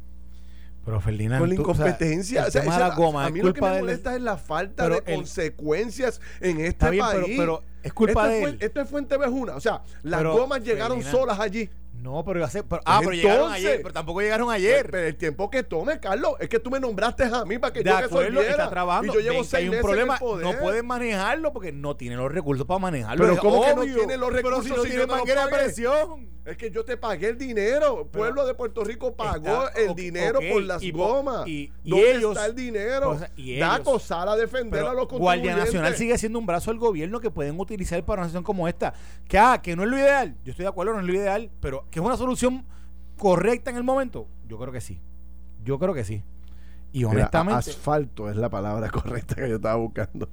Pero 0.85 1.01
Ferdinand. 1.01 1.39
Con 1.39 1.49
la 1.49 1.55
incompetencia. 1.55 2.45
a 2.45 3.29
mí 3.29 3.41
lo 3.41 3.53
que 3.53 3.61
me 3.61 3.79
molesta 3.79 4.15
es 4.15 4.21
la 4.21 4.37
falta 4.37 4.87
de 4.87 5.01
consecuencias 5.01 6.21
en 6.41 6.59
este 6.59 6.99
país. 6.99 7.35
Pero, 7.37 7.63
es 7.81 7.93
culpa 7.93 8.27
de 8.27 8.43
él. 8.43 8.57
esto 8.59 8.81
es 8.81 8.89
Fuente 8.89 9.17
Vejuna. 9.17 9.55
O 9.55 9.61
sea, 9.61 9.81
las 10.03 10.23
gomas 10.23 10.63
llegaron 10.63 11.01
solas 11.01 11.39
allí. 11.39 11.69
No, 12.01 12.23
pero, 12.23 12.43
hace, 12.45 12.63
pero 12.63 12.81
ah, 12.85 12.99
pero 12.99 13.11
llegaron 13.11 13.51
ayer, 13.51 13.81
pero 13.81 13.93
tampoco 13.93 14.21
llegaron 14.21 14.49
ayer. 14.49 14.87
Pero, 14.89 15.07
el 15.07 15.15
tiempo 15.17 15.49
que 15.49 15.63
tome, 15.63 15.99
Carlos, 15.99 16.33
es 16.39 16.47
que 16.47 16.59
tú 16.59 16.69
me 16.69 16.79
nombraste 16.79 17.25
a 17.25 17.43
mí 17.43 17.57
para 17.59 17.73
que 17.73 17.83
de 17.83 17.89
yo 17.89 17.97
acuerdo, 17.97 18.41
está 18.41 18.69
trabajando. 18.69 19.11
Y 19.11 19.15
yo 19.15 19.21
llevo 19.21 19.43
seis 19.43 19.69
hay 19.69 19.75
un 19.75 19.81
problema, 19.81 20.17
no 20.19 20.57
pueden 20.59 20.85
manejarlo 20.85 21.51
porque 21.51 21.71
no 21.71 21.95
tiene 21.97 22.15
los 22.15 22.31
recursos 22.31 22.65
para 22.65 22.79
manejarlo. 22.79 23.25
Pero 23.25 23.37
¿cómo 23.37 23.63
que 23.63 23.75
no 23.75 23.83
tiene 23.83 24.17
los 24.17 24.31
recursos 24.31 24.63
pero 24.63 24.73
si 24.73 24.77
no 24.77 24.83
tiene 24.83 25.03
si 25.03 25.35
no 25.35 25.49
presión? 25.49 26.39
Es 26.49 26.57
que 26.57 26.71
yo 26.71 26.83
te 26.83 26.97
pagué 26.97 27.27
el 27.27 27.37
dinero. 27.37 28.01
El 28.01 28.07
pueblo 28.07 28.43
de 28.47 28.55
Puerto 28.55 28.83
Rico 28.83 29.15
pagó 29.15 29.69
el 29.75 29.93
dinero 29.93 30.39
por 30.51 30.63
las 30.63 30.81
gomas. 30.91 31.47
Y, 31.47 31.71
¿Dónde 31.83 32.11
ellos, 32.15 32.31
está 32.31 32.47
el 32.47 32.55
dinero? 32.55 33.15
Pues, 33.17 33.29
y 33.35 33.59
da 33.59 33.75
acosar 33.75 34.27
a 34.27 34.35
defender 34.35 34.83
a 34.83 34.93
los 34.93 35.07
Guardia 35.07 35.55
Nacional 35.55 35.95
sigue 35.95 36.17
siendo 36.17 36.39
un 36.39 36.47
brazo 36.47 36.71
del 36.71 36.79
gobierno 36.79 37.19
que 37.19 37.29
pueden 37.29 37.59
utilizar 37.59 38.03
para 38.03 38.21
una 38.21 38.29
situación 38.29 38.43
como 38.43 38.67
esta. 38.67 38.93
Que, 39.27 39.37
ah, 39.37 39.59
que 39.61 39.75
no 39.75 39.83
es 39.83 39.89
lo 39.89 39.97
ideal. 39.97 40.35
Yo 40.43 40.51
estoy 40.51 40.63
de 40.63 40.69
acuerdo, 40.69 40.93
no 40.93 41.01
es 41.01 41.05
lo 41.05 41.13
ideal. 41.13 41.51
Pero 41.59 41.85
que 41.91 41.99
es 41.99 42.05
una 42.05 42.17
solución 42.17 42.65
correcta 43.17 43.69
en 43.69 43.77
el 43.77 43.83
momento. 43.83 44.27
Yo 44.47 44.57
creo 44.57 44.71
que 44.71 44.81
sí. 44.81 45.01
Yo 45.63 45.79
creo 45.79 45.93
que 45.93 46.03
sí. 46.03 46.23
Y 46.91 47.03
honestamente. 47.03 47.69
asfalto 47.69 48.29
es 48.29 48.35
la 48.35 48.49
palabra 48.49 48.89
correcta 48.91 49.35
que 49.35 49.49
yo 49.49 49.55
estaba 49.57 49.75
buscando. 49.75 50.29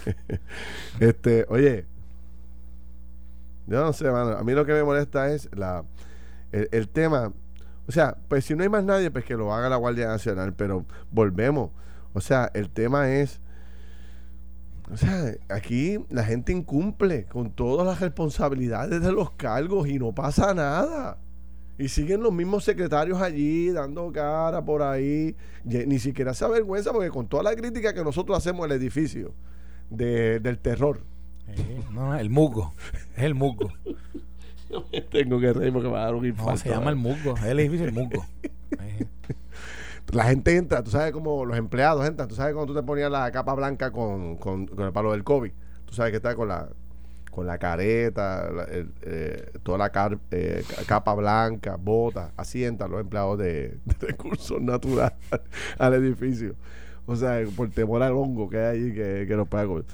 este, 1.00 1.46
oye, 1.48 1.86
yo 3.66 3.80
no 3.80 3.92
sé, 3.92 4.08
A 4.08 4.42
mí 4.42 4.52
lo 4.52 4.66
que 4.66 4.72
me 4.72 4.82
molesta 4.82 5.30
es 5.30 5.48
la 5.54 5.84
el, 6.50 6.88
tema. 6.88 7.32
O 7.86 7.92
sea, 7.92 8.16
pues 8.28 8.44
si 8.44 8.54
no 8.54 8.64
hay 8.64 8.68
más 8.68 8.84
nadie, 8.84 9.10
pues 9.10 9.24
que 9.24 9.34
lo 9.34 9.54
haga 9.54 9.68
la 9.68 9.76
Guardia 9.76 10.08
Nacional. 10.08 10.54
Pero 10.54 10.84
volvemos. 11.12 11.70
O 12.12 12.20
sea, 12.20 12.50
el 12.54 12.70
tema 12.70 13.10
es. 13.12 13.40
O 14.92 14.96
sea, 14.96 15.34
aquí 15.48 15.98
la 16.10 16.24
gente 16.24 16.52
incumple 16.52 17.24
con 17.24 17.52
todas 17.52 17.86
las 17.86 18.00
responsabilidades 18.00 19.00
de 19.02 19.12
los 19.12 19.30
cargos 19.32 19.88
y 19.88 19.98
no 19.98 20.12
pasa 20.12 20.52
nada. 20.54 21.18
Y 21.78 21.88
siguen 21.88 22.22
los 22.22 22.32
mismos 22.32 22.64
secretarios 22.64 23.22
allí 23.22 23.70
dando 23.70 24.12
cara 24.12 24.64
por 24.64 24.82
ahí. 24.82 25.36
Ni 25.64 25.98
siquiera 25.98 26.34
se 26.34 26.44
avergüenza 26.44 26.92
porque 26.92 27.10
con 27.10 27.28
toda 27.28 27.42
la 27.42 27.54
crítica 27.54 27.94
que 27.94 28.04
nosotros 28.04 28.36
hacemos 28.36 28.64
al 28.64 28.72
edificio 28.72 29.32
del 29.90 30.58
terror 30.58 31.02
no, 31.92 32.16
el 32.16 32.30
musgo. 32.30 32.74
Es 33.16 33.24
el 33.24 33.34
musgo. 33.34 33.72
tengo 35.10 35.40
que 35.40 35.52
reír 35.52 35.72
porque 35.72 35.88
me 35.88 35.94
va 35.94 36.02
a 36.02 36.04
dar 36.04 36.14
un 36.14 36.26
infarto. 36.26 36.52
No, 36.52 36.56
se 36.58 36.68
llama 36.68 36.90
el 36.90 36.96
musgo. 36.96 37.36
Es 37.36 37.44
el 37.44 37.60
edificio 37.60 37.86
el 37.86 37.92
musgo. 37.92 38.24
la 40.12 40.24
gente 40.24 40.56
entra, 40.56 40.82
tú 40.82 40.90
sabes 40.90 41.12
cómo 41.12 41.44
los 41.44 41.56
empleados 41.56 42.06
entran. 42.06 42.28
Tú 42.28 42.34
sabes 42.34 42.54
cuando 42.54 42.72
tú 42.72 42.80
te 42.80 42.84
ponías 42.84 43.10
la 43.10 43.30
capa 43.30 43.54
blanca 43.54 43.90
con, 43.90 44.36
con, 44.36 44.68
el 44.78 44.92
palo 44.92 45.12
del 45.12 45.24
COVID. 45.24 45.52
Tú 45.86 45.94
sabes 45.94 46.10
que 46.10 46.16
está 46.16 46.34
con 46.34 46.48
la 46.48 46.68
con 47.30 47.46
la 47.46 47.58
careta, 47.58 48.50
eh, 49.02 49.52
toda 49.62 49.78
la 49.78 50.18
eh, 50.32 50.64
capa 50.86 51.14
blanca, 51.14 51.76
botas, 51.76 52.32
así 52.36 52.64
los 52.64 53.00
empleados 53.00 53.38
de, 53.38 53.78
recursos 54.00 54.60
naturales 54.60 55.12
al 55.78 55.94
edificio. 55.94 56.56
O 57.06 57.14
sea, 57.14 57.40
por 57.56 57.70
temor 57.70 58.02
al 58.02 58.12
hongo 58.14 58.48
que 58.48 58.58
hay 58.58 58.78
ahí 58.78 58.92
que, 58.92 59.26
que 59.28 59.36
nos 59.36 59.46
paga. 59.46 59.84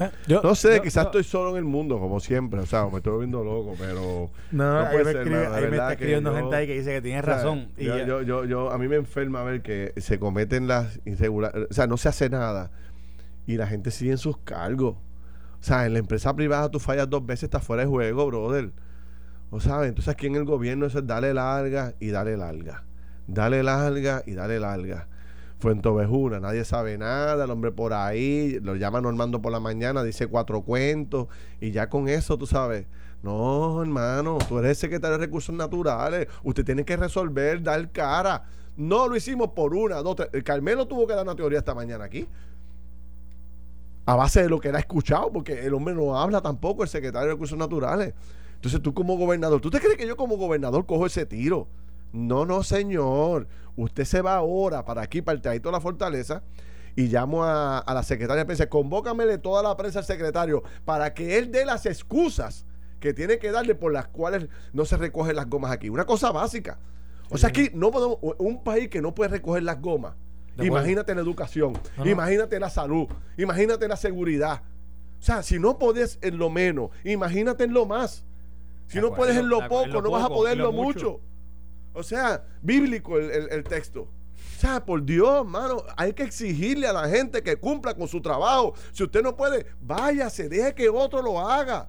Eh, 0.00 0.10
no 0.42 0.54
sé, 0.54 0.80
quizás 0.80 1.06
estoy 1.06 1.22
solo 1.22 1.50
en 1.50 1.56
el 1.56 1.64
mundo, 1.64 1.98
como 1.98 2.18
siempre. 2.18 2.60
O 2.60 2.66
sea, 2.66 2.86
me 2.86 2.98
estoy 2.98 3.18
viendo 3.18 3.44
loco, 3.44 3.74
pero. 3.78 4.30
No, 4.50 4.84
no, 4.84 4.90
puede 4.90 5.12
ser, 5.12 5.26
me, 5.26 5.42
está 5.42 5.92
escribiendo 5.92 6.34
gente 6.34 6.56
ahí 6.56 6.66
que 6.66 6.74
dice 6.74 6.92
que 6.92 7.02
tienes 7.02 7.24
razón. 7.24 7.68
yo, 7.76 8.22
yo, 8.22 8.44
yo, 8.44 8.70
a 8.70 8.78
mí 8.78 8.88
me 8.88 8.96
enferma 8.96 9.42
ver 9.44 9.62
que 9.62 9.92
se 9.98 10.18
cometen 10.18 10.66
las 10.66 11.00
irregularidades. 11.04 11.68
O 11.70 11.74
sea, 11.74 11.86
no 11.86 11.96
se 11.96 12.08
hace 12.08 12.30
nada 12.30 12.70
y 13.46 13.56
la 13.56 13.66
gente 13.66 13.90
sigue 13.90 14.12
en 14.12 14.18
sus 14.18 14.38
cargos. 14.38 14.96
O 14.96 15.64
sea, 15.64 15.86
en 15.86 15.92
la 15.92 15.98
empresa 15.98 16.34
privada 16.34 16.70
tú 16.70 16.80
fallas 16.80 17.08
dos 17.08 17.24
veces, 17.24 17.44
estás 17.44 17.64
fuera 17.64 17.82
de 17.82 17.88
juego, 17.88 18.26
brother. 18.26 18.72
¿O 19.50 19.60
sabes? 19.60 19.90
Entonces 19.90 20.12
aquí 20.12 20.26
en 20.26 20.36
el 20.36 20.44
gobierno 20.44 20.86
eso 20.86 21.00
es 21.00 21.06
dale 21.06 21.34
larga 21.34 21.94
y 22.00 22.08
dale 22.08 22.36
larga. 22.36 22.84
Dale 23.26 23.62
larga 23.62 24.22
y 24.26 24.32
dale 24.32 24.58
larga. 24.58 25.08
Fuentovejuna, 25.62 26.40
nadie 26.40 26.64
sabe 26.64 26.98
nada, 26.98 27.44
el 27.44 27.50
hombre 27.52 27.70
por 27.70 27.92
ahí, 27.92 28.58
lo 28.60 28.74
llama 28.74 29.00
Normando 29.00 29.40
por 29.40 29.52
la 29.52 29.60
mañana, 29.60 30.02
dice 30.02 30.26
cuatro 30.26 30.62
cuentos, 30.62 31.28
y 31.60 31.70
ya 31.70 31.88
con 31.88 32.08
eso, 32.08 32.36
tú 32.36 32.48
sabes. 32.48 32.86
No, 33.22 33.80
hermano, 33.80 34.38
tú 34.48 34.58
eres 34.58 34.78
secretario 34.78 35.18
de 35.18 35.26
Recursos 35.26 35.54
Naturales, 35.54 36.26
usted 36.42 36.64
tiene 36.64 36.84
que 36.84 36.96
resolver, 36.96 37.62
dar 37.62 37.92
cara. 37.92 38.44
No 38.76 39.06
lo 39.06 39.14
hicimos 39.14 39.50
por 39.50 39.72
una, 39.72 40.02
dos, 40.02 40.16
tres. 40.16 40.30
El 40.32 40.42
Carmelo 40.42 40.88
tuvo 40.88 41.06
que 41.06 41.14
dar 41.14 41.22
una 41.22 41.36
teoría 41.36 41.60
esta 41.60 41.76
mañana 41.76 42.06
aquí. 42.06 42.26
A 44.04 44.16
base 44.16 44.42
de 44.42 44.48
lo 44.48 44.58
que 44.58 44.70
ha 44.70 44.78
escuchado, 44.80 45.30
porque 45.30 45.64
el 45.64 45.74
hombre 45.74 45.94
no 45.94 46.18
habla 46.18 46.40
tampoco, 46.40 46.82
el 46.82 46.88
secretario 46.88 47.28
de 47.28 47.34
Recursos 47.34 47.56
Naturales. 47.56 48.14
Entonces 48.56 48.82
tú 48.82 48.92
como 48.92 49.16
gobernador, 49.16 49.60
¿tú 49.60 49.70
te 49.70 49.78
crees 49.78 49.96
que 49.96 50.08
yo 50.08 50.16
como 50.16 50.36
gobernador 50.36 50.86
cojo 50.86 51.06
ese 51.06 51.24
tiro? 51.24 51.68
No, 52.12 52.46
no, 52.46 52.62
señor. 52.62 53.48
Usted 53.76 54.04
se 54.04 54.20
va 54.20 54.36
ahora 54.36 54.84
para 54.84 55.02
aquí, 55.02 55.22
para 55.22 55.36
el 55.36 55.42
Teatro 55.42 55.70
de 55.70 55.76
la 55.76 55.80
Fortaleza, 55.80 56.42
y 56.94 57.08
llamo 57.08 57.44
a, 57.44 57.84
la 57.86 58.02
secretaria 58.02 58.42
de 58.42 58.46
prensa. 58.46 58.68
Convócamele 58.68 59.38
toda 59.38 59.62
la 59.62 59.76
prensa 59.76 60.00
al 60.00 60.04
secretario 60.04 60.62
para 60.84 61.14
que 61.14 61.38
él 61.38 61.50
dé 61.50 61.64
las 61.64 61.86
excusas 61.86 62.66
que 63.00 63.14
tiene 63.14 63.38
que 63.38 63.50
darle 63.50 63.74
por 63.74 63.92
las 63.92 64.08
cuales 64.08 64.48
no 64.72 64.84
se 64.84 64.96
recogen 64.96 65.36
las 65.36 65.48
gomas 65.48 65.72
aquí. 65.72 65.88
Una 65.88 66.04
cosa 66.04 66.30
básica. 66.30 66.78
O 67.30 67.38
sea, 67.38 67.48
aquí 67.48 67.70
no 67.72 67.90
podemos, 67.90 68.18
un 68.38 68.62
país 68.62 68.88
que 68.90 69.00
no 69.00 69.14
puede 69.14 69.30
recoger 69.30 69.62
las 69.62 69.80
gomas. 69.80 70.14
Imagínate 70.58 71.14
la 71.14 71.22
educación, 71.22 71.72
imagínate 72.04 72.60
la 72.60 72.68
salud, 72.68 73.06
imagínate 73.38 73.88
la 73.88 73.96
seguridad. 73.96 74.60
O 75.18 75.22
sea, 75.24 75.42
si 75.42 75.58
no 75.58 75.78
puedes 75.78 76.18
en 76.20 76.36
lo 76.36 76.50
menos, 76.50 76.90
imagínate 77.04 77.64
en 77.64 77.72
lo 77.72 77.86
más. 77.86 78.26
Si 78.88 79.00
no 79.00 79.14
puedes 79.14 79.36
en 79.36 79.48
lo 79.48 79.66
poco, 79.66 80.02
no 80.02 80.10
vas 80.10 80.24
a 80.24 80.28
poder 80.28 80.58
lo 80.58 80.72
mucho. 80.72 81.20
O 81.92 82.02
sea, 82.02 82.44
bíblico 82.62 83.18
el, 83.18 83.64
texto. 83.64 84.02
O 84.02 84.60
sea, 84.60 84.84
por 84.84 85.04
Dios, 85.04 85.40
hermano, 85.40 85.82
hay 85.96 86.12
que 86.12 86.22
exigirle 86.22 86.86
a 86.86 86.92
la 86.92 87.08
gente 87.08 87.42
que 87.42 87.56
cumpla 87.56 87.94
con 87.94 88.08
su 88.08 88.20
trabajo. 88.20 88.74
Si 88.92 89.02
usted 89.02 89.22
no 89.22 89.36
puede, 89.36 89.66
váyase, 89.80 90.48
deje 90.48 90.74
que 90.74 90.88
otro 90.88 91.20
lo 91.20 91.40
haga. 91.40 91.88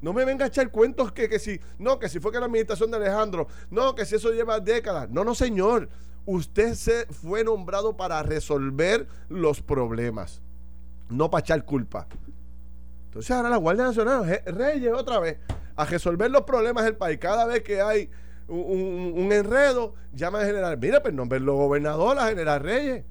No 0.00 0.12
me 0.12 0.24
venga 0.24 0.44
a 0.44 0.48
echar 0.48 0.70
cuentos 0.70 1.12
que, 1.12 1.28
que 1.28 1.38
si, 1.38 1.60
no, 1.78 1.98
que 1.98 2.08
si 2.08 2.18
fue 2.18 2.32
que 2.32 2.40
la 2.40 2.46
administración 2.46 2.90
de 2.90 2.96
Alejandro, 2.96 3.46
no, 3.70 3.94
que 3.94 4.04
si 4.04 4.16
eso 4.16 4.30
lleva 4.30 4.60
décadas. 4.60 5.08
No, 5.10 5.24
no, 5.24 5.34
señor. 5.34 5.88
Usted 6.24 6.74
se 6.74 7.06
fue 7.06 7.42
nombrado 7.42 7.96
para 7.96 8.22
resolver 8.22 9.08
los 9.28 9.60
problemas, 9.60 10.40
no 11.08 11.30
para 11.30 11.40
echar 11.40 11.64
culpa. 11.64 12.06
Entonces 13.06 13.30
ahora 13.32 13.50
la 13.50 13.56
Guardia 13.56 13.84
Nacional, 13.84 14.42
Reyes 14.46 14.92
otra 14.92 15.18
vez, 15.18 15.38
a 15.74 15.84
resolver 15.84 16.30
los 16.30 16.42
problemas 16.42 16.84
del 16.84 16.96
país. 16.96 17.18
Cada 17.18 17.44
vez 17.44 17.62
que 17.62 17.80
hay 17.80 18.08
un, 18.48 19.30
enredo, 19.32 19.94
llama 20.12 20.40
al 20.40 20.46
general. 20.46 20.78
Mira, 20.78 21.02
pues 21.02 21.14
nombrarlo 21.14 21.54
gobernador 21.54 22.18
a 22.18 22.28
general 22.28 22.60
Reyes. 22.60 23.04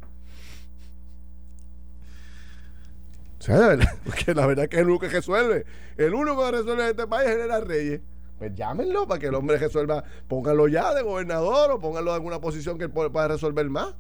O 3.40 3.44
sea, 3.44 3.78
porque 4.06 4.34
la 4.34 4.46
verdad 4.46 4.66
es 4.66 4.70
que 4.70 4.76
es 4.78 4.82
el 4.82 4.90
único 4.90 5.08
que 5.08 5.10
resuelve. 5.10 5.66
El 5.98 6.14
único 6.14 6.46
que 6.46 6.52
resuelve 6.52 6.84
en 6.84 6.90
este 6.90 7.08
país 7.08 7.30
es 7.30 7.36
general 7.36 7.66
Reyes. 7.66 8.02
Pues 8.38 8.56
llámenlo 8.56 9.08
para 9.08 9.20
que 9.20 9.28
el 9.28 9.36
hombre 9.36 9.58
resuelva. 9.58 10.04
Pónganlo 10.28 10.68
ya 10.68 10.94
de 10.94 11.02
gobernador 11.02 11.72
o 11.72 11.80
pónganlo 11.80 12.12
en 12.12 12.16
alguna 12.16 12.40
posición 12.40 12.78
que 12.78 12.86
él 12.86 12.92
pueda 12.92 13.28
resolver 13.28 13.70
más. 13.70 13.96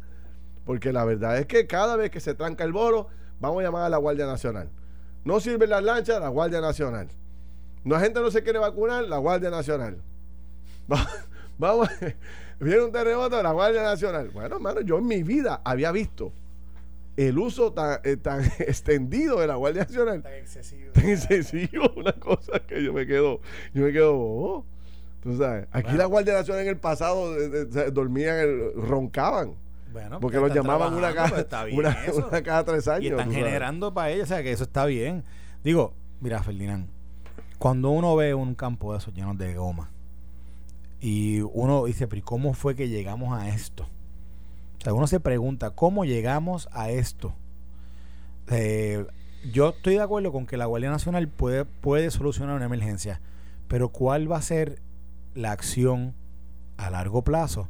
Porque 0.66 0.94
la 0.94 1.06
verdad 1.06 1.38
es 1.38 1.48
que 1.48 1.68
cada 1.68 1.96
vez 1.96 2.12
que 2.12 2.20
se 2.20 2.34
tranca 2.34 2.64
el 2.64 2.72
boro, 2.72 3.08
vamos 3.40 3.60
a 3.62 3.64
llamar 3.64 3.84
a 3.84 3.90
la 3.90 3.98
Guardia 3.98 4.26
Nacional. 4.26 4.70
No 5.24 5.40
sirven 5.40 5.70
las 5.70 5.84
lanchas, 5.84 6.20
la 6.20 6.30
Guardia 6.30 6.62
Nacional. 6.62 7.08
La 7.84 8.00
gente 8.00 8.20
no 8.20 8.30
se 8.30 8.44
quiere 8.44 8.60
vacunar, 8.60 9.06
la 9.06 9.18
Guardia 9.18 9.50
Nacional. 9.50 10.02
Vamos, 11.58 11.90
viene 12.60 12.82
un 12.82 12.92
terremoto, 12.92 13.42
la 13.42 13.52
Guardia 13.52 13.84
Nacional. 13.84 14.30
Bueno, 14.30 14.56
hermano, 14.56 14.82
yo 14.82 14.98
en 14.98 15.06
mi 15.06 15.24
vida 15.24 15.62
había 15.64 15.92
visto 15.92 16.34
el 17.18 17.38
uso 17.38 17.74
tan, 17.74 18.00
eh, 18.04 18.18
tan 18.18 18.44
extendido 18.60 19.40
de 19.40 19.48
la 19.48 19.56
Guardia 19.56 19.84
Nacional. 19.84 20.24
Tan 20.24 20.34
excesivo. 20.34 20.92
Tan 20.94 21.10
excesivo, 21.10 21.92
una 21.96 22.14
cosa 22.14 22.60
que 22.60 22.84
yo 22.84 22.94
me 22.94 23.06
quedo, 23.06 23.42
yo 23.74 23.84
me 23.84 23.92
quedo, 23.92 24.66
Tú 25.22 25.38
sabes, 25.38 25.68
aquí 25.72 25.96
la 25.96 26.06
Guardia 26.06 26.34
Nacional 26.34 26.64
en 26.64 26.70
el 26.70 26.78
pasado 26.78 27.36
dormían, 27.92 28.48
roncaban. 28.76 29.54
Bueno, 29.94 30.20
porque 30.20 30.38
los 30.38 30.52
llamaban 30.52 30.96
una 30.96 31.14
cada, 31.14 31.46
una, 31.72 31.96
una, 32.16 32.42
cada 32.42 32.64
tres 32.64 32.88
años. 32.88 33.04
Y 33.04 33.08
están 33.10 33.32
generando 33.32 33.94
para 33.94 34.10
ellos, 34.10 34.24
o 34.24 34.28
sea 34.34 34.42
que 34.42 34.52
eso 34.52 34.64
está 34.64 34.86
bien. 34.86 35.24
Digo, 35.64 35.94
mira, 36.22 36.42
Ferdinand, 36.42 36.88
cuando 37.60 37.92
uno 37.92 38.16
ve 38.16 38.34
un 38.34 38.56
campo 38.56 38.94
de 38.94 38.98
esos 38.98 39.14
llenos 39.14 39.38
de 39.38 39.54
goma 39.54 39.92
y 41.02 41.42
uno 41.42 41.86
dice, 41.86 42.08
pero 42.08 42.24
¿cómo 42.24 42.54
fue 42.54 42.76
que 42.76 42.88
llegamos 42.88 43.38
a 43.38 43.50
esto? 43.50 43.84
O 44.80 44.84
sea, 44.84 44.94
uno 44.94 45.08
se 45.08 45.20
pregunta, 45.20 45.72
¿cómo 45.72 46.06
llegamos 46.06 46.70
a 46.72 46.90
esto? 46.90 47.34
Eh, 48.50 49.06
yo 49.52 49.70
estoy 49.70 49.96
de 49.96 50.02
acuerdo 50.02 50.32
con 50.32 50.46
que 50.46 50.58
la 50.58 50.66
Guardia 50.66 50.92
Nacional 50.92 51.28
puede, 51.28 51.66
puede 51.66 52.10
solucionar 52.12 52.56
una 52.56 52.66
emergencia, 52.66 53.20
pero 53.68 53.90
¿cuál 53.90 54.32
va 54.32 54.38
a 54.38 54.42
ser 54.42 54.82
la 55.36 55.52
acción 55.52 56.14
a 56.78 56.90
largo 56.90 57.24
plazo? 57.24 57.68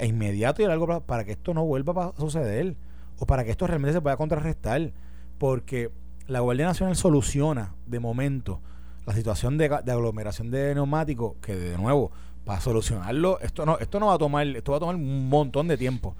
e 0.00 0.06
inmediato 0.06 0.62
y 0.62 0.64
a 0.64 0.68
largo 0.68 0.86
plazo 0.86 1.02
para 1.02 1.24
que 1.24 1.32
esto 1.32 1.54
no 1.54 1.64
vuelva 1.64 2.06
a 2.06 2.20
suceder 2.20 2.74
o 3.18 3.26
para 3.26 3.44
que 3.44 3.50
esto 3.50 3.66
realmente 3.66 3.92
se 3.92 4.00
pueda 4.00 4.16
contrarrestar. 4.16 4.92
Porque 5.38 5.90
la 6.26 6.40
Guardia 6.40 6.66
Nacional 6.66 6.96
soluciona 6.96 7.74
de 7.86 8.00
momento 8.00 8.60
la 9.06 9.14
situación 9.14 9.58
de, 9.58 9.66
aglomeración 9.66 10.50
de 10.50 10.74
neumáticos, 10.74 11.34
que 11.42 11.54
de 11.54 11.76
nuevo, 11.76 12.10
para 12.50 12.60
solucionarlo, 12.60 13.38
esto 13.40 13.64
no, 13.64 13.78
esto 13.78 14.00
no 14.00 14.06
va 14.06 14.14
a 14.14 14.18
tomar, 14.18 14.46
esto 14.46 14.72
va 14.72 14.78
a 14.78 14.80
tomar 14.80 14.96
un 14.96 15.28
montón 15.28 15.68
de 15.68 15.76
tiempo. 15.76 16.14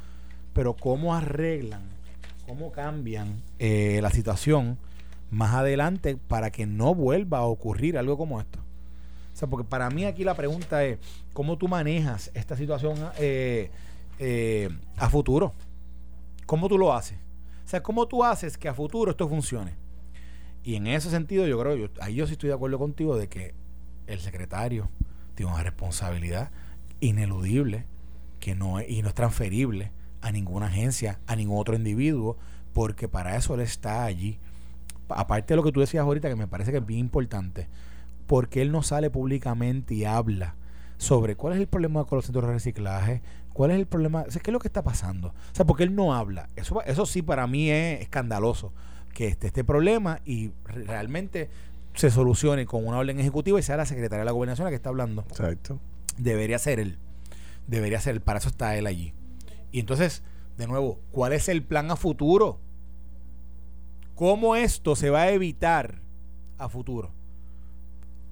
Pero 0.53 0.75
cómo 0.75 1.15
arreglan, 1.15 1.83
cómo 2.47 2.73
cambian 2.73 3.43
eh, 3.59 4.01
la 4.03 4.11
situación 4.11 4.79
más 5.31 5.55
adelante 5.55 6.17
para 6.17 6.51
que 6.51 6.67
no 6.67 6.95
vuelva 6.95 7.39
a 7.39 7.45
ocurrir 7.45 7.97
algo 7.97 8.17
como 8.17 8.41
esto 8.41 8.59
sea, 9.41 9.49
porque 9.49 9.69
para 9.69 9.89
mí 9.91 10.05
aquí 10.05 10.23
la 10.23 10.35
pregunta 10.35 10.85
es, 10.85 10.99
¿cómo 11.33 11.57
tú 11.57 11.67
manejas 11.67 12.31
esta 12.35 12.57
situación 12.57 12.97
eh, 13.19 13.71
eh, 14.19 14.69
a 14.97 15.09
futuro? 15.09 15.55
¿Cómo 16.47 16.69
tú 16.69 16.79
lo 16.79 16.93
haces? 16.93 17.19
O 17.65 17.69
sea, 17.69 17.83
¿cómo 17.83 18.07
tú 18.07 18.23
haces 18.23 18.59
que 18.59 18.69
a 18.69 18.75
futuro 18.75 19.11
esto 19.11 19.29
funcione? 19.29 19.75
Y 20.63 20.75
en 20.75 20.87
ese 20.87 21.09
sentido, 21.09 21.47
yo 21.47 21.59
creo, 21.59 21.75
yo, 21.75 21.89
ahí 22.01 22.17
yo 22.17 22.27
sí 22.27 22.33
estoy 22.33 22.49
de 22.49 22.55
acuerdo 22.55 22.79
contigo 22.79 23.17
de 23.17 23.29
que 23.29 23.55
el 24.07 24.21
secretario 24.21 24.91
tiene 25.35 25.53
una 25.53 25.63
responsabilidad 25.63 26.51
ineludible 27.01 27.87
que 28.41 28.55
no 28.55 28.79
es, 28.79 28.89
y 28.91 29.03
no 29.03 29.09
es 29.09 29.15
transferible 29.15 29.93
a 30.21 30.33
ninguna 30.33 30.67
agencia, 30.67 31.21
a 31.27 31.37
ningún 31.37 31.59
otro 31.59 31.75
individuo, 31.75 32.37
porque 32.73 33.09
para 33.09 33.37
eso 33.37 33.55
él 33.55 33.61
está 33.61 34.05
allí. 34.05 34.39
Aparte 35.09 35.55
de 35.55 35.57
lo 35.57 35.63
que 35.63 35.73
tú 35.73 35.81
decías 35.81 36.03
ahorita, 36.03 36.29
que 36.29 36.37
me 36.37 36.47
parece 36.47 36.71
que 36.71 36.79
es 36.79 36.87
bien 36.87 37.01
importante, 37.01 37.69
porque 38.27 38.63
él 38.63 38.71
no 38.71 38.83
sale 38.83 39.11
públicamente 39.11 39.95
y 39.95 40.05
habla 40.05 40.57
sobre 40.99 41.35
cuál 41.35 41.55
es 41.55 41.61
el 41.61 41.67
problema 41.67 42.05
con 42.05 42.17
los 42.17 42.27
centros 42.27 42.47
de 42.47 42.53
reciclaje, 42.53 43.23
cuál 43.53 43.71
es 43.73 43.79
el 43.79 43.87
problema, 43.87 44.25
¿qué 44.25 44.51
es 44.51 44.53
lo 44.53 44.59
que 44.59 44.69
está 44.69 44.83
pasando? 44.83 45.29
O 45.29 45.55
sea, 45.55 45.67
porque 45.67 45.83
él 45.83 45.95
no 45.95 46.15
habla. 46.15 46.49
Eso, 46.57 46.83
eso 46.83 47.07
sí 47.07 47.23
para 47.23 47.47
mí 47.47 47.71
es 47.71 48.03
escandaloso, 48.03 48.73
que 49.15 49.29
esté 49.29 49.49
este 49.49 49.65
problema 49.65 50.21
y 50.25 50.53
realmente 50.65 51.51
se 51.95 52.11
solucione 52.11 52.67
con 52.67 52.87
una 52.87 52.99
orden 52.99 53.19
ejecutiva 53.21 53.59
y 53.59 53.63
sea 53.63 53.77
la 53.77 53.87
secretaria 53.87 54.21
de 54.21 54.25
la 54.27 54.33
gobernación 54.33 54.65
la 54.65 54.71
que 54.71 54.77
está 54.77 54.89
hablando. 54.91 55.23
Exacto. 55.23 55.81
Debería 56.19 56.59
ser 56.59 56.81
él. 56.81 56.99
Debería 57.67 58.01
ser 58.01 58.15
él. 58.15 58.21
Para 58.21 58.39
eso 58.39 58.49
está 58.49 58.77
él 58.77 58.87
allí. 58.87 59.13
Y 59.73 59.81
entonces, 59.81 60.23
de 60.57 60.67
nuevo, 60.67 61.01
¿cuál 61.13 61.33
es 61.33 61.49
el 61.49 61.63
plan 61.63 61.91
a 61.91 61.97
futuro? 61.97 62.59
¿Cómo 64.15 64.57
esto 64.57 64.97
se 64.97 65.11
va 65.11 65.23
a 65.23 65.31
evitar 65.31 66.01
a 66.59 66.69
futuro? 66.69 67.11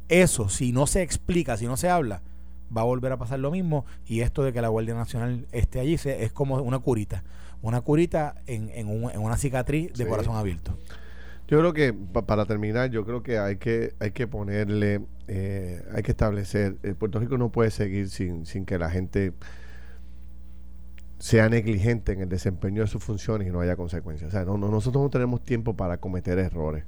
Eso, 0.09 0.49
si 0.49 0.73
no 0.73 0.87
se 0.87 1.03
explica, 1.03 1.57
si 1.57 1.67
no 1.67 1.77
se 1.77 1.89
habla, 1.89 2.23
va 2.75 2.83
a 2.83 2.85
volver 2.85 3.13
a 3.13 3.19
pasar 3.19 3.39
lo 3.39 3.51
mismo. 3.51 3.85
Y 4.07 4.21
esto 4.21 4.43
de 4.43 4.53
que 4.53 4.61
la 4.61 4.69
Guardia 4.69 4.95
Nacional 4.95 5.47
esté 5.53 5.81
allí 5.81 5.95
es 5.95 6.33
como 6.33 6.57
una 6.57 6.79
curita. 6.79 7.25
Una 7.61 7.81
curita 7.81 8.35
en, 8.47 8.71
en, 8.71 8.89
una 9.19 9.37
cicatriz 9.37 9.93
de 9.95 10.07
corazón 10.07 10.37
abierto. 10.37 10.79
Yo 11.49 11.59
creo 11.59 11.73
que, 11.73 11.95
para 11.95 12.45
terminar, 12.45 12.91
yo 12.91 13.07
creo 13.07 13.23
que 13.23 13.39
hay 13.39 13.57
que, 13.57 13.95
hay 14.01 14.11
que 14.11 14.27
ponerle, 14.27 15.07
eh, 15.29 15.83
hay 15.95 16.03
que 16.03 16.11
establecer, 16.11 16.77
el 16.83 16.95
Puerto 16.95 17.19
Rico 17.19 17.39
no 17.39 17.51
puede 17.51 17.71
seguir 17.71 18.11
sin, 18.11 18.45
sin 18.45 18.67
que 18.67 18.79
la 18.79 18.91
gente 18.91 19.33
sea 21.19 21.49
negligente 21.49 22.13
en 22.13 22.21
el 22.21 22.29
desempeño 22.29 22.83
de 22.83 22.89
sus 22.89 23.03
funciones 23.03 23.49
y 23.49 23.51
no 23.51 23.61
haya 23.61 23.77
consecuencias. 23.77 24.29
O 24.29 24.31
sea, 24.31 24.45
no, 24.45 24.59
nosotros 24.59 25.03
no 25.03 25.11
tenemos 25.11 25.43
tiempo 25.43 25.75
para 25.75 25.97
cometer 25.99 26.39
errores. 26.39 26.85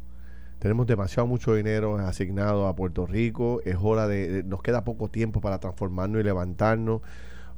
Tenemos 0.59 0.87
demasiado 0.87 1.27
mucho 1.27 1.55
dinero 1.55 1.97
asignado 1.97 2.67
a 2.67 2.77
Puerto 2.77 3.07
Rico. 3.07 3.63
Es 3.65 3.77
hora 3.81 4.07
de, 4.07 4.43
Nos 4.45 4.63
queda 4.63 4.85
poco 4.85 5.09
tiempo 5.09 5.41
para 5.41 5.59
transformarnos 5.59 6.21
y 6.21 6.25
levantarnos. 6.25 7.01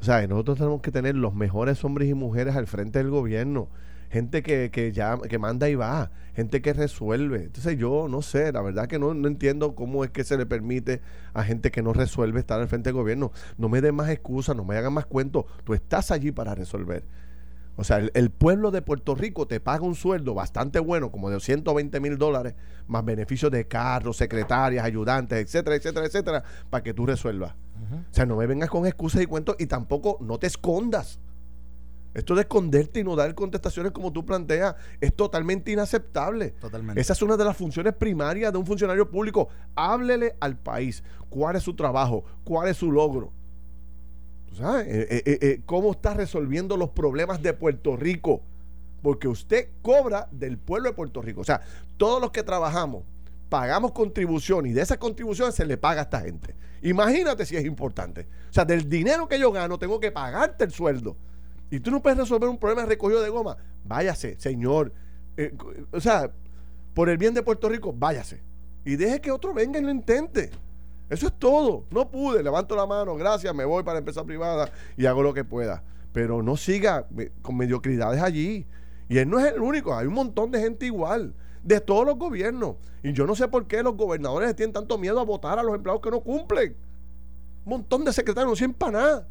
O 0.01 0.05
sea, 0.05 0.25
nosotros 0.29 0.59
tenemos 0.59 0.81
que 0.83 0.93
tener 0.93 1.17
los 1.17 1.35
mejores 1.35 1.85
hombres 1.85 2.09
y 2.09 2.15
mujeres 2.15 2.55
al 2.55 2.69
frente 2.69 3.01
del 3.01 3.11
gobierno. 3.11 3.69
Gente 4.13 4.43
que, 4.43 4.71
que 4.71 4.93
ya 4.93 5.19
que 5.19 5.39
manda 5.39 5.71
y 5.71 5.75
va, 5.75 6.11
gente 6.37 6.61
que 6.61 6.75
resuelve. 6.75 7.45
Entonces 7.45 7.79
yo 7.79 8.09
no 8.11 8.21
sé, 8.21 8.53
la 8.53 8.61
verdad 8.61 8.87
que 8.87 8.99
no, 8.99 9.15
no 9.15 9.27
entiendo 9.27 9.75
cómo 9.75 10.05
es 10.05 10.11
que 10.11 10.23
se 10.23 10.37
le 10.37 10.45
permite 10.45 11.01
a 11.33 11.43
gente 11.45 11.71
que 11.71 11.81
no 11.81 11.95
resuelve 11.95 12.39
estar 12.39 12.61
al 12.61 12.69
frente 12.69 12.91
del 12.91 12.97
gobierno. 12.97 13.33
No 13.57 13.71
me 13.71 13.81
den 13.81 13.95
más 13.95 14.11
excusas, 14.11 14.55
no 14.55 14.65
me 14.65 14.77
hagan 14.77 14.93
más 14.93 15.07
cuentos. 15.07 15.47
Tú 15.65 15.73
estás 15.73 16.11
allí 16.11 16.31
para 16.31 16.55
resolver. 16.55 17.07
O 17.77 17.85
sea, 17.85 18.07
el, 18.13 18.31
pueblo 18.31 18.71
de 18.71 18.83
Puerto 18.83 19.15
Rico 19.15 19.47
te 19.47 19.59
paga 19.59 19.83
un 19.85 19.95
sueldo 19.95 20.35
bastante 20.35 20.79
bueno, 20.79 21.11
como 21.11 21.31
de 21.31 21.41
120 21.41 22.01
mil 22.01 22.19
dólares, 22.19 22.55
más 22.87 23.03
beneficios 23.03 23.51
de 23.51 23.67
carros, 23.67 24.19
secretarias, 24.19 24.85
ayudantes, 24.85 25.39
etcétera, 25.39 25.77
etcétera, 25.77 26.05
etcétera, 26.05 26.45
para 26.69 26.83
que 26.83 26.93
tú 26.93 27.07
resuelvas. 27.07 27.55
O 28.11 28.15
sea, 28.15 28.27
no 28.27 28.37
me 28.37 28.47
vengas 28.47 28.69
con 28.69 28.87
excusas 28.87 29.23
y 29.23 29.27
cuentos 29.27 29.57
y 29.59 29.67
tampoco 29.67 30.19
no 30.21 30.39
te 30.39 30.47
escondas. 30.47 31.19
Esto 32.15 32.35
de 32.35 32.43
esconderte 32.43 33.01
y 33.01 33.05
no 33.05 33.17
dar 33.17 33.35
contestaciones 33.35 33.93
como 33.93 34.13
tú 34.13 34.25
planteas 34.25 34.75
es 35.01 35.15
totalmente 35.15 35.71
inaceptable. 35.73 36.51
Totalmente. 36.61 37.01
Esa 37.01 37.15
es 37.15 37.23
una 37.23 37.37
de 37.37 37.45
las 37.45 37.57
funciones 37.57 37.95
primarias 37.95 38.53
de 38.53 38.59
un 38.59 38.67
funcionario 38.67 39.11
público. 39.11 39.49
Háblele 39.75 40.37
al 40.41 40.59
país 40.59 41.03
cuál 41.31 41.57
es 41.57 41.63
su 41.63 41.75
trabajo, 41.75 42.25
cuál 42.45 42.69
es 42.69 42.77
su 42.77 42.93
logro. 42.93 43.33
¿Sabes? 44.55 44.87
Eh, 44.87 45.23
eh, 45.25 45.39
eh, 45.41 45.61
¿Cómo 45.65 45.93
está 45.93 46.13
resolviendo 46.13 46.77
los 46.77 46.91
problemas 46.91 47.41
de 47.43 47.55
Puerto 47.55 47.97
Rico? 47.97 48.43
Porque 49.01 49.27
usted 49.27 49.69
cobra 49.81 50.29
del 50.31 50.59
pueblo 50.59 50.91
de 50.91 50.95
Puerto 50.95 51.23
Rico. 51.23 51.41
O 51.41 51.45
sea, 51.45 51.63
todos 51.97 52.21
los 52.21 52.31
que 52.31 52.43
trabajamos 52.43 53.05
pagamos 53.49 53.93
contribución 53.93 54.65
y 54.65 54.73
de 54.73 54.81
esa 54.81 54.99
contribución 54.99 55.53
se 55.53 55.67
le 55.67 55.77
paga 55.77 56.01
a 56.01 56.05
esta 56.05 56.21
gente. 56.23 56.55
Imagínate 56.81 57.45
si 57.45 57.55
es 57.55 57.67
importante. 57.67 58.27
O 58.49 58.53
sea, 58.53 58.65
del 58.65 58.89
dinero 58.89 59.29
que 59.29 59.39
yo 59.39 59.53
gano 59.53 59.79
tengo 59.79 60.01
que 60.01 60.11
pagarte 60.11 60.65
el 60.65 60.73
sueldo. 60.73 61.17
Y 61.73 61.81
tú 61.81 61.91
no 61.91 62.03
puedes 62.03 62.18
resolver 62.18 62.51
un 62.51 62.59
problema 62.59 62.83
de 62.83 62.89
recogido 62.89 63.23
de 63.23 63.31
goma. 63.31 63.57
Váyase, 63.83 64.39
señor. 64.39 64.93
o 65.91 66.01
sea, 66.01 66.31
por 66.93 67.09
el 67.09 67.16
bien 67.16 67.33
de 67.33 67.43
Puerto 67.43 67.66
Rico, 67.66 67.95
váyase. 67.97 68.43
Y 68.85 68.97
deje 68.97 69.23
que 69.23 69.31
otro 69.31 69.55
venga 69.55 69.79
y 69.79 69.83
lo 69.83 69.91
intente. 69.91 70.51
Eso 71.09 71.29
es 71.29 71.33
todo. 71.39 71.87
No 71.91 72.11
pude, 72.11 72.43
levanto 72.43 72.77
la 72.77 72.85
mano, 72.85 73.16
gracias, 73.16 73.55
me 73.55 73.64
voy 73.64 73.83
para 73.85 74.01
empresa 74.01 74.23
privada 74.23 74.70
y 74.99 75.07
hago 75.07 75.23
lo 75.23 75.33
que 75.33 75.45
pueda. 75.45 75.83
Pero 76.12 76.43
no 76.43 76.59
siga 76.59 77.09
con 77.41 77.57
mediocridades 77.57 78.20
allí. 78.20 78.66
Y 79.09 79.16
él 79.16 79.31
no 79.31 79.41
es 79.41 79.55
el 79.55 79.62
único, 79.62 79.97
hay 79.97 80.07
un 80.07 80.12
montón 80.12 80.51
de 80.51 80.61
gente 80.61 80.85
igual, 80.85 81.35
de 81.62 81.81
todos 81.81 82.05
los 82.05 82.18
gobiernos. 82.18 82.77
Y 83.03 83.14
yo 83.14 83.27
no 83.27 83.35
sé 83.35 83.49
por 83.49 83.66
qué 83.66 83.83
los 83.83 83.97
gobernadores 83.97 84.55
tienen 84.55 84.75
tanto 84.75 84.99
miedo 84.99 85.18
a 85.18 85.25
votar 85.25 85.59
a 85.59 85.62
los 85.62 85.75
empleados 85.75 86.03
que 86.03 86.11
no 86.11 86.20
cumplen. 86.20 86.77
Un 87.64 87.70
montón 87.70 88.05
de 88.05 88.12
secretarios 88.12 88.51
no 88.51 88.57
sirven 88.57 88.75
para 88.75 88.93
nada. 88.93 89.29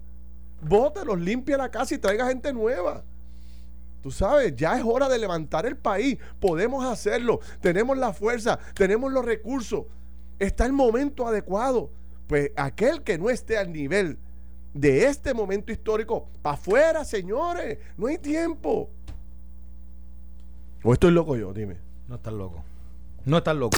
Vótalos, 0.61 1.19
limpia 1.19 1.57
la 1.57 1.69
casa 1.69 1.95
y 1.95 1.97
traiga 1.97 2.27
gente 2.27 2.53
nueva. 2.53 3.03
Tú 4.01 4.11
sabes, 4.11 4.55
ya 4.55 4.77
es 4.77 4.83
hora 4.85 5.07
de 5.09 5.19
levantar 5.19 5.65
el 5.65 5.77
país. 5.77 6.17
Podemos 6.39 6.83
hacerlo. 6.85 7.39
Tenemos 7.61 7.97
la 7.97 8.13
fuerza, 8.13 8.57
tenemos 8.73 9.11
los 9.11 9.23
recursos 9.23 9.85
está 10.41 10.65
el 10.65 10.73
momento 10.73 11.27
adecuado. 11.27 11.91
Pues 12.27 12.51
aquel 12.55 13.03
que 13.03 13.17
no 13.17 13.29
esté 13.29 13.57
al 13.57 13.71
nivel 13.71 14.17
de 14.73 15.05
este 15.05 15.33
momento 15.33 15.71
histórico, 15.71 16.29
para 16.41 16.55
afuera, 16.55 17.05
señores, 17.05 17.77
no 17.97 18.07
hay 18.07 18.17
tiempo. 18.17 18.89
¿O 20.83 20.93
estoy 20.93 21.11
loco 21.11 21.35
yo? 21.35 21.53
Dime. 21.53 21.77
No 22.07 22.15
estás 22.15 22.33
loco. 22.33 22.63
No 23.25 23.37
estás 23.37 23.55
loco. 23.55 23.77